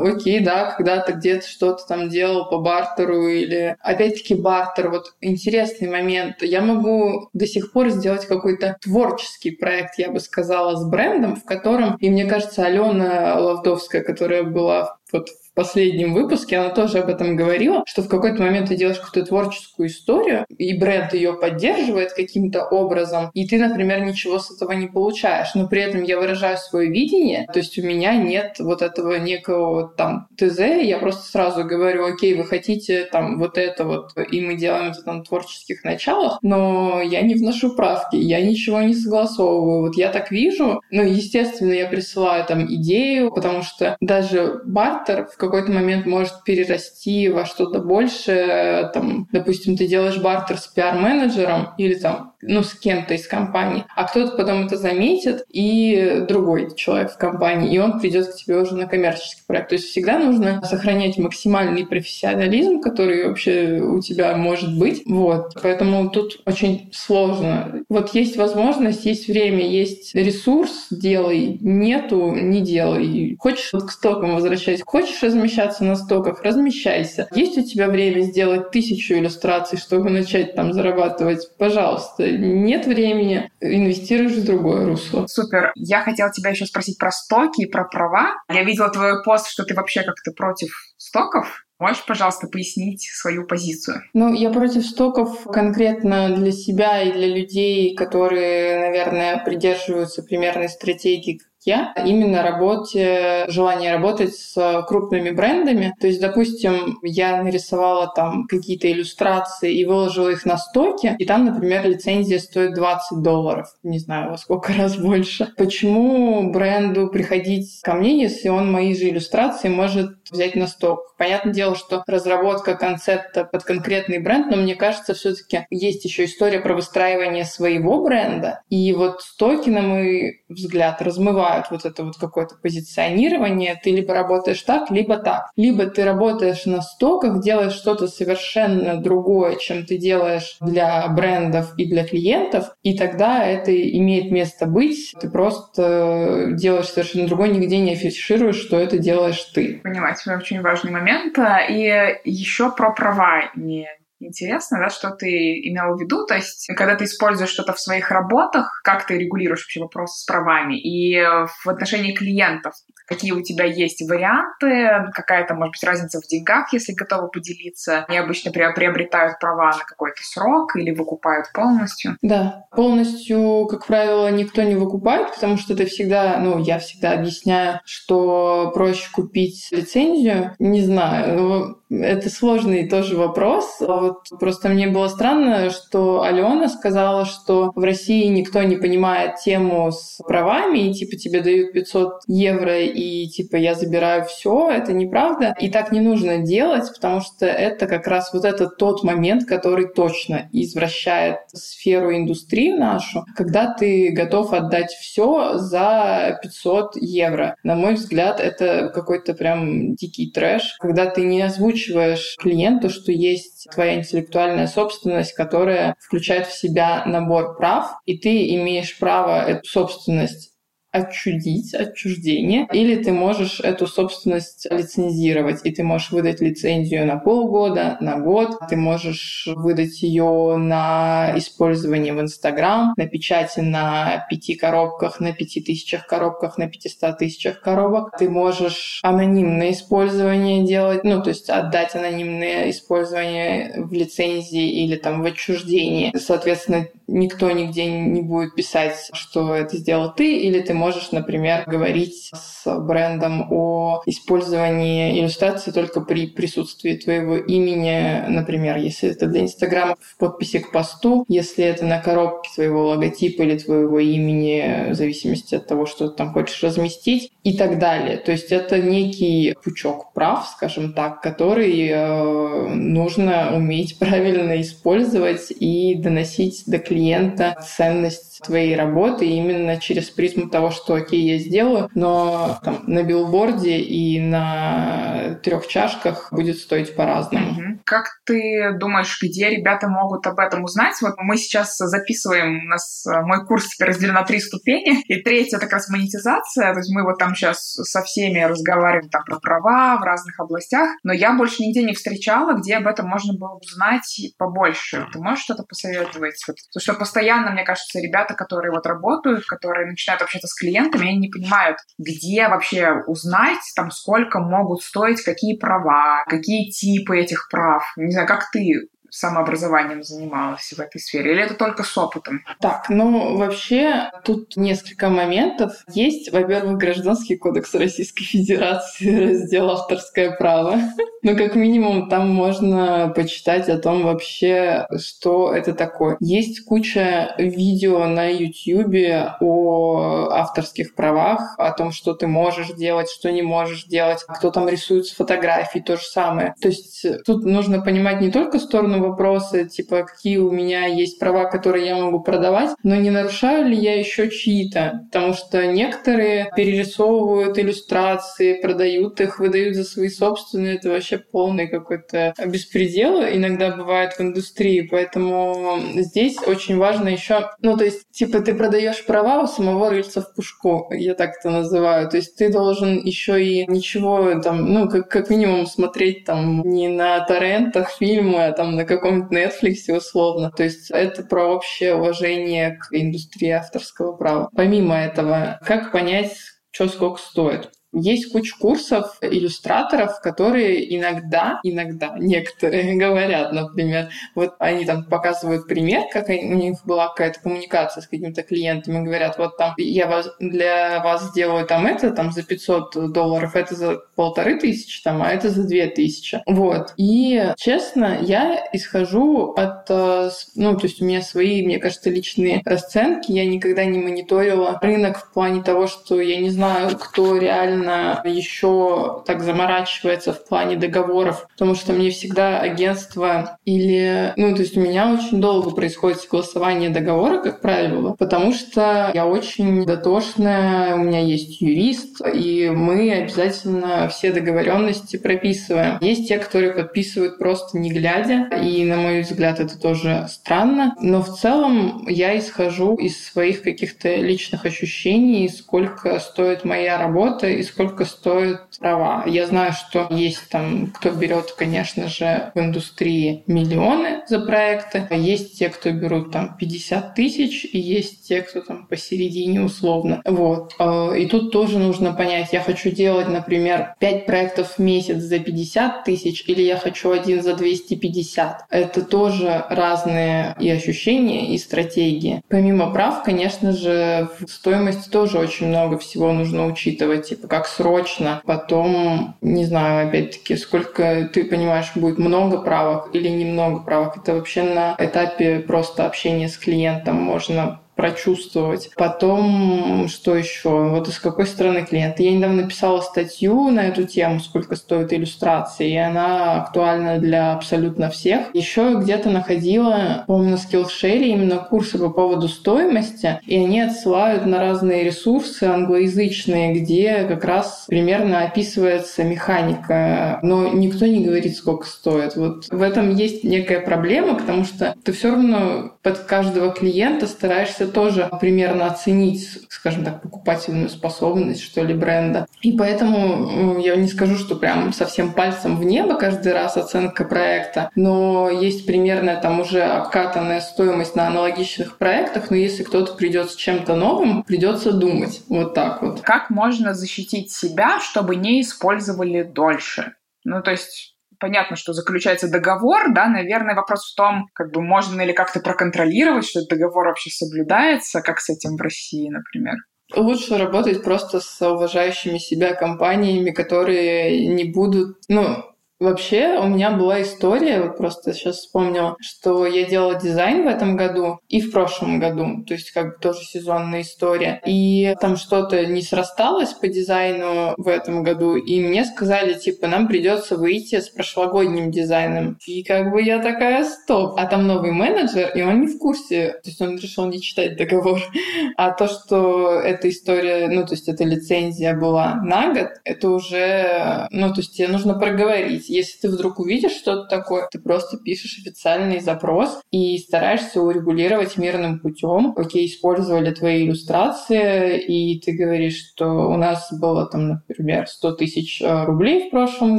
окей, 0.05 0.41
да, 0.41 0.73
когда-то 0.77 1.12
где-то 1.12 1.47
что-то 1.47 1.87
там 1.87 2.09
делал 2.09 2.49
по 2.49 2.59
бартеру 2.59 3.27
или... 3.29 3.77
Опять-таки 3.81 4.35
бартер, 4.35 4.91
вот 4.91 5.14
интересный 5.21 5.89
момент. 5.89 6.43
Я 6.43 6.61
могу 6.61 7.29
до 7.33 7.47
сих 7.47 7.73
пор 7.73 7.91
сделать 7.91 8.27
какой-то 8.27 8.77
творческий 8.83 9.53
проект, 9.53 9.99
я 9.99 10.11
бы 10.11 10.21
сказала, 10.21 10.77
с 10.77 10.85
брендом, 10.89 11.37
в 11.37 11.45
котором, 11.45 11.97
и 11.97 12.11
мне 12.11 12.27
кажется, 12.27 12.64
Алена 12.64 13.37
Лавдовская, 13.39 14.03
которая 14.03 14.43
была 14.43 14.97
вот 15.13 15.29
в 15.29 15.55
последнем 15.55 16.13
выпуске, 16.13 16.59
она 16.59 16.69
тоже 16.69 16.99
об 16.99 17.09
этом 17.09 17.35
говорила, 17.35 17.83
что 17.87 18.03
в 18.03 18.09
какой-то 18.09 18.43
момент 18.43 18.69
ты 18.69 18.77
делаешь 18.77 18.99
какую-то 18.99 19.29
творческую 19.29 19.89
историю, 19.89 20.45
и 20.51 20.77
бренд 20.77 21.15
ее 21.15 21.33
поддерживает 21.33 22.13
каким-то 22.13 22.65
образом, 22.65 23.31
и 23.33 23.47
ты, 23.47 23.59
например, 23.59 24.01
ничего 24.05 24.39
с 24.39 24.51
этого 24.51 24.73
не 24.73 24.87
получаешь, 24.87 25.55
но 25.55 25.67
при 25.67 25.81
этом 25.81 26.03
я 26.03 26.19
выражаю 26.19 26.59
свое 26.59 26.91
видение, 26.91 27.47
то 27.53 27.59
есть 27.59 27.79
у 27.79 27.83
меня 27.83 28.17
нет 28.17 28.57
вот 28.59 28.83
этого 28.83 29.15
некого 29.15 29.89
там 29.97 30.29
ТЗ, 30.37 30.59
я 30.59 30.99
просто 30.99 31.23
сразу 31.23 31.65
говорю, 31.65 32.05
окей, 32.05 32.35
вы 32.35 32.45
хотите 32.45 33.05
там 33.05 33.39
вот 33.39 33.57
это 33.57 33.85
вот, 33.85 34.13
и 34.31 34.41
мы 34.43 34.57
делаем 34.57 34.91
это 34.91 35.11
на 35.11 35.25
творческих 35.25 35.85
началах, 35.85 36.39
но 36.43 37.01
я 37.01 37.23
не 37.23 37.35
вношу 37.35 37.75
правки, 37.75 38.17
я 38.17 38.45
ничего 38.45 38.83
не 38.83 38.95
согласовываю, 38.95 39.87
вот 39.87 39.97
я 39.97 40.11
так 40.11 40.31
вижу, 40.31 40.83
ну, 40.91 41.03
естественно, 41.03 41.73
я 41.73 41.87
присылаю 41.87 42.45
там 42.45 42.67
идею, 42.67 43.31
потому 43.31 43.63
что 43.63 43.97
даже 44.01 44.61
бартер 44.97 45.27
в 45.27 45.37
какой-то 45.37 45.71
момент 45.71 46.07
может 46.07 46.45
перерасти 46.45 47.29
во 47.29 47.45
что-то 47.45 47.81
большее. 47.81 48.91
Там, 48.93 49.29
допустим, 49.33 49.77
ты 49.77 49.87
делаешь 49.87 50.19
бартер 50.19 50.59
с 50.59 50.67
пиар-менеджером 50.69 51.75
или 51.79 51.95
там, 51.95 52.35
ну, 52.43 52.62
с 52.62 52.74
кем-то 52.74 53.14
из 53.14 53.26
компании, 53.26 53.84
а 53.95 54.05
кто-то 54.05 54.37
потом 54.37 54.66
это 54.66 54.76
заметит, 54.76 55.45
и 55.51 56.24
другой 56.28 56.74
человек 56.74 57.12
в 57.12 57.18
компании, 57.18 57.74
и 57.74 57.78
он 57.78 57.99
придет 57.99 58.28
к 58.28 58.37
тебе 58.37 58.59
уже 58.59 58.76
на 58.76 58.87
коммерческий 58.87 59.43
проект. 59.47 59.70
То 59.70 59.74
есть 59.76 59.87
всегда 59.89 60.18
нужно 60.18 60.62
сохранять 60.64 61.18
максимальный 61.18 61.87
профессионализм, 61.87 62.80
который 62.80 63.28
вообще 63.28 63.80
у 63.80 64.01
тебя 64.01 64.37
может 64.37 64.78
быть. 64.78 65.03
Вот. 65.07 65.55
Поэтому 65.62 66.11
тут 66.11 66.41
очень 66.47 66.91
сложно. 66.93 67.82
Вот 67.89 68.14
есть 68.14 68.37
возможность, 68.37 69.05
есть 69.05 69.28
время, 69.28 69.66
есть 69.66 70.14
ресурс, 70.14 70.87
делай. 70.91 71.59
Нету, 71.61 72.32
не 72.32 72.61
делай. 72.61 73.37
Хочешь 73.39 73.70
вот 73.72 73.84
к 73.84 73.91
стокам 73.91 74.34
возвращать, 74.34 74.82
хочешь 74.84 75.22
размещаться 75.22 75.84
на 75.84 75.97
стоках, 75.97 76.43
размещайся. 76.43 77.28
Есть 77.34 77.59
у 77.59 77.62
тебя 77.62 77.89
время 77.89 78.20
сделать 78.22 78.70
тысячу 78.70 79.14
иллюстраций, 79.14 79.78
чтобы 79.78 80.11
начать 80.11 80.55
там 80.55 80.72
зарабатывать? 80.72 81.49
Пожалуйста. 81.59 82.36
Нет 82.37 82.87
времени, 82.87 83.51
инвестируешь 83.61 84.32
в 84.32 84.45
другое 84.45 84.87
русло. 84.87 85.26
Супер. 85.26 85.72
Я 85.74 86.03
хотела 86.03 86.30
тебя 86.32 86.51
еще 86.51 86.66
спросить 86.66 86.99
про 86.99 87.11
стоки 87.11 87.62
и 87.62 87.70
про 87.70 87.84
права. 87.84 88.34
Я 88.49 88.62
видела 88.64 88.89
твой 88.91 89.22
пост, 89.22 89.49
что 89.49 89.64
ты 89.64 89.74
вообще 89.74 90.03
как-то 90.03 90.32
против 90.32 90.70
стоков. 90.97 91.66
Можешь, 91.78 92.07
пожалуйста, 92.07 92.47
пояснить 92.47 93.03
свою 93.03 93.47
позицию? 93.47 94.03
Ну, 94.14 94.32
я 94.32 94.51
против 94.51 94.87
стоков 94.87 95.45
конкретно 95.45 96.34
для 96.34 96.51
себя 96.51 97.03
и 97.03 97.12
для 97.12 97.26
людей, 97.26 97.95
которые, 97.95 98.78
наверное, 98.80 99.45
придерживаются 99.45 100.22
примерной 100.22 100.70
стратегии, 100.70 101.41
я 101.67 101.93
именно 102.05 102.43
работе, 102.43 103.45
желание 103.49 103.93
работать 103.93 104.35
с 104.35 104.85
крупными 104.87 105.31
брендами. 105.31 105.95
То 106.01 106.07
есть, 106.07 106.21
допустим, 106.21 106.99
я 107.03 107.43
нарисовала 107.43 108.07
там 108.14 108.47
какие-то 108.47 108.91
иллюстрации 108.91 109.75
и 109.75 109.85
выложила 109.85 110.29
их 110.29 110.47
на 110.47 110.57
стоке, 110.57 111.17
и 111.19 111.25
там, 111.25 111.45
например, 111.45 111.87
лицензия 111.87 112.39
стоит 112.39 112.75
20 112.75 113.23
долларов. 113.23 113.67
Не 113.83 113.99
знаю, 113.99 114.31
во 114.31 114.39
сколько 114.39 114.73
раз 114.79 114.97
больше. 114.97 115.53
Почему 115.57 116.51
бренду 116.53 117.09
приходить 117.09 117.81
ко 117.83 117.95
мне, 117.95 118.23
если 118.23 118.49
он 118.49 118.71
мои 118.71 118.95
же 118.95 119.09
иллюстрации 119.09 119.69
может 119.69 120.17
взять 120.31 120.55
на 120.55 120.66
сток? 120.66 121.14
Понятное 121.16 121.53
дело, 121.53 121.74
что 121.77 122.03
разработка 122.07 122.74
концепта 122.74 123.45
под 123.45 123.64
конкретный 123.64 124.18
бренд, 124.18 124.51
но 124.51 124.57
мне 124.57 124.74
кажется, 124.74 125.14
все-таки 125.14 125.66
есть 125.70 126.05
еще 126.05 126.24
история 126.24 126.61
про 126.61 126.74
выстраивание 126.74 127.45
своего 127.45 128.03
бренда. 128.03 128.62
И 128.68 128.93
вот 128.93 129.22
стоки, 129.22 129.70
на 129.70 129.83
мой 129.83 130.43
взгляд, 130.49 131.01
размывают 131.03 131.66
вот 131.70 131.85
это 131.85 132.05
вот 132.05 132.16
какое-то 132.16 132.57
позиционирование. 132.62 133.81
Ты 133.83 133.91
либо 133.91 134.14
работаешь 134.14 134.62
так, 134.62 134.91
либо 134.91 135.16
так. 135.16 135.51
Либо 135.57 135.87
ты 135.87 136.05
работаешь 136.05 136.66
на 136.66 136.83
стоках, 136.83 137.43
делаешь 137.43 137.72
что-то 137.72 138.09
совершенно 138.09 139.01
другое, 139.01 139.57
чем 139.57 139.87
ты 139.87 139.97
делаешь 139.99 140.57
для 140.61 141.07
брендов 141.09 141.72
и 141.77 141.87
для 141.87 142.05
клиентов, 142.05 142.70
и 142.83 142.97
тогда 142.97 143.45
это 143.45 143.72
имеет 143.72 144.31
место 144.31 144.66
быть. 144.66 145.14
Ты 145.20 145.31
просто 145.31 146.49
делаешь 146.53 146.89
совершенно 146.89 147.27
другое, 147.27 147.51
нигде 147.51 147.79
не 147.79 147.93
афишируешь, 147.93 148.57
что 148.57 148.79
это 148.79 148.99
делаешь 148.99 149.43
ты. 149.55 149.81
Понимать, 150.25 150.45
очень 150.45 150.62
важный 150.62 150.91
момент. 150.91 151.39
И 151.69 152.21
еще 152.25 152.71
про 152.73 152.91
права 152.91 153.51
не 153.55 153.89
интересно, 154.21 154.79
да, 154.79 154.91
что 154.91 155.11
ты 155.11 155.61
имел 155.69 155.95
в 155.95 156.01
виду. 156.01 156.27
То 156.27 156.35
есть, 156.35 156.69
когда 156.77 156.95
ты 156.95 157.05
используешь 157.05 157.51
что-то 157.51 157.73
в 157.73 157.81
своих 157.81 158.11
работах, 158.11 158.81
как 158.85 159.07
ты 159.07 159.19
регулируешь 159.19 159.62
вообще 159.62 159.81
вопрос 159.81 160.21
с 160.21 160.25
правами? 160.25 160.79
И 160.79 161.21
в 161.64 161.69
отношении 161.69 162.12
клиентов, 162.12 162.75
какие 163.07 163.33
у 163.33 163.43
тебя 163.43 163.64
есть 163.64 164.03
варианты, 164.09 165.11
какая-то, 165.12 165.55
может 165.55 165.73
быть, 165.73 165.85
разница 165.85 166.21
в 166.21 166.27
деньгах, 166.27 166.73
если 166.73 166.93
готовы 166.93 167.29
поделиться. 167.29 168.05
Они 168.09 168.19
обычно 168.19 168.51
приобретают 168.51 169.39
права 169.39 169.73
на 169.73 169.85
какой-то 169.85 170.23
срок 170.23 170.77
или 170.77 170.91
выкупают 170.93 171.53
полностью. 171.53 172.17
Да, 172.23 172.67
полностью, 172.73 173.67
как 173.67 173.87
правило, 173.87 174.31
никто 174.31 174.62
не 174.62 174.75
выкупает, 174.75 175.35
потому 175.35 175.57
что 175.57 175.77
ты 175.77 175.87
всегда, 175.87 176.39
ну, 176.39 176.59
я 176.59 176.79
всегда 176.79 177.12
объясняю, 177.12 177.81
что 177.85 178.73
проще 178.75 179.09
купить 179.12 179.69
лицензию. 179.71 180.55
Не 180.59 180.83
знаю, 180.83 181.83
это 181.91 182.31
сложный 182.31 182.89
тоже 182.89 183.17
вопрос. 183.17 183.81
Вот 184.07 184.39
просто 184.39 184.69
мне 184.69 184.89
было 184.89 185.09
странно, 185.09 185.71
что 185.71 186.23
Алена 186.23 186.69
сказала, 186.69 187.25
что 187.25 187.73
в 187.75 187.83
России 187.83 188.27
никто 188.27 188.63
не 188.63 188.77
понимает 188.77 189.37
тему 189.37 189.91
с 189.91 190.19
правами, 190.27 190.91
и 190.91 190.95
типа 190.95 191.17
тебе 191.17 191.41
дают 191.41 191.73
500 191.73 192.23
евро, 192.29 192.81
и 192.81 193.27
типа 193.27 193.57
я 193.57 193.75
забираю 193.75 194.25
все. 194.25 194.71
Это 194.71 194.93
неправда. 194.93 195.55
И 195.61 195.71
так 195.71 195.93
не 195.93 196.01
нужно 196.01 196.39
делать, 196.39 196.91
потому 196.95 197.21
что 197.21 197.47
это 197.47 197.87
как 197.87 198.07
раз 198.07 198.33
вот 198.33 198.45
этот 198.45 198.77
тот 198.77 199.03
момент, 199.03 199.45
который 199.45 199.89
точно 199.89 200.49
извращает 200.53 201.39
сферу 201.53 202.15
индустрии 202.15 202.73
нашу, 202.73 203.25
когда 203.35 203.73
ты 203.73 204.11
готов 204.11 204.53
отдать 204.53 204.91
все 204.93 205.59
за 205.59 206.39
500 206.43 206.97
евро. 206.97 207.57
На 207.63 207.75
мой 207.75 207.95
взгляд, 207.95 208.41
это 208.41 208.91
какой-то 208.95 209.35
прям 209.35 209.95
дикий 209.95 210.31
трэш, 210.31 210.77
когда 210.79 211.07
ты 211.07 211.23
не 211.23 211.43
озвучиваешь 211.43 212.37
клиенту, 212.39 212.91
что 212.91 213.13
есть 213.13 213.56
твоя 213.71 213.95
интеллектуальная 213.95 214.67
собственность, 214.67 215.33
которая 215.33 215.97
включает 216.01 216.47
в 216.47 216.59
себя 216.59 217.05
набор 217.07 217.57
прав, 217.57 217.93
и 218.05 218.19
ты 218.19 218.55
имеешь 218.57 218.99
право 218.99 219.45
эту 219.47 219.67
собственность 219.69 220.56
отчудить, 220.97 221.75
отчуждение, 221.75 222.67
или 222.73 222.97
ты 223.03 223.13
можешь 223.13 223.61
эту 223.61 223.87
собственность 223.87 224.67
лицензировать, 224.71 225.61
и 225.65 225.71
ты 225.71 225.83
можешь 225.83 226.11
выдать 226.11 226.41
лицензию 226.41 227.07
на 227.07 227.17
полгода, 227.17 227.97
на 228.01 228.19
год, 228.19 228.59
ты 228.69 228.77
можешь 228.77 229.49
выдать 229.55 230.03
ее 230.03 230.57
на 230.57 231.33
использование 231.37 232.13
в 232.13 232.21
Инстаграм, 232.21 232.95
на 232.97 233.07
печати 233.07 233.61
на 233.61 234.27
пяти 234.31 234.55
коробках, 234.55 235.21
на 235.21 235.33
пяти 235.33 235.61
тысячах 235.61 236.07
коробках, 236.07 236.59
на 236.59 236.69
пятистах 236.69 237.19
тысячах 237.19 237.61
коробок. 237.61 238.17
Ты 238.19 238.29
можешь 238.29 239.01
анонимное 239.03 239.73
использование 239.73 240.65
делать, 240.65 241.05
ну, 241.05 241.23
то 241.23 241.31
есть 241.31 241.51
отдать 241.51 241.95
анонимное 241.95 242.71
использование 242.71 243.75
в 243.77 243.93
лицензии 243.93 244.85
или 244.85 244.97
там 244.97 245.23
в 245.23 245.27
отчуждении. 245.27 246.13
Соответственно, 246.17 246.89
никто 247.07 247.51
нигде 247.51 247.87
не 247.87 248.23
будет 248.23 248.55
писать, 248.55 249.11
что 249.13 249.55
это 249.55 249.77
сделал 249.77 250.13
ты, 250.13 250.37
или 250.39 250.61
ты 250.61 250.75
можешь, 250.75 250.86
например, 251.12 251.64
говорить 251.66 252.30
с 252.34 252.78
брендом 252.78 253.47
о 253.51 254.03
использовании 254.07 255.20
иллюстрации 255.20 255.70
только 255.70 256.01
при 256.01 256.26
присутствии 256.26 256.95
твоего 256.97 257.37
имени, 257.37 258.24
например, 258.28 258.76
если 258.76 259.11
это 259.11 259.26
для 259.26 259.43
Инстаграма 259.43 259.97
в 260.01 260.16
подписи 260.18 260.59
к 260.59 260.72
посту, 260.72 261.24
если 261.28 261.64
это 261.64 261.84
на 261.84 262.01
коробке 262.01 262.51
твоего 262.55 262.89
логотипа 262.89 263.43
или 263.43 263.59
твоего 263.59 263.99
имени, 263.99 264.91
в 264.91 264.95
зависимости 264.95 265.55
от 265.55 265.66
того, 265.66 265.87
что 265.87 266.09
ты 266.09 266.16
там 266.16 266.32
хочешь 266.32 266.62
разместить 266.62 267.32
и 267.43 267.57
так 267.57 267.78
далее. 267.78 268.16
То 268.16 268.32
есть 268.32 268.53
это 268.53 268.78
некий 268.78 269.55
пучок 269.62 270.12
прав, 270.12 270.47
скажем 270.49 270.93
так, 270.93 271.20
который 271.20 271.89
э, 271.89 272.74
нужно 272.74 273.55
уметь 273.55 273.99
правильно 274.01 274.61
использовать 274.61 275.51
и 275.51 275.95
доносить 275.95 276.64
до 276.66 276.78
клиента 276.78 277.57
ценность 277.62 278.41
твоей 278.45 278.76
работы 278.76 279.26
именно 279.26 279.76
через 279.78 280.11
призму 280.11 280.49
того, 280.49 280.70
что 280.77 280.95
окей, 280.95 281.22
я 281.22 281.39
сделаю, 281.39 281.91
но 281.95 282.59
там, 282.62 282.83
на 282.87 283.03
билборде 283.03 283.79
и 283.79 284.20
на 284.20 285.39
трех 285.43 285.66
чашках 285.66 286.29
будет 286.33 286.59
стоить 286.59 286.95
по-разному. 286.95 287.51
Угу. 287.51 287.81
Как 287.85 288.07
ты 288.24 288.72
думаешь, 288.79 289.18
где 289.22 289.51
ребята 289.51 289.89
могут 289.89 290.27
об 290.27 290.39
этом 290.39 290.64
узнать? 290.64 290.95
Вот 291.01 291.14
мы 291.18 291.37
сейчас 291.37 291.77
записываем, 291.77 292.64
у 292.64 292.68
нас 292.68 293.05
э, 293.07 293.20
мой 293.22 293.45
курс 293.47 293.68
теперь 293.68 293.89
разделен 293.89 294.14
на 294.14 294.24
три 294.24 294.41
ступени, 294.41 295.03
и 295.03 295.22
третья 295.22 295.57
это 295.57 295.66
как 295.66 295.74
раз 295.74 295.89
монетизация, 295.89 296.72
то 296.72 296.79
есть 296.79 296.93
мы 296.95 297.03
вот 297.03 297.18
там 297.18 297.35
сейчас 297.35 297.59
со 297.59 298.03
всеми 298.03 298.41
разговариваем 298.41 299.09
там 299.09 299.22
про 299.24 299.39
права 299.39 299.99
в 299.99 300.03
разных 300.03 300.39
областях, 300.41 300.91
но 301.03 301.12
я 301.12 301.33
больше 301.35 301.62
нигде 301.62 301.83
не 301.83 301.95
встречала, 301.95 302.55
где 302.55 302.77
об 302.77 302.87
этом 302.87 303.09
можно 303.09 303.35
было 303.39 303.57
узнать 303.57 304.33
побольше. 304.39 305.07
Ты 305.12 305.20
можешь 305.20 305.45
что-то 305.45 305.62
посоветовать? 305.62 306.43
Вот, 306.47 306.57
потому 306.72 306.83
что 306.83 306.95
постоянно, 306.95 307.53
мне 307.53 307.64
кажется, 307.64 308.01
ребята, 308.01 308.35
которые 308.35 308.72
вот 308.72 308.87
работают, 308.87 309.47
которые 309.47 309.87
начинают 309.87 310.22
общаться 310.22 310.47
с 310.47 310.55
клиентами, 310.57 311.09
они 311.09 311.19
не 311.19 311.29
понимают, 311.29 311.79
где 311.99 312.49
вообще 312.49 313.03
узнать, 313.07 313.61
там, 313.75 313.91
сколько 313.91 314.41
могут 314.41 314.83
стоить 314.83 315.23
какие 315.23 315.57
права, 315.57 316.25
какие 316.27 316.71
типы 316.71 317.19
этих 317.19 317.49
прав. 317.51 317.85
Не 317.97 318.13
знаю, 318.13 318.27
как 318.27 318.51
ты 318.51 318.89
самообразованием 319.11 320.03
занималась 320.03 320.73
в 320.73 320.79
этой 320.79 321.01
сфере? 321.01 321.33
Или 321.33 321.43
это 321.43 321.55
только 321.55 321.83
с 321.83 321.97
опытом? 321.97 322.45
Так, 322.61 322.89
ну 322.89 323.37
вообще 323.37 324.11
тут 324.25 324.57
несколько 324.57 325.09
моментов. 325.09 325.73
Есть, 325.89 326.33
во-первых, 326.33 326.79
Гражданский 326.79 327.37
кодекс 327.37 327.75
Российской 327.75 328.25
Федерации, 328.25 329.31
раздел 329.31 329.71
«Авторское 329.71 330.31
право». 330.33 330.79
Ну, 331.23 331.37
как 331.37 331.57
минимум, 331.57 332.09
там 332.09 332.29
можно 332.29 333.13
почитать 333.17 333.69
о 333.69 333.79
том 333.79 334.05
вообще, 334.05 334.87
что 334.97 335.53
это 335.53 335.73
такое. 335.73 336.17
Есть 336.21 336.65
куча 336.65 337.35
видео 337.37 338.07
на 338.07 338.29
YouTube 338.29 339.35
о 339.41 340.29
авторских 340.31 340.95
правах, 340.95 341.59
о 341.59 341.73
том, 341.73 341.91
что 341.91 342.15
ты 342.15 342.29
можешь 342.29 342.69
делать, 342.75 343.11
что 343.11 343.33
не 343.33 343.43
можешь 343.43 343.87
делать, 343.87 344.23
кто 344.29 344.53
там 344.53 344.69
рисует 344.69 345.07
с 345.07 345.17
фотографий, 345.17 345.81
то 345.81 345.97
же 345.97 346.05
самое. 346.05 346.55
То 346.61 346.69
есть 346.69 347.05
тут 347.25 347.45
нужно 347.45 347.81
понимать 347.81 348.21
не 348.21 348.31
только 348.31 348.61
сторону 348.61 348.96
вопросы, 349.01 349.69
типа, 349.69 350.05
какие 350.05 350.39
у 350.39 350.51
меня 350.51 350.87
есть 350.87 351.19
права, 351.19 351.45
которые 351.45 351.87
я 351.87 351.97
могу 351.97 352.21
продавать, 352.21 352.71
но 352.83 352.97
не 352.97 353.11
нарушаю 353.11 353.69
ли 353.69 353.77
я 353.77 353.99
еще 353.99 354.31
чьи-то? 354.31 355.01
Потому 355.13 355.35
что 355.35 355.67
некоторые 355.67 356.51
перерисовывают 356.57 357.59
иллюстрации, 357.59 358.61
продают 358.61 359.21
их, 359.21 359.39
выдают 359.39 359.75
за 359.77 359.85
свои 359.85 360.09
собственные. 360.09 360.77
Это 360.77 360.91
вообще 360.91 361.19
полный 361.19 361.69
какой-то 361.69 362.35
беспредел 362.47 363.23
иногда 363.23 363.75
бывает 363.75 364.15
в 364.15 364.21
индустрии. 364.21 364.89
Поэтому 364.91 365.79
здесь 365.95 366.37
очень 366.47 366.77
важно 366.77 367.09
еще, 367.09 367.51
ну, 367.61 367.77
то 367.77 367.85
есть, 367.85 368.11
типа, 368.11 368.41
ты 368.41 368.55
продаешь 368.55 369.05
права 369.05 369.43
у 369.43 369.47
самого 369.47 369.91
рыльца 369.91 370.21
в 370.21 370.35
пушку, 370.35 370.89
я 370.93 371.15
так 371.15 371.37
это 371.39 371.51
называю. 371.51 372.09
То 372.09 372.17
есть 372.17 372.37
ты 372.37 372.51
должен 372.51 372.99
еще 372.99 373.43
и 373.43 373.67
ничего 373.67 374.41
там, 374.41 374.73
ну, 374.73 374.89
как, 374.89 375.09
как 375.09 375.31
минимум 375.31 375.67
смотреть 375.67 376.25
там 376.25 376.63
не 376.63 376.89
на 376.89 377.21
торрентах 377.21 377.91
фильмы, 377.91 378.47
а 378.47 378.53
там 378.53 378.77
на 378.77 378.85
каком-нибудь 378.87 379.32
Netflix 379.32 379.95
условно. 379.95 380.51
То 380.51 380.64
есть 380.64 380.91
это 380.91 381.22
про 381.22 381.45
общее 381.45 381.95
уважение 381.95 382.76
к 382.76 382.93
индустрии 382.93 383.51
авторского 383.51 384.16
права. 384.16 384.49
Помимо 384.55 384.97
этого, 384.97 385.59
как 385.64 385.93
понять, 385.93 386.37
что 386.70 386.89
сколько 386.89 387.20
стоит? 387.20 387.70
Есть 387.99 388.31
куча 388.31 388.55
курсов 388.59 389.17
иллюстраторов, 389.23 390.21
которые 390.21 390.95
иногда, 390.97 391.61
иногда 391.63 392.15
некоторые 392.19 392.95
говорят, 392.97 393.53
например, 393.53 394.11
вот 394.35 394.55
они 394.59 394.85
там 394.85 395.05
показывают 395.05 395.67
пример, 395.67 396.05
как 396.13 396.29
у 396.29 396.33
них 396.33 396.85
была 396.85 397.09
какая-то 397.09 397.41
коммуникация 397.41 398.03
с 398.03 398.07
каким-то 398.07 398.43
клиентом, 398.43 398.99
и 398.99 399.07
говорят, 399.07 399.39
вот 399.39 399.57
там 399.57 399.75
я 399.79 400.07
вас, 400.07 400.31
для 400.41 401.03
вас 401.03 401.31
сделаю 401.31 401.67
там 401.67 401.87
это 401.87 402.11
там 402.11 402.33
за 402.33 402.43
500 402.43 403.13
долларов, 403.13 403.57
это 403.57 403.75
за 403.75 403.99
полторы 404.15 404.59
тысячи, 404.59 405.03
там, 405.03 405.23
а 405.23 405.31
это 405.31 405.49
за 405.49 405.67
две 405.67 405.87
тысячи. 405.87 406.43
Вот. 406.47 406.93
И, 406.97 407.53
честно, 407.57 408.19
я 408.21 408.67
исхожу 408.73 409.53
от, 409.53 409.87
э, 409.89 410.31
ну, 410.55 410.77
то 410.77 410.87
есть 410.87 411.01
у 411.01 411.05
меня 411.05 411.23
свои, 411.23 411.65
мне 411.65 411.79
кажется, 411.79 412.11
личные 412.11 412.61
расценки, 412.65 413.33
я 413.33 413.47
никогда 413.47 413.85
не 413.85 413.99
мониторила 413.99 414.79
рынок 414.83 415.19
в 415.19 415.33
плане 415.33 415.63
того, 415.63 415.87
что 415.87 416.21
я 416.21 416.41
не 416.41 416.51
знаю, 416.51 416.91
кто 416.99 417.37
реально 417.37 417.86
еще 418.24 419.22
так 419.26 419.43
заморачивается 419.43 420.32
в 420.32 420.45
плане 420.47 420.76
договоров, 420.76 421.49
потому 421.53 421.74
что 421.74 421.93
мне 421.93 422.11
всегда 422.11 422.61
агентство 422.61 423.59
или... 423.64 424.32
Ну, 424.37 424.55
то 424.55 424.62
есть 424.62 424.76
у 424.76 424.80
меня 424.80 425.12
очень 425.12 425.41
долго 425.41 425.70
происходит 425.70 426.20
согласование 426.20 426.91
договора, 426.91 427.39
как 427.39 427.61
правило, 427.61 428.14
потому 428.18 428.53
что 428.53 429.11
я 429.14 429.26
очень 429.26 429.84
дотошная, 429.84 430.95
у 430.95 430.99
меня 430.99 431.20
есть 431.20 431.61
юрист, 431.61 432.20
и 432.34 432.70
мы 432.74 433.12
обязательно 433.12 434.09
все 434.09 434.32
договоренности 434.32 435.16
прописываем. 435.16 435.99
Есть 436.01 436.28
те, 436.28 436.39
которые 436.39 436.72
подписывают 436.72 437.39
просто 437.39 437.78
не 437.78 437.91
глядя, 437.91 438.49
и, 438.62 438.84
на 438.84 438.97
мой 438.97 439.22
взгляд, 439.22 439.61
это 439.61 439.78
тоже 439.80 440.26
странно. 440.28 440.95
Но 441.01 441.22
в 441.22 441.28
целом 441.39 442.07
я 442.09 442.39
исхожу 442.39 442.95
из 442.97 443.24
своих 443.26 443.62
каких-то 443.62 444.14
личных 444.16 444.64
ощущений, 444.64 445.49
сколько 445.49 446.18
стоит 446.18 446.64
моя 446.64 446.99
работа 446.99 447.47
и 447.47 447.62
сколько 447.62 447.76
стоит 448.05 448.61
права. 448.79 449.24
Я 449.27 449.47
знаю, 449.47 449.72
что 449.72 450.07
есть 450.11 450.49
там, 450.51 450.89
кто 450.89 451.11
берет, 451.11 451.53
конечно 451.53 452.09
же, 452.09 452.51
в 452.55 452.61
индустрии 452.61 453.43
миллионы 453.47 454.22
за 454.29 454.41
проекты, 454.41 455.07
есть 455.11 455.59
те, 455.59 455.68
кто 455.68 455.91
берут 455.91 456.33
там 456.33 456.57
50 456.59 457.14
тысяч, 457.14 457.64
и 457.64 457.79
есть 457.79 458.27
те, 458.27 458.43
кто 458.43 458.61
там 458.61 458.87
посередине 458.87 459.62
условно. 459.62 460.22
Вот. 460.24 460.74
А, 460.79 461.12
и 461.12 461.27
тут 461.27 461.53
тоже 461.53 461.79
нужно 461.79 462.12
понять, 462.12 462.53
я 462.53 462.61
хочу 462.61 462.91
делать, 462.91 463.29
например, 463.29 463.95
5 463.99 464.27
проектов 464.27 464.74
в 464.77 464.79
месяц 464.79 465.18
за 465.18 465.39
50 465.39 466.05
тысяч, 466.05 466.45
или 466.47 466.62
я 466.62 466.77
хочу 466.77 467.11
один 467.11 467.43
за 467.43 467.55
250. 467.55 468.66
Это 468.70 469.03
тоже 469.03 469.64
разные 469.68 470.55
и 470.61 470.70
ощущения, 470.70 471.55
и 471.55 471.59
стратегии. 471.59 472.43
Помимо 472.49 472.93
прав, 472.93 473.22
конечно 473.22 473.72
же, 473.72 474.29
в 474.39 474.49
стоимости 474.49 475.09
тоже 475.09 475.39
очень 475.39 475.68
много 475.68 475.99
всего 475.99 476.33
нужно 476.33 476.66
учитывать, 476.66 477.29
типа 477.29 477.49
как 477.57 477.69
срочно, 477.69 478.43
потом, 478.45 479.35
не 479.41 479.65
знаю, 479.65 480.09
опять-таки, 480.09 480.57
сколько 480.57 481.27
ты 481.33 481.43
понимаешь, 481.45 481.93
будет 481.95 482.19
много 482.19 482.59
правок 482.59 483.09
или 483.15 483.29
немного 483.29 483.81
правок. 483.81 484.19
Это 484.19 484.35
вообще 484.35 484.63
на 484.63 484.95
этапе 484.99 485.61
просто 485.61 486.05
общения 486.05 486.49
с 486.49 486.59
клиентом 486.59 487.17
можно 487.17 487.81
прочувствовать. 487.97 488.91
Потом, 488.95 490.07
что 490.09 490.37
еще? 490.37 490.69
Вот 490.91 491.09
из 491.09 491.19
какой 491.19 491.47
страны 491.47 491.85
клиент? 491.85 492.21
Я 492.21 492.33
недавно 492.33 492.63
написала 492.63 493.01
статью 493.01 493.71
на 493.71 493.81
эту 493.81 494.05
тему, 494.05 494.39
сколько 494.41 494.77
стоит 494.77 495.13
иллюстрации, 495.13 495.93
и 495.93 495.97
она 495.97 496.63
актуальна 496.63 497.19
для 497.19 497.55
абсолютно 497.55 498.11
всех. 498.11 498.55
Еще 498.55 498.95
где-то 499.01 499.31
находила, 499.31 500.25
по-моему, 500.27 500.53
на 500.53 500.55
Skillshare 500.57 501.25
именно 501.25 501.57
курсы 501.57 501.99
по 501.99 502.11
поводу 502.11 502.49
стоимости, 502.49 503.41
и 503.47 503.57
они 503.57 503.81
отсылают 503.81 504.45
на 504.45 504.61
разные 504.61 505.05
ресурсы 505.05 505.65
англоязычные, 505.65 506.75
где 506.75 507.25
как 507.25 507.45
раз 507.45 507.87
примерно 507.89 508.43
описывается 508.43 509.25
механика, 509.25 510.39
но 510.43 510.69
никто 510.69 511.07
не 511.07 511.25
говорит, 511.25 511.57
сколько 511.57 511.87
стоит. 511.87 512.37
Вот 512.37 512.67
в 512.69 512.83
этом 512.83 513.15
есть 513.15 513.43
некая 513.43 513.81
проблема, 513.81 514.35
потому 514.35 514.65
что 514.65 514.95
ты 515.03 515.13
все 515.13 515.31
равно 515.31 515.93
под 516.03 516.19
каждого 516.19 516.73
клиента 516.73 517.27
стараешься 517.27 517.86
тоже 517.87 518.30
примерно 518.41 518.87
оценить, 518.87 519.66
скажем 519.68 520.05
так, 520.05 520.22
покупательную 520.22 520.89
способность, 520.89 521.62
что 521.62 521.82
ли, 521.82 521.95
бренда. 521.95 522.47
И 522.61 522.72
поэтому 522.72 523.78
я 523.78 523.97
не 523.97 524.09
скажу, 524.09 524.37
что 524.37 524.57
прям 524.57 524.93
совсем 524.93 525.32
пальцем 525.32 525.76
в 525.76 525.84
небо 525.84 526.16
каждый 526.16 526.53
раз 526.53 526.76
оценка 526.76 527.24
проекта, 527.24 527.91
но 527.95 528.51
есть 528.51 528.87
примерно 528.87 529.37
там 529.37 529.61
уже 529.61 529.82
обкатанная 529.82 530.61
стоимость 530.61 531.16
на 531.16 531.28
аналогичных 531.28 531.99
проектах, 531.99 532.51
но 532.51 532.57
если 532.57 532.82
кто-то 532.82 533.14
придет 533.14 533.51
с 533.51 533.57
чем-то 533.57 533.97
новым, 533.97 534.43
придется 534.43 534.93
думать. 534.93 535.43
Вот 535.49 535.74
так 535.74 536.03
вот. 536.03 536.20
Как 536.20 536.51
можно 536.51 536.95
защитить 536.95 537.51
себя, 537.51 538.01
чтобы 538.01 538.37
не 538.37 538.61
использовали 538.61 539.43
дольше? 539.43 540.14
Ну, 540.45 540.62
то 540.62 540.70
есть 540.70 541.16
понятно, 541.39 541.76
что 541.76 541.93
заключается 541.93 542.51
договор, 542.51 543.12
да, 543.12 543.28
наверное, 543.28 543.74
вопрос 543.74 544.12
в 544.12 544.16
том, 544.16 544.49
как 544.55 544.72
бы 544.72 544.82
можно 544.82 545.22
ли 545.22 545.32
как-то 545.32 545.61
проконтролировать, 545.61 546.47
что 546.47 546.61
этот 546.61 546.70
договор 546.70 547.07
вообще 547.07 547.30
соблюдается, 547.30 548.20
как 548.20 548.41
с 548.41 548.51
этим 548.51 548.76
в 548.76 548.80
России, 548.80 549.28
например. 549.28 549.76
Лучше 550.14 550.57
работать 550.57 551.03
просто 551.03 551.41
с 551.41 551.61
уважающими 551.61 552.39
себя 552.39 552.74
компаниями, 552.74 553.51
которые 553.51 554.47
не 554.47 554.64
будут, 554.64 555.18
ну, 555.28 555.64
Вообще, 555.99 556.59
у 556.59 556.69
меня 556.69 556.91
была 556.91 557.23
история, 557.23 557.81
вот 557.81 557.97
просто 557.97 558.35
сейчас 558.35 558.59
вспомнила, 558.59 559.17
что 559.19 559.67
я 559.67 559.85
делала 559.85 560.15
дизайн 560.15 560.65
в 560.65 560.67
этом 560.67 560.95
году 560.95 561.39
и 561.49 561.63
в 561.63 561.73
прошлом 561.73 562.21
году, 562.21 562.63
то 562.67 562.75
есть 562.75 562.91
как 562.91 563.07
бы 563.07 563.15
тоже 563.19 563.41
сезонная 563.41 564.03
история. 564.03 564.61
И 564.67 565.15
там 565.21 565.39
что-то 565.39 565.87
не 565.87 566.03
срасталось 566.03 566.75
по 566.75 566.87
дизайну 566.89 567.73
в 567.79 567.89
этом 567.89 568.23
году, 568.23 568.57
и 568.57 568.81
мне 568.81 569.07
сказали, 569.07 569.55
типа, 569.55 569.87
нам 569.87 570.07
придется 570.07 570.57
выйти 570.57 571.01
с 571.01 571.09
прошлогодним 571.09 571.91
дизайном. 571.91 572.59
И 572.67 572.83
как 572.83 573.11
бы 573.11 573.23
я 573.23 573.39
такая, 573.39 573.85
стоп. 573.85 574.35
А 574.39 574.45
там 574.47 574.67
новый 574.67 574.93
менеджер, 574.93 575.51
и 575.55 575.63
он 575.63 575.81
не 575.81 575.87
в 575.87 575.99
курсе, 575.99 576.61
то 576.63 576.69
есть 576.69 576.81
он 576.83 576.99
решил 576.99 577.25
не 577.27 577.41
читать 577.41 577.77
договор. 577.77 578.21
А 578.77 578.91
то, 578.91 579.07
что 579.09 579.81
эта 579.81 580.11
история, 580.11 580.69
ну, 580.69 580.85
то 580.85 580.93
есть 580.93 581.09
эта 581.09 581.25
лицензия 581.25 581.95
была 581.95 582.35
на 582.43 582.75
год, 582.75 582.89
это 583.05 583.31
уже, 583.31 584.27
ну, 584.31 584.53
то 584.53 584.61
есть 584.61 584.77
тебе 584.77 584.89
нужно 584.89 585.19
проговорить 585.19 585.86
есть, 585.89 586.07
если 586.07 586.28
ты 586.28 586.34
вдруг 586.34 586.59
увидишь 586.59 586.93
что-то 586.93 587.28
такое, 587.28 587.68
ты 587.70 587.78
просто 587.78 588.18
пишешь 588.18 588.59
официальный 588.61 589.20
запрос 589.20 589.80
и 589.91 590.18
стараешься 590.18 590.80
урегулировать 590.80 591.57
мирным 591.57 592.01
путем. 592.01 592.55
Окей, 592.57 592.87
использовали 592.87 593.53
твои 593.53 593.84
иллюстрации, 593.84 595.01
и 595.01 595.41
ты 595.41 595.53
говоришь, 595.53 596.11
что 596.12 596.26
у 596.26 596.57
нас 596.57 596.89
было 596.93 597.26
там, 597.26 597.49
например, 597.49 598.07
100 598.07 598.32
тысяч 598.32 598.82
э, 598.82 599.05
рублей 599.05 599.49
в 599.49 599.51
прошлом 599.51 599.99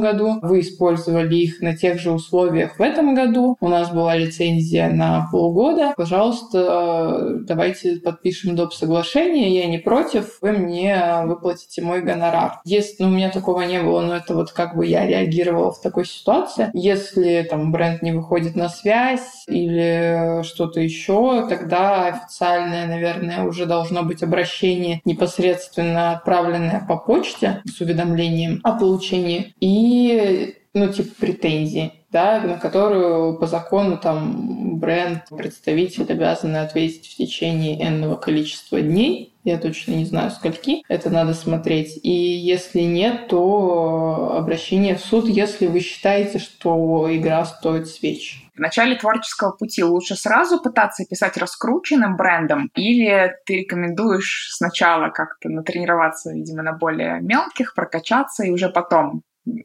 году, 0.00 0.38
вы 0.42 0.60
использовали 0.60 1.34
их 1.36 1.60
на 1.60 1.76
тех 1.76 1.98
же 2.00 2.12
условиях 2.12 2.78
в 2.78 2.82
этом 2.82 3.14
году, 3.14 3.56
у 3.60 3.68
нас 3.68 3.90
была 3.90 4.16
лицензия 4.16 4.90
на 4.90 5.28
полгода, 5.30 5.94
пожалуйста, 5.96 6.58
э, 6.58 7.44
давайте 7.46 7.96
подпишем 7.96 8.56
доп. 8.56 8.72
соглашение, 8.72 9.54
я 9.58 9.66
не 9.66 9.78
против, 9.78 10.38
вы 10.40 10.52
мне 10.52 11.22
выплатите 11.24 11.82
мой 11.82 12.02
гонорар. 12.02 12.60
Если, 12.64 13.02
ну, 13.02 13.08
у 13.08 13.12
меня 13.12 13.30
такого 13.30 13.62
не 13.62 13.82
было, 13.82 14.00
но 14.00 14.16
это 14.16 14.34
вот 14.34 14.52
как 14.52 14.76
бы 14.76 14.86
я 14.86 15.06
реагировала 15.06 15.72
в 15.78 15.82
такой 15.82 16.04
ситуации. 16.04 16.70
Если 16.74 17.46
там 17.48 17.72
бренд 17.72 18.02
не 18.02 18.12
выходит 18.12 18.56
на 18.56 18.68
связь 18.68 19.44
или 19.46 20.42
что-то 20.42 20.80
еще, 20.80 21.46
тогда 21.48 22.06
официальное, 22.06 22.86
наверное, 22.86 23.44
уже 23.44 23.66
должно 23.66 24.02
быть 24.02 24.22
обращение 24.22 25.00
непосредственно 25.04 26.12
отправленное 26.12 26.84
по 26.86 26.96
почте 26.96 27.62
с 27.66 27.80
уведомлением 27.80 28.60
о 28.64 28.78
получении 28.78 29.54
и 29.60 30.56
ну, 30.74 30.88
типа 30.88 31.14
претензии 31.18 31.92
да, 32.10 32.40
на 32.40 32.58
которую 32.58 33.38
по 33.38 33.46
закону 33.46 33.98
там 33.98 34.78
бренд, 34.78 35.24
представитель 35.36 36.10
обязаны 36.10 36.58
ответить 36.58 37.06
в 37.06 37.16
течение 37.16 37.86
энного 37.86 38.16
количества 38.16 38.80
дней. 38.80 39.34
Я 39.48 39.56
точно 39.56 39.92
не 39.92 40.04
знаю, 40.04 40.30
скольки. 40.30 40.82
Это 40.88 41.08
надо 41.08 41.32
смотреть. 41.32 41.98
И 42.02 42.10
если 42.10 42.80
нет, 42.80 43.28
то 43.28 44.34
обращение 44.36 44.94
в 44.94 45.00
суд, 45.00 45.26
если 45.26 45.68
вы 45.68 45.80
считаете, 45.80 46.38
что 46.38 47.08
игра 47.10 47.46
стоит 47.46 47.88
свеч. 47.88 48.44
В 48.54 48.60
начале 48.60 48.96
творческого 48.96 49.52
пути 49.52 49.82
лучше 49.82 50.16
сразу 50.16 50.60
пытаться 50.60 51.06
писать 51.08 51.38
раскрученным 51.38 52.16
брендом, 52.16 52.70
или 52.74 53.32
ты 53.46 53.60
рекомендуешь 53.60 54.48
сначала 54.50 55.08
как-то 55.08 55.48
натренироваться, 55.48 56.30
видимо, 56.32 56.62
на 56.62 56.72
более 56.72 57.20
мелких, 57.22 57.74
прокачаться 57.74 58.44
и 58.44 58.50
уже 58.50 58.68
потом 58.68 59.22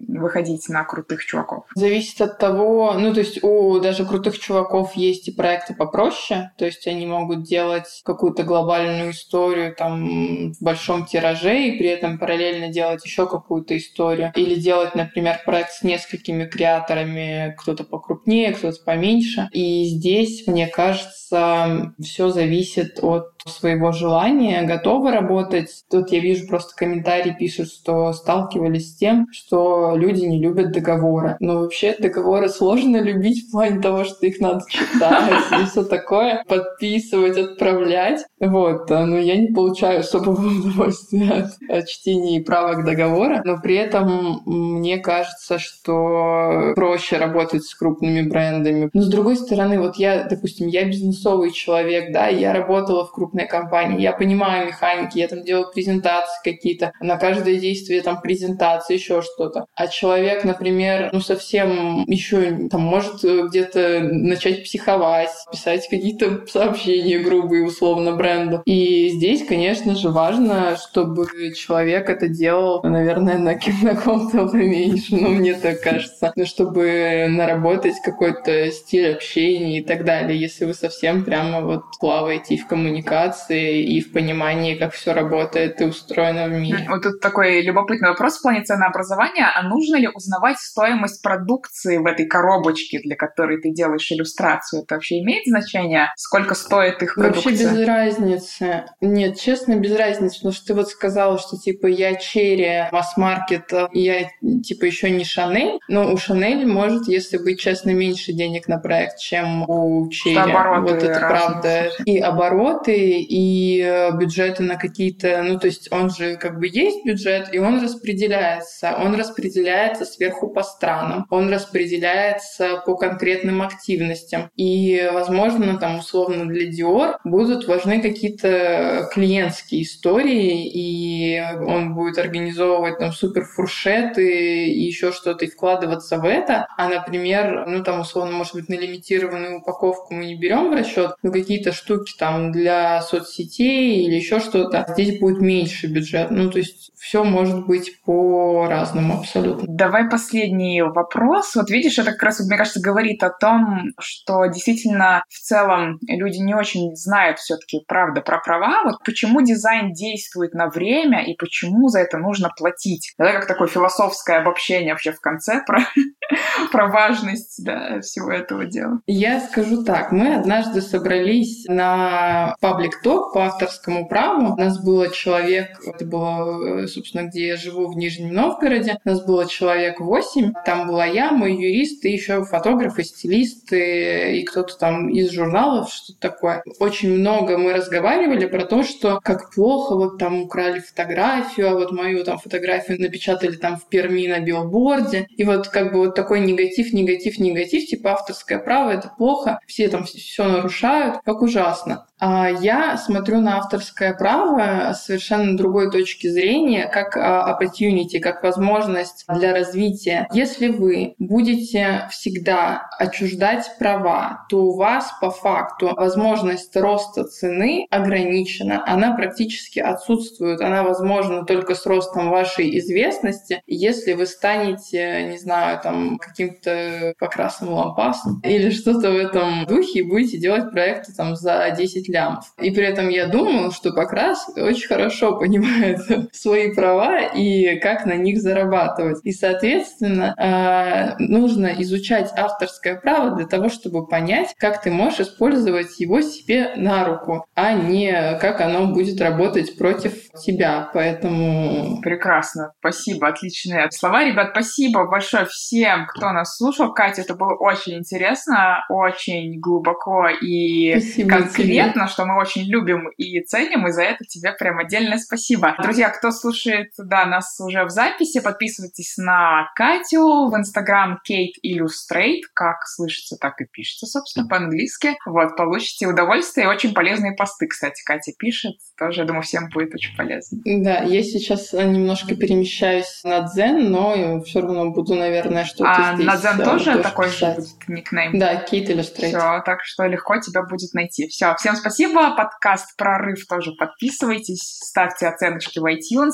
выходить 0.07 0.69
на 0.69 0.83
крутых 0.83 1.25
чуваков? 1.25 1.65
Зависит 1.75 2.21
от 2.21 2.37
того, 2.37 2.93
ну, 2.97 3.13
то 3.13 3.19
есть 3.19 3.43
у 3.43 3.79
даже 3.79 4.05
крутых 4.05 4.39
чуваков 4.39 4.95
есть 4.95 5.27
и 5.27 5.31
проекты 5.31 5.73
попроще, 5.73 6.51
то 6.57 6.65
есть 6.65 6.87
они 6.87 7.05
могут 7.05 7.43
делать 7.43 8.01
какую-то 8.03 8.43
глобальную 8.43 9.11
историю 9.11 9.75
там 9.75 10.53
в 10.53 10.61
большом 10.61 11.05
тираже 11.05 11.67
и 11.67 11.77
при 11.77 11.87
этом 11.87 12.17
параллельно 12.17 12.69
делать 12.69 13.03
еще 13.05 13.27
какую-то 13.27 13.77
историю. 13.77 14.31
Или 14.35 14.55
делать, 14.55 14.95
например, 14.95 15.41
проект 15.45 15.71
с 15.71 15.83
несколькими 15.83 16.45
креаторами, 16.45 17.55
кто-то 17.59 17.83
покрупнее 17.83 18.53
кто-то 18.53 18.77
поменьше. 18.85 19.49
И 19.51 19.85
здесь, 19.85 20.47
мне 20.47 20.67
кажется, 20.67 21.93
все 22.01 22.29
зависит 22.29 22.99
от 23.01 23.32
своего 23.49 23.91
желания, 23.91 24.63
готовы 24.63 25.11
работать. 25.11 25.83
Тут 25.89 26.11
я 26.11 26.19
вижу 26.19 26.47
просто 26.47 26.75
комментарии 26.75 27.35
пишут, 27.37 27.69
что 27.69 28.13
сталкивались 28.13 28.91
с 28.91 28.95
тем, 28.95 29.27
что 29.31 29.95
люди 29.95 30.25
не 30.25 30.39
любят 30.39 30.71
договоры. 30.71 31.37
Но 31.39 31.59
вообще 31.59 31.95
договоры 31.97 32.49
сложно 32.49 32.97
любить 33.01 33.47
в 33.47 33.51
плане 33.51 33.81
того, 33.81 34.03
что 34.03 34.25
их 34.25 34.39
надо 34.39 34.63
читать 34.69 35.43
и 35.61 35.65
все 35.65 35.83
такое, 35.83 36.43
подписывать, 36.47 37.37
отправлять. 37.37 38.25
Вот, 38.39 38.89
но 38.89 39.17
я 39.17 39.37
не 39.37 39.47
получаю 39.47 40.01
особого 40.01 40.41
удовольствия 40.59 41.49
от 41.69 41.87
чтения 41.87 42.37
и 42.37 42.43
правок 42.43 42.85
договора, 42.85 43.41
но 43.45 43.59
при 43.61 43.75
этом 43.75 44.41
мне 44.45 44.97
кажется, 44.97 45.59
что 45.59 46.73
проще 46.75 47.17
работать 47.17 47.63
с 47.63 47.75
крупными 47.75 48.27
брендами. 48.27 48.89
Но 48.93 49.01
с 49.01 49.07
другой 49.07 49.35
стороны, 49.35 49.79
вот 49.79 49.97
я, 49.97 50.23
допустим, 50.23 50.67
я 50.67 50.85
бизнесовый 50.85 51.51
человек, 51.51 52.11
да, 52.13 52.27
я 52.27 52.53
работала 52.53 53.05
в 53.05 53.11
крупных 53.11 53.32
крупная 53.33 53.47
компания, 53.47 54.01
я 54.01 54.11
понимаю 54.13 54.67
механики, 54.67 55.17
я 55.17 55.27
там 55.27 55.43
делаю 55.43 55.71
презентации 55.73 56.39
какие-то, 56.43 56.91
на 57.01 57.17
каждое 57.17 57.55
действие 57.55 58.01
там 58.01 58.21
презентация, 58.21 58.95
еще 58.95 59.21
что-то. 59.21 59.65
А 59.75 59.87
человек, 59.87 60.43
например, 60.43 61.09
ну 61.11 61.19
совсем 61.19 62.03
еще 62.07 62.67
там 62.69 62.81
может 62.81 63.23
э, 63.23 63.47
где-то 63.47 64.01
начать 64.01 64.63
психовать, 64.63 65.29
писать 65.51 65.87
какие-то 65.89 66.45
сообщения 66.47 67.19
грубые 67.19 67.65
условно 67.65 68.15
бренду. 68.15 68.61
И 68.65 69.09
здесь, 69.09 69.45
конечно 69.45 69.95
же, 69.95 70.09
важно, 70.09 70.77
чтобы 70.77 71.27
человек 71.55 72.09
это 72.09 72.27
делал, 72.27 72.81
наверное, 72.83 73.37
на, 73.37 73.53
на 73.81 73.95
каком-то 73.95 74.43
уровне, 74.43 74.95
ну, 75.09 75.29
мне 75.29 75.53
так 75.55 75.81
кажется, 75.81 76.33
чтобы 76.45 77.27
наработать 77.29 77.95
какой-то 78.03 78.69
стиль 78.71 79.13
общения 79.13 79.79
и 79.79 79.83
так 79.83 80.05
далее, 80.05 80.39
если 80.39 80.65
вы 80.65 80.73
совсем 80.73 81.23
прямо 81.23 81.61
вот 81.61 81.83
плаваете 81.99 82.57
в 82.57 82.67
коммуникации 82.67 83.22
коммуникации 83.23 83.83
и 83.83 84.01
в 84.01 84.11
понимании, 84.11 84.75
как 84.75 84.93
все 84.93 85.13
работает 85.13 85.81
и 85.81 85.85
устроено 85.85 86.47
в 86.47 86.51
мире. 86.51 86.85
Вот 86.89 87.03
тут 87.03 87.19
такой 87.19 87.61
любопытный 87.61 88.09
вопрос 88.09 88.37
в 88.37 88.41
плане 88.41 88.63
ценообразования. 88.63 89.49
А 89.53 89.63
нужно 89.63 89.97
ли 89.97 90.07
узнавать 90.13 90.57
стоимость 90.59 91.21
продукции 91.21 91.97
в 91.97 92.05
этой 92.05 92.25
коробочке, 92.25 92.99
для 92.99 93.15
которой 93.15 93.61
ты 93.61 93.71
делаешь 93.71 94.11
иллюстрацию? 94.11 94.83
Это 94.83 94.95
вообще 94.95 95.19
имеет 95.19 95.45
значение? 95.45 96.11
Сколько 96.17 96.55
стоит 96.55 97.01
их 97.01 97.15
продукция? 97.15 97.51
Вообще 97.51 97.65
без 97.65 97.87
разницы. 97.87 98.83
Нет, 99.01 99.39
честно, 99.39 99.75
без 99.75 99.95
разницы. 99.95 100.35
Потому 100.37 100.53
что 100.53 100.65
ты 100.67 100.73
вот 100.73 100.89
сказала, 100.89 101.37
что 101.39 101.57
типа 101.57 101.87
я 101.87 102.15
черри, 102.15 102.89
масс-маркет, 102.91 103.71
я 103.93 104.29
типа 104.63 104.85
еще 104.85 105.09
не 105.09 105.23
Шанель. 105.23 105.79
Но 105.87 106.11
у 106.11 106.17
Шанель 106.17 106.65
может, 106.65 107.07
если 107.07 107.37
быть 107.37 107.59
честно, 107.59 107.91
меньше 107.91 108.33
денег 108.33 108.67
на 108.67 108.77
проект, 108.77 109.19
чем 109.19 109.69
у 109.69 110.09
черри. 110.09 110.37
Вот 110.81 111.03
это 111.03 111.19
правда. 111.19 111.89
И 112.05 112.19
обороты, 112.19 113.12
и 113.21 113.81
э, 113.81 114.11
бюджеты 114.17 114.63
на 114.63 114.75
какие-то... 114.75 115.41
Ну, 115.43 115.59
то 115.59 115.67
есть 115.67 115.91
он 115.91 116.09
же 116.09 116.35
как 116.35 116.59
бы 116.59 116.67
есть 116.67 117.05
бюджет, 117.05 117.49
и 117.53 117.59
он 117.59 117.81
распределяется. 117.81 118.95
Он 118.97 119.15
распределяется 119.15 120.05
сверху 120.05 120.49
по 120.49 120.63
странам. 120.63 121.25
Он 121.29 121.49
распределяется 121.49 122.81
по 122.85 122.95
конкретным 122.95 123.61
активностям. 123.61 124.49
И, 124.55 125.09
возможно, 125.11 125.77
там, 125.77 125.99
условно, 125.99 126.45
для 126.47 126.69
Dior 126.69 127.15
будут 127.23 127.67
важны 127.67 128.01
какие-то 128.01 129.09
клиентские 129.13 129.83
истории, 129.83 130.67
и 130.67 131.41
он 131.65 131.93
будет 131.93 132.17
организовывать 132.17 132.99
там 132.99 133.11
супер 133.11 133.45
фуршеты 133.45 134.67
и 134.67 134.81
еще 134.81 135.11
что-то, 135.11 135.45
и 135.45 135.49
вкладываться 135.49 136.17
в 136.17 136.25
это. 136.25 136.67
А, 136.77 136.89
например, 136.89 137.65
ну, 137.67 137.83
там, 137.83 138.01
условно, 138.01 138.31
может 138.33 138.55
быть, 138.55 138.69
на 138.69 138.75
лимитированную 138.75 139.59
упаковку 139.59 140.13
мы 140.13 140.25
не 140.25 140.35
берем 140.35 140.69
в 140.69 140.73
расчет, 140.73 141.15
но 141.21 141.31
какие-то 141.31 141.71
штуки 141.71 142.13
там 142.17 142.51
для 142.51 143.01
соцсетей 143.03 144.05
или 144.05 144.15
еще 144.15 144.39
что-то, 144.39 144.85
здесь 144.89 145.19
будет 145.19 145.41
меньше 145.41 145.87
бюджет. 145.87 146.31
Ну, 146.31 146.49
то 146.49 146.57
есть 146.57 146.91
все 147.03 147.23
может 147.23 147.65
быть 147.65 148.01
по-разному 148.03 149.19
абсолютно. 149.19 149.65
Давай 149.67 150.09
последний 150.09 150.81
вопрос. 150.81 151.53
Вот 151.55 151.69
видишь, 151.69 151.99
это 151.99 152.11
как 152.13 152.23
раз, 152.23 152.39
мне 152.39 152.57
кажется, 152.57 152.79
говорит 152.81 153.23
о 153.23 153.29
том, 153.29 153.89
что 153.99 154.45
действительно 154.45 155.23
в 155.27 155.39
целом 155.39 155.99
люди 156.07 156.37
не 156.37 156.55
очень 156.55 156.95
знают 156.95 157.39
все-таки 157.39 157.81
правда 157.87 158.21
про 158.21 158.39
права. 158.39 158.83
Вот 158.85 159.03
почему 159.03 159.41
дизайн 159.41 159.91
действует 159.91 160.53
на 160.53 160.69
время 160.69 161.25
и 161.25 161.35
почему 161.35 161.89
за 161.89 161.99
это 161.99 162.17
нужно 162.17 162.49
платить. 162.55 163.13
Это 163.17 163.33
как 163.33 163.47
такое 163.47 163.67
философское 163.67 164.37
обобщение 164.37 164.93
вообще 164.93 165.11
в 165.11 165.19
конце 165.19 165.61
про, 165.65 165.79
про 166.71 166.87
важность 166.87 167.63
да, 167.63 167.99
всего 167.99 168.31
этого 168.31 168.65
дела. 168.65 169.01
Я 169.07 169.41
скажу 169.41 169.83
так. 169.83 170.11
Мы 170.11 170.35
однажды 170.35 170.81
собрались 170.81 171.65
на 171.67 172.55
паблик 172.61 172.92
ток 173.01 173.33
по 173.33 173.45
авторскому 173.45 174.07
праву. 174.07 174.53
У 174.53 174.57
нас 174.57 174.83
было 174.83 175.09
человек, 175.09 175.67
это 175.85 176.05
было, 176.05 176.87
собственно, 176.87 177.23
где 177.23 177.47
я 177.47 177.57
живу, 177.57 177.87
в 177.87 177.95
Нижнем 177.95 178.33
Новгороде. 178.33 178.99
У 179.03 179.09
нас 179.09 179.25
было 179.25 179.47
человек 179.47 179.99
8. 179.99 180.53
Там 180.65 180.87
была 180.87 181.05
я, 181.05 181.31
мой 181.31 181.53
юрист, 181.53 182.05
и 182.05 182.11
еще 182.11 182.43
фотографы, 182.43 183.03
стилисты, 183.03 184.39
и 184.39 184.43
кто-то 184.43 184.77
там 184.77 185.09
из 185.09 185.31
журналов, 185.31 185.91
что-то 185.91 186.19
такое. 186.19 186.63
Очень 186.79 187.17
много 187.17 187.57
мы 187.57 187.73
разговаривали 187.73 188.45
про 188.45 188.65
то, 188.65 188.83
что 188.83 189.19
как 189.23 189.53
плохо 189.53 189.95
вот 189.95 190.17
там 190.17 190.43
украли 190.43 190.79
фотографию, 190.79 191.71
а 191.71 191.73
вот 191.73 191.91
мою 191.91 192.23
там 192.23 192.37
фотографию 192.37 193.01
напечатали 193.01 193.55
там 193.55 193.77
в 193.77 193.87
Перми 193.87 194.27
на 194.27 194.39
билборде. 194.39 195.27
И 195.37 195.43
вот 195.43 195.67
как 195.69 195.93
бы 195.93 195.99
вот 195.99 196.15
такой 196.15 196.39
негатив, 196.41 196.93
негатив, 196.93 197.39
негатив, 197.39 197.87
типа 197.87 198.13
авторское 198.13 198.59
право, 198.59 198.91
это 198.91 199.11
плохо, 199.17 199.59
все 199.67 199.87
там 199.87 200.03
все 200.05 200.43
нарушают, 200.43 201.17
как 201.25 201.41
ужасно. 201.41 202.05
А 202.25 202.47
я 202.49 202.95
смотрю 202.95 203.41
на 203.41 203.57
авторское 203.57 204.13
право 204.13 204.93
с 204.93 205.07
совершенно 205.07 205.57
другой 205.57 205.91
точки 205.91 206.27
зрения, 206.27 206.87
как 206.87 207.17
а, 207.17 207.59
opportunity, 207.59 208.21
как 208.21 208.43
возможность 208.43 209.25
для 209.27 209.51
развития. 209.51 210.29
Если 210.31 210.69
вы 210.69 211.15
будете 211.19 212.07
всегда 212.11 212.87
отчуждать 212.97 213.69
права, 213.77 214.45
то 214.49 214.67
у 214.67 214.77
вас 214.77 215.13
по 215.19 215.31
факту 215.31 215.93
возможность 215.97 216.73
роста 216.77 217.25
цены 217.25 217.87
ограничена. 217.91 218.81
Она 218.87 219.17
практически 219.17 219.79
отсутствует. 219.79 220.61
Она 220.61 220.83
возможна 220.83 221.43
только 221.43 221.75
с 221.75 221.85
ростом 221.85 222.29
вашей 222.29 222.79
известности. 222.79 223.61
Если 223.67 224.13
вы 224.13 224.27
станете, 224.27 225.27
не 225.29 225.37
знаю, 225.39 225.77
там 225.83 226.19
каким-то 226.19 227.15
покрасным 227.19 227.73
лампасом 227.73 228.39
или 228.45 228.69
что-то 228.69 229.11
в 229.11 229.15
этом 229.17 229.65
духе 229.65 229.99
и 229.99 230.09
будете 230.09 230.37
делать 230.37 230.71
проекты 230.71 231.11
там 231.11 231.35
за 231.35 231.69
10 231.77 232.12
лямов. 232.13 232.45
И 232.61 232.71
при 232.71 232.85
этом 232.85 233.09
я 233.09 233.27
думаю, 233.27 233.71
что 233.71 233.91
Покрас 233.91 234.47
очень 234.55 234.87
хорошо 234.87 235.37
понимает 235.37 235.99
свои 236.31 236.73
права 236.73 237.19
и 237.19 237.79
как 237.79 238.05
на 238.05 238.13
них 238.13 238.39
зарабатывать. 238.39 239.19
И, 239.23 239.31
соответственно, 239.31 240.33
а, 240.37 241.15
нужно 241.19 241.73
изучать 241.79 242.31
авторское 242.37 242.95
право 242.95 243.35
для 243.35 243.47
того, 243.47 243.69
чтобы 243.69 244.07
понять, 244.07 244.53
как 244.57 244.81
ты 244.81 244.91
можешь 244.91 245.21
использовать 245.21 245.99
его 245.99 246.21
себе 246.21 246.73
на 246.77 247.03
руку, 247.03 247.45
а 247.55 247.73
не 247.73 248.37
как 248.39 248.61
оно 248.61 248.87
будет 248.87 249.19
работать 249.19 249.77
против 249.77 250.13
тебя. 250.45 250.89
Поэтому... 250.93 252.01
Прекрасно. 252.01 252.73
Спасибо. 252.79 253.27
Отличные 253.27 253.89
слова. 253.91 254.23
Ребят, 254.23 254.49
спасибо 254.51 255.07
большое 255.07 255.45
всем, 255.45 256.05
кто 256.07 256.31
нас 256.31 256.57
слушал. 256.57 256.93
Катя, 256.93 257.21
это 257.21 257.33
было 257.33 257.55
очень 257.55 257.97
интересно, 257.97 258.85
очень 258.89 259.59
глубоко 259.59 260.27
и 260.29 260.91
спасибо 260.99 261.29
конкретно, 261.29 261.91
тебе. 261.91 261.92
Что 262.07 262.25
мы 262.25 262.39
очень 262.39 262.63
любим 262.63 263.09
и 263.17 263.41
ценим, 263.41 263.87
и 263.87 263.91
за 263.91 264.03
это 264.03 264.25
тебе 264.25 264.51
прям 264.53 264.79
отдельное 264.79 265.17
спасибо. 265.17 265.75
Друзья, 265.81 266.09
кто 266.09 266.31
слушает 266.31 266.91
да, 266.97 267.25
нас 267.25 267.59
уже 267.59 267.85
в 267.85 267.89
записи, 267.89 268.39
подписывайтесь 268.39 269.17
на 269.17 269.69
Катю 269.75 270.49
в 270.49 270.57
Инстаграм 270.57 271.19
Kate 271.29 271.59
Illustrate, 271.65 272.41
как 272.53 272.85
слышится, 272.85 273.37
так 273.39 273.59
и 273.61 273.65
пишется, 273.65 274.05
собственно, 274.05 274.47
по-английски. 274.47 275.15
Вот, 275.25 275.55
получите 275.55 276.07
удовольствие 276.07 276.65
и 276.65 276.69
очень 276.69 276.93
полезные 276.93 277.33
посты, 277.33 277.67
кстати, 277.67 278.03
Катя 278.03 278.31
пишет. 278.37 278.73
Тоже, 278.97 279.21
я 279.21 279.27
думаю, 279.27 279.43
всем 279.43 279.69
будет 279.69 279.93
очень 279.93 280.15
полезно. 280.15 280.59
Да, 280.65 280.99
я 281.03 281.23
сейчас 281.23 281.73
немножко 281.73 282.35
перемещаюсь 282.35 283.21
на 283.23 283.41
Дзен, 283.41 283.91
но 283.91 284.41
все 284.41 284.61
равно 284.61 284.91
буду, 284.91 285.15
наверное, 285.15 285.65
что-то 285.65 285.91
а 285.91 286.15
здесь 286.15 286.25
на 286.25 286.37
Дзен 286.37 286.57
тоже, 286.57 286.85
тоже 286.85 287.03
такой 287.03 287.27
писать. 287.27 287.55
же 287.55 287.61
будет 287.61 287.87
никнейм? 287.87 288.39
Да, 288.39 288.63
Kate 288.63 288.87
Illustrate. 288.87 289.27
Все, 289.27 289.61
так 289.65 289.83
что 289.83 290.05
легко 290.05 290.37
тебя 290.39 290.63
будет 290.63 290.93
найти. 290.93 291.27
Все, 291.27 291.55
всем 291.57 291.75
спасибо 291.83 292.33
подкаст 292.33 292.95
«Прорыв» 292.95 293.45
тоже 293.45 293.73
подписывайтесь, 293.77 294.79
ставьте 294.81 295.27
оценочки 295.27 295.79
в 295.79 295.85
iTunes. 295.85 296.31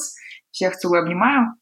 Всех 0.52 0.78
целую, 0.78 1.02
обнимаю. 1.02 1.56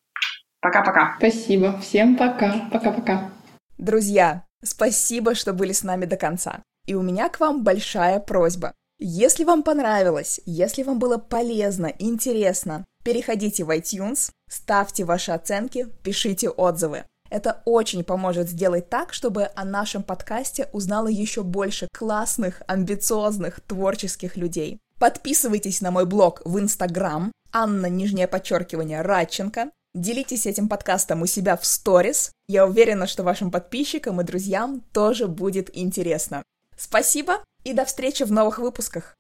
Пока-пока. 0.60 1.16
Спасибо. 1.18 1.80
Всем 1.80 2.18
пока. 2.18 2.68
Пока-пока. 2.70 3.32
Друзья, 3.78 4.44
спасибо, 4.62 5.36
что 5.36 5.54
были 5.54 5.72
с 5.72 5.84
нами 5.84 6.04
до 6.06 6.18
конца. 6.18 6.64
И 6.86 6.96
у 6.96 7.02
меня 7.02 7.30
к 7.30 7.40
вам 7.40 7.64
большая 7.64 8.20
просьба. 8.20 8.74
Если 9.00 9.46
вам 9.46 9.64
понравилось, 9.64 10.42
если 10.46 10.84
вам 10.84 11.00
было 11.00 11.18
полезно, 11.18 11.94
интересно, 11.98 12.84
переходите 13.06 13.64
в 13.64 13.70
iTunes, 13.70 14.32
ставьте 14.50 15.06
ваши 15.06 15.32
оценки, 15.32 15.88
пишите 16.04 16.50
отзывы. 16.50 17.06
Это 17.30 17.62
очень 17.66 18.04
поможет 18.04 18.50
сделать 18.50 18.90
так, 18.90 19.14
чтобы 19.14 19.50
о 19.56 19.66
нашем 19.66 20.04
подкасте 20.04 20.70
узнало 20.72 21.08
еще 21.08 21.44
больше 21.44 21.88
классных, 21.96 22.62
амбициозных, 22.68 23.60
творческих 23.62 24.38
людей. 24.38 24.80
Подписывайтесь 25.00 25.82
на 25.82 25.92
мой 25.92 26.06
блог 26.06 26.42
в 26.46 26.60
Инстаграм, 26.60 27.32
Анна, 27.52 27.88
нижнее 27.88 28.28
подчеркивание, 28.28 29.02
Радченко. 29.02 29.72
Делитесь 29.94 30.46
этим 30.46 30.70
подкастом 30.70 31.22
у 31.22 31.26
себя 31.26 31.58
в 31.58 31.66
сторис. 31.66 32.32
Я 32.48 32.66
уверена, 32.66 33.08
что 33.08 33.24
вашим 33.24 33.52
подписчикам 33.52 34.22
и 34.22 34.24
друзьям 34.24 34.84
тоже 34.94 35.28
будет 35.28 35.76
интересно. 35.76 36.44
Спасибо 36.78 37.44
и 37.64 37.74
до 37.74 37.86
встречи 37.86 38.24
в 38.24 38.32
новых 38.32 38.60
выпусках. 38.60 39.16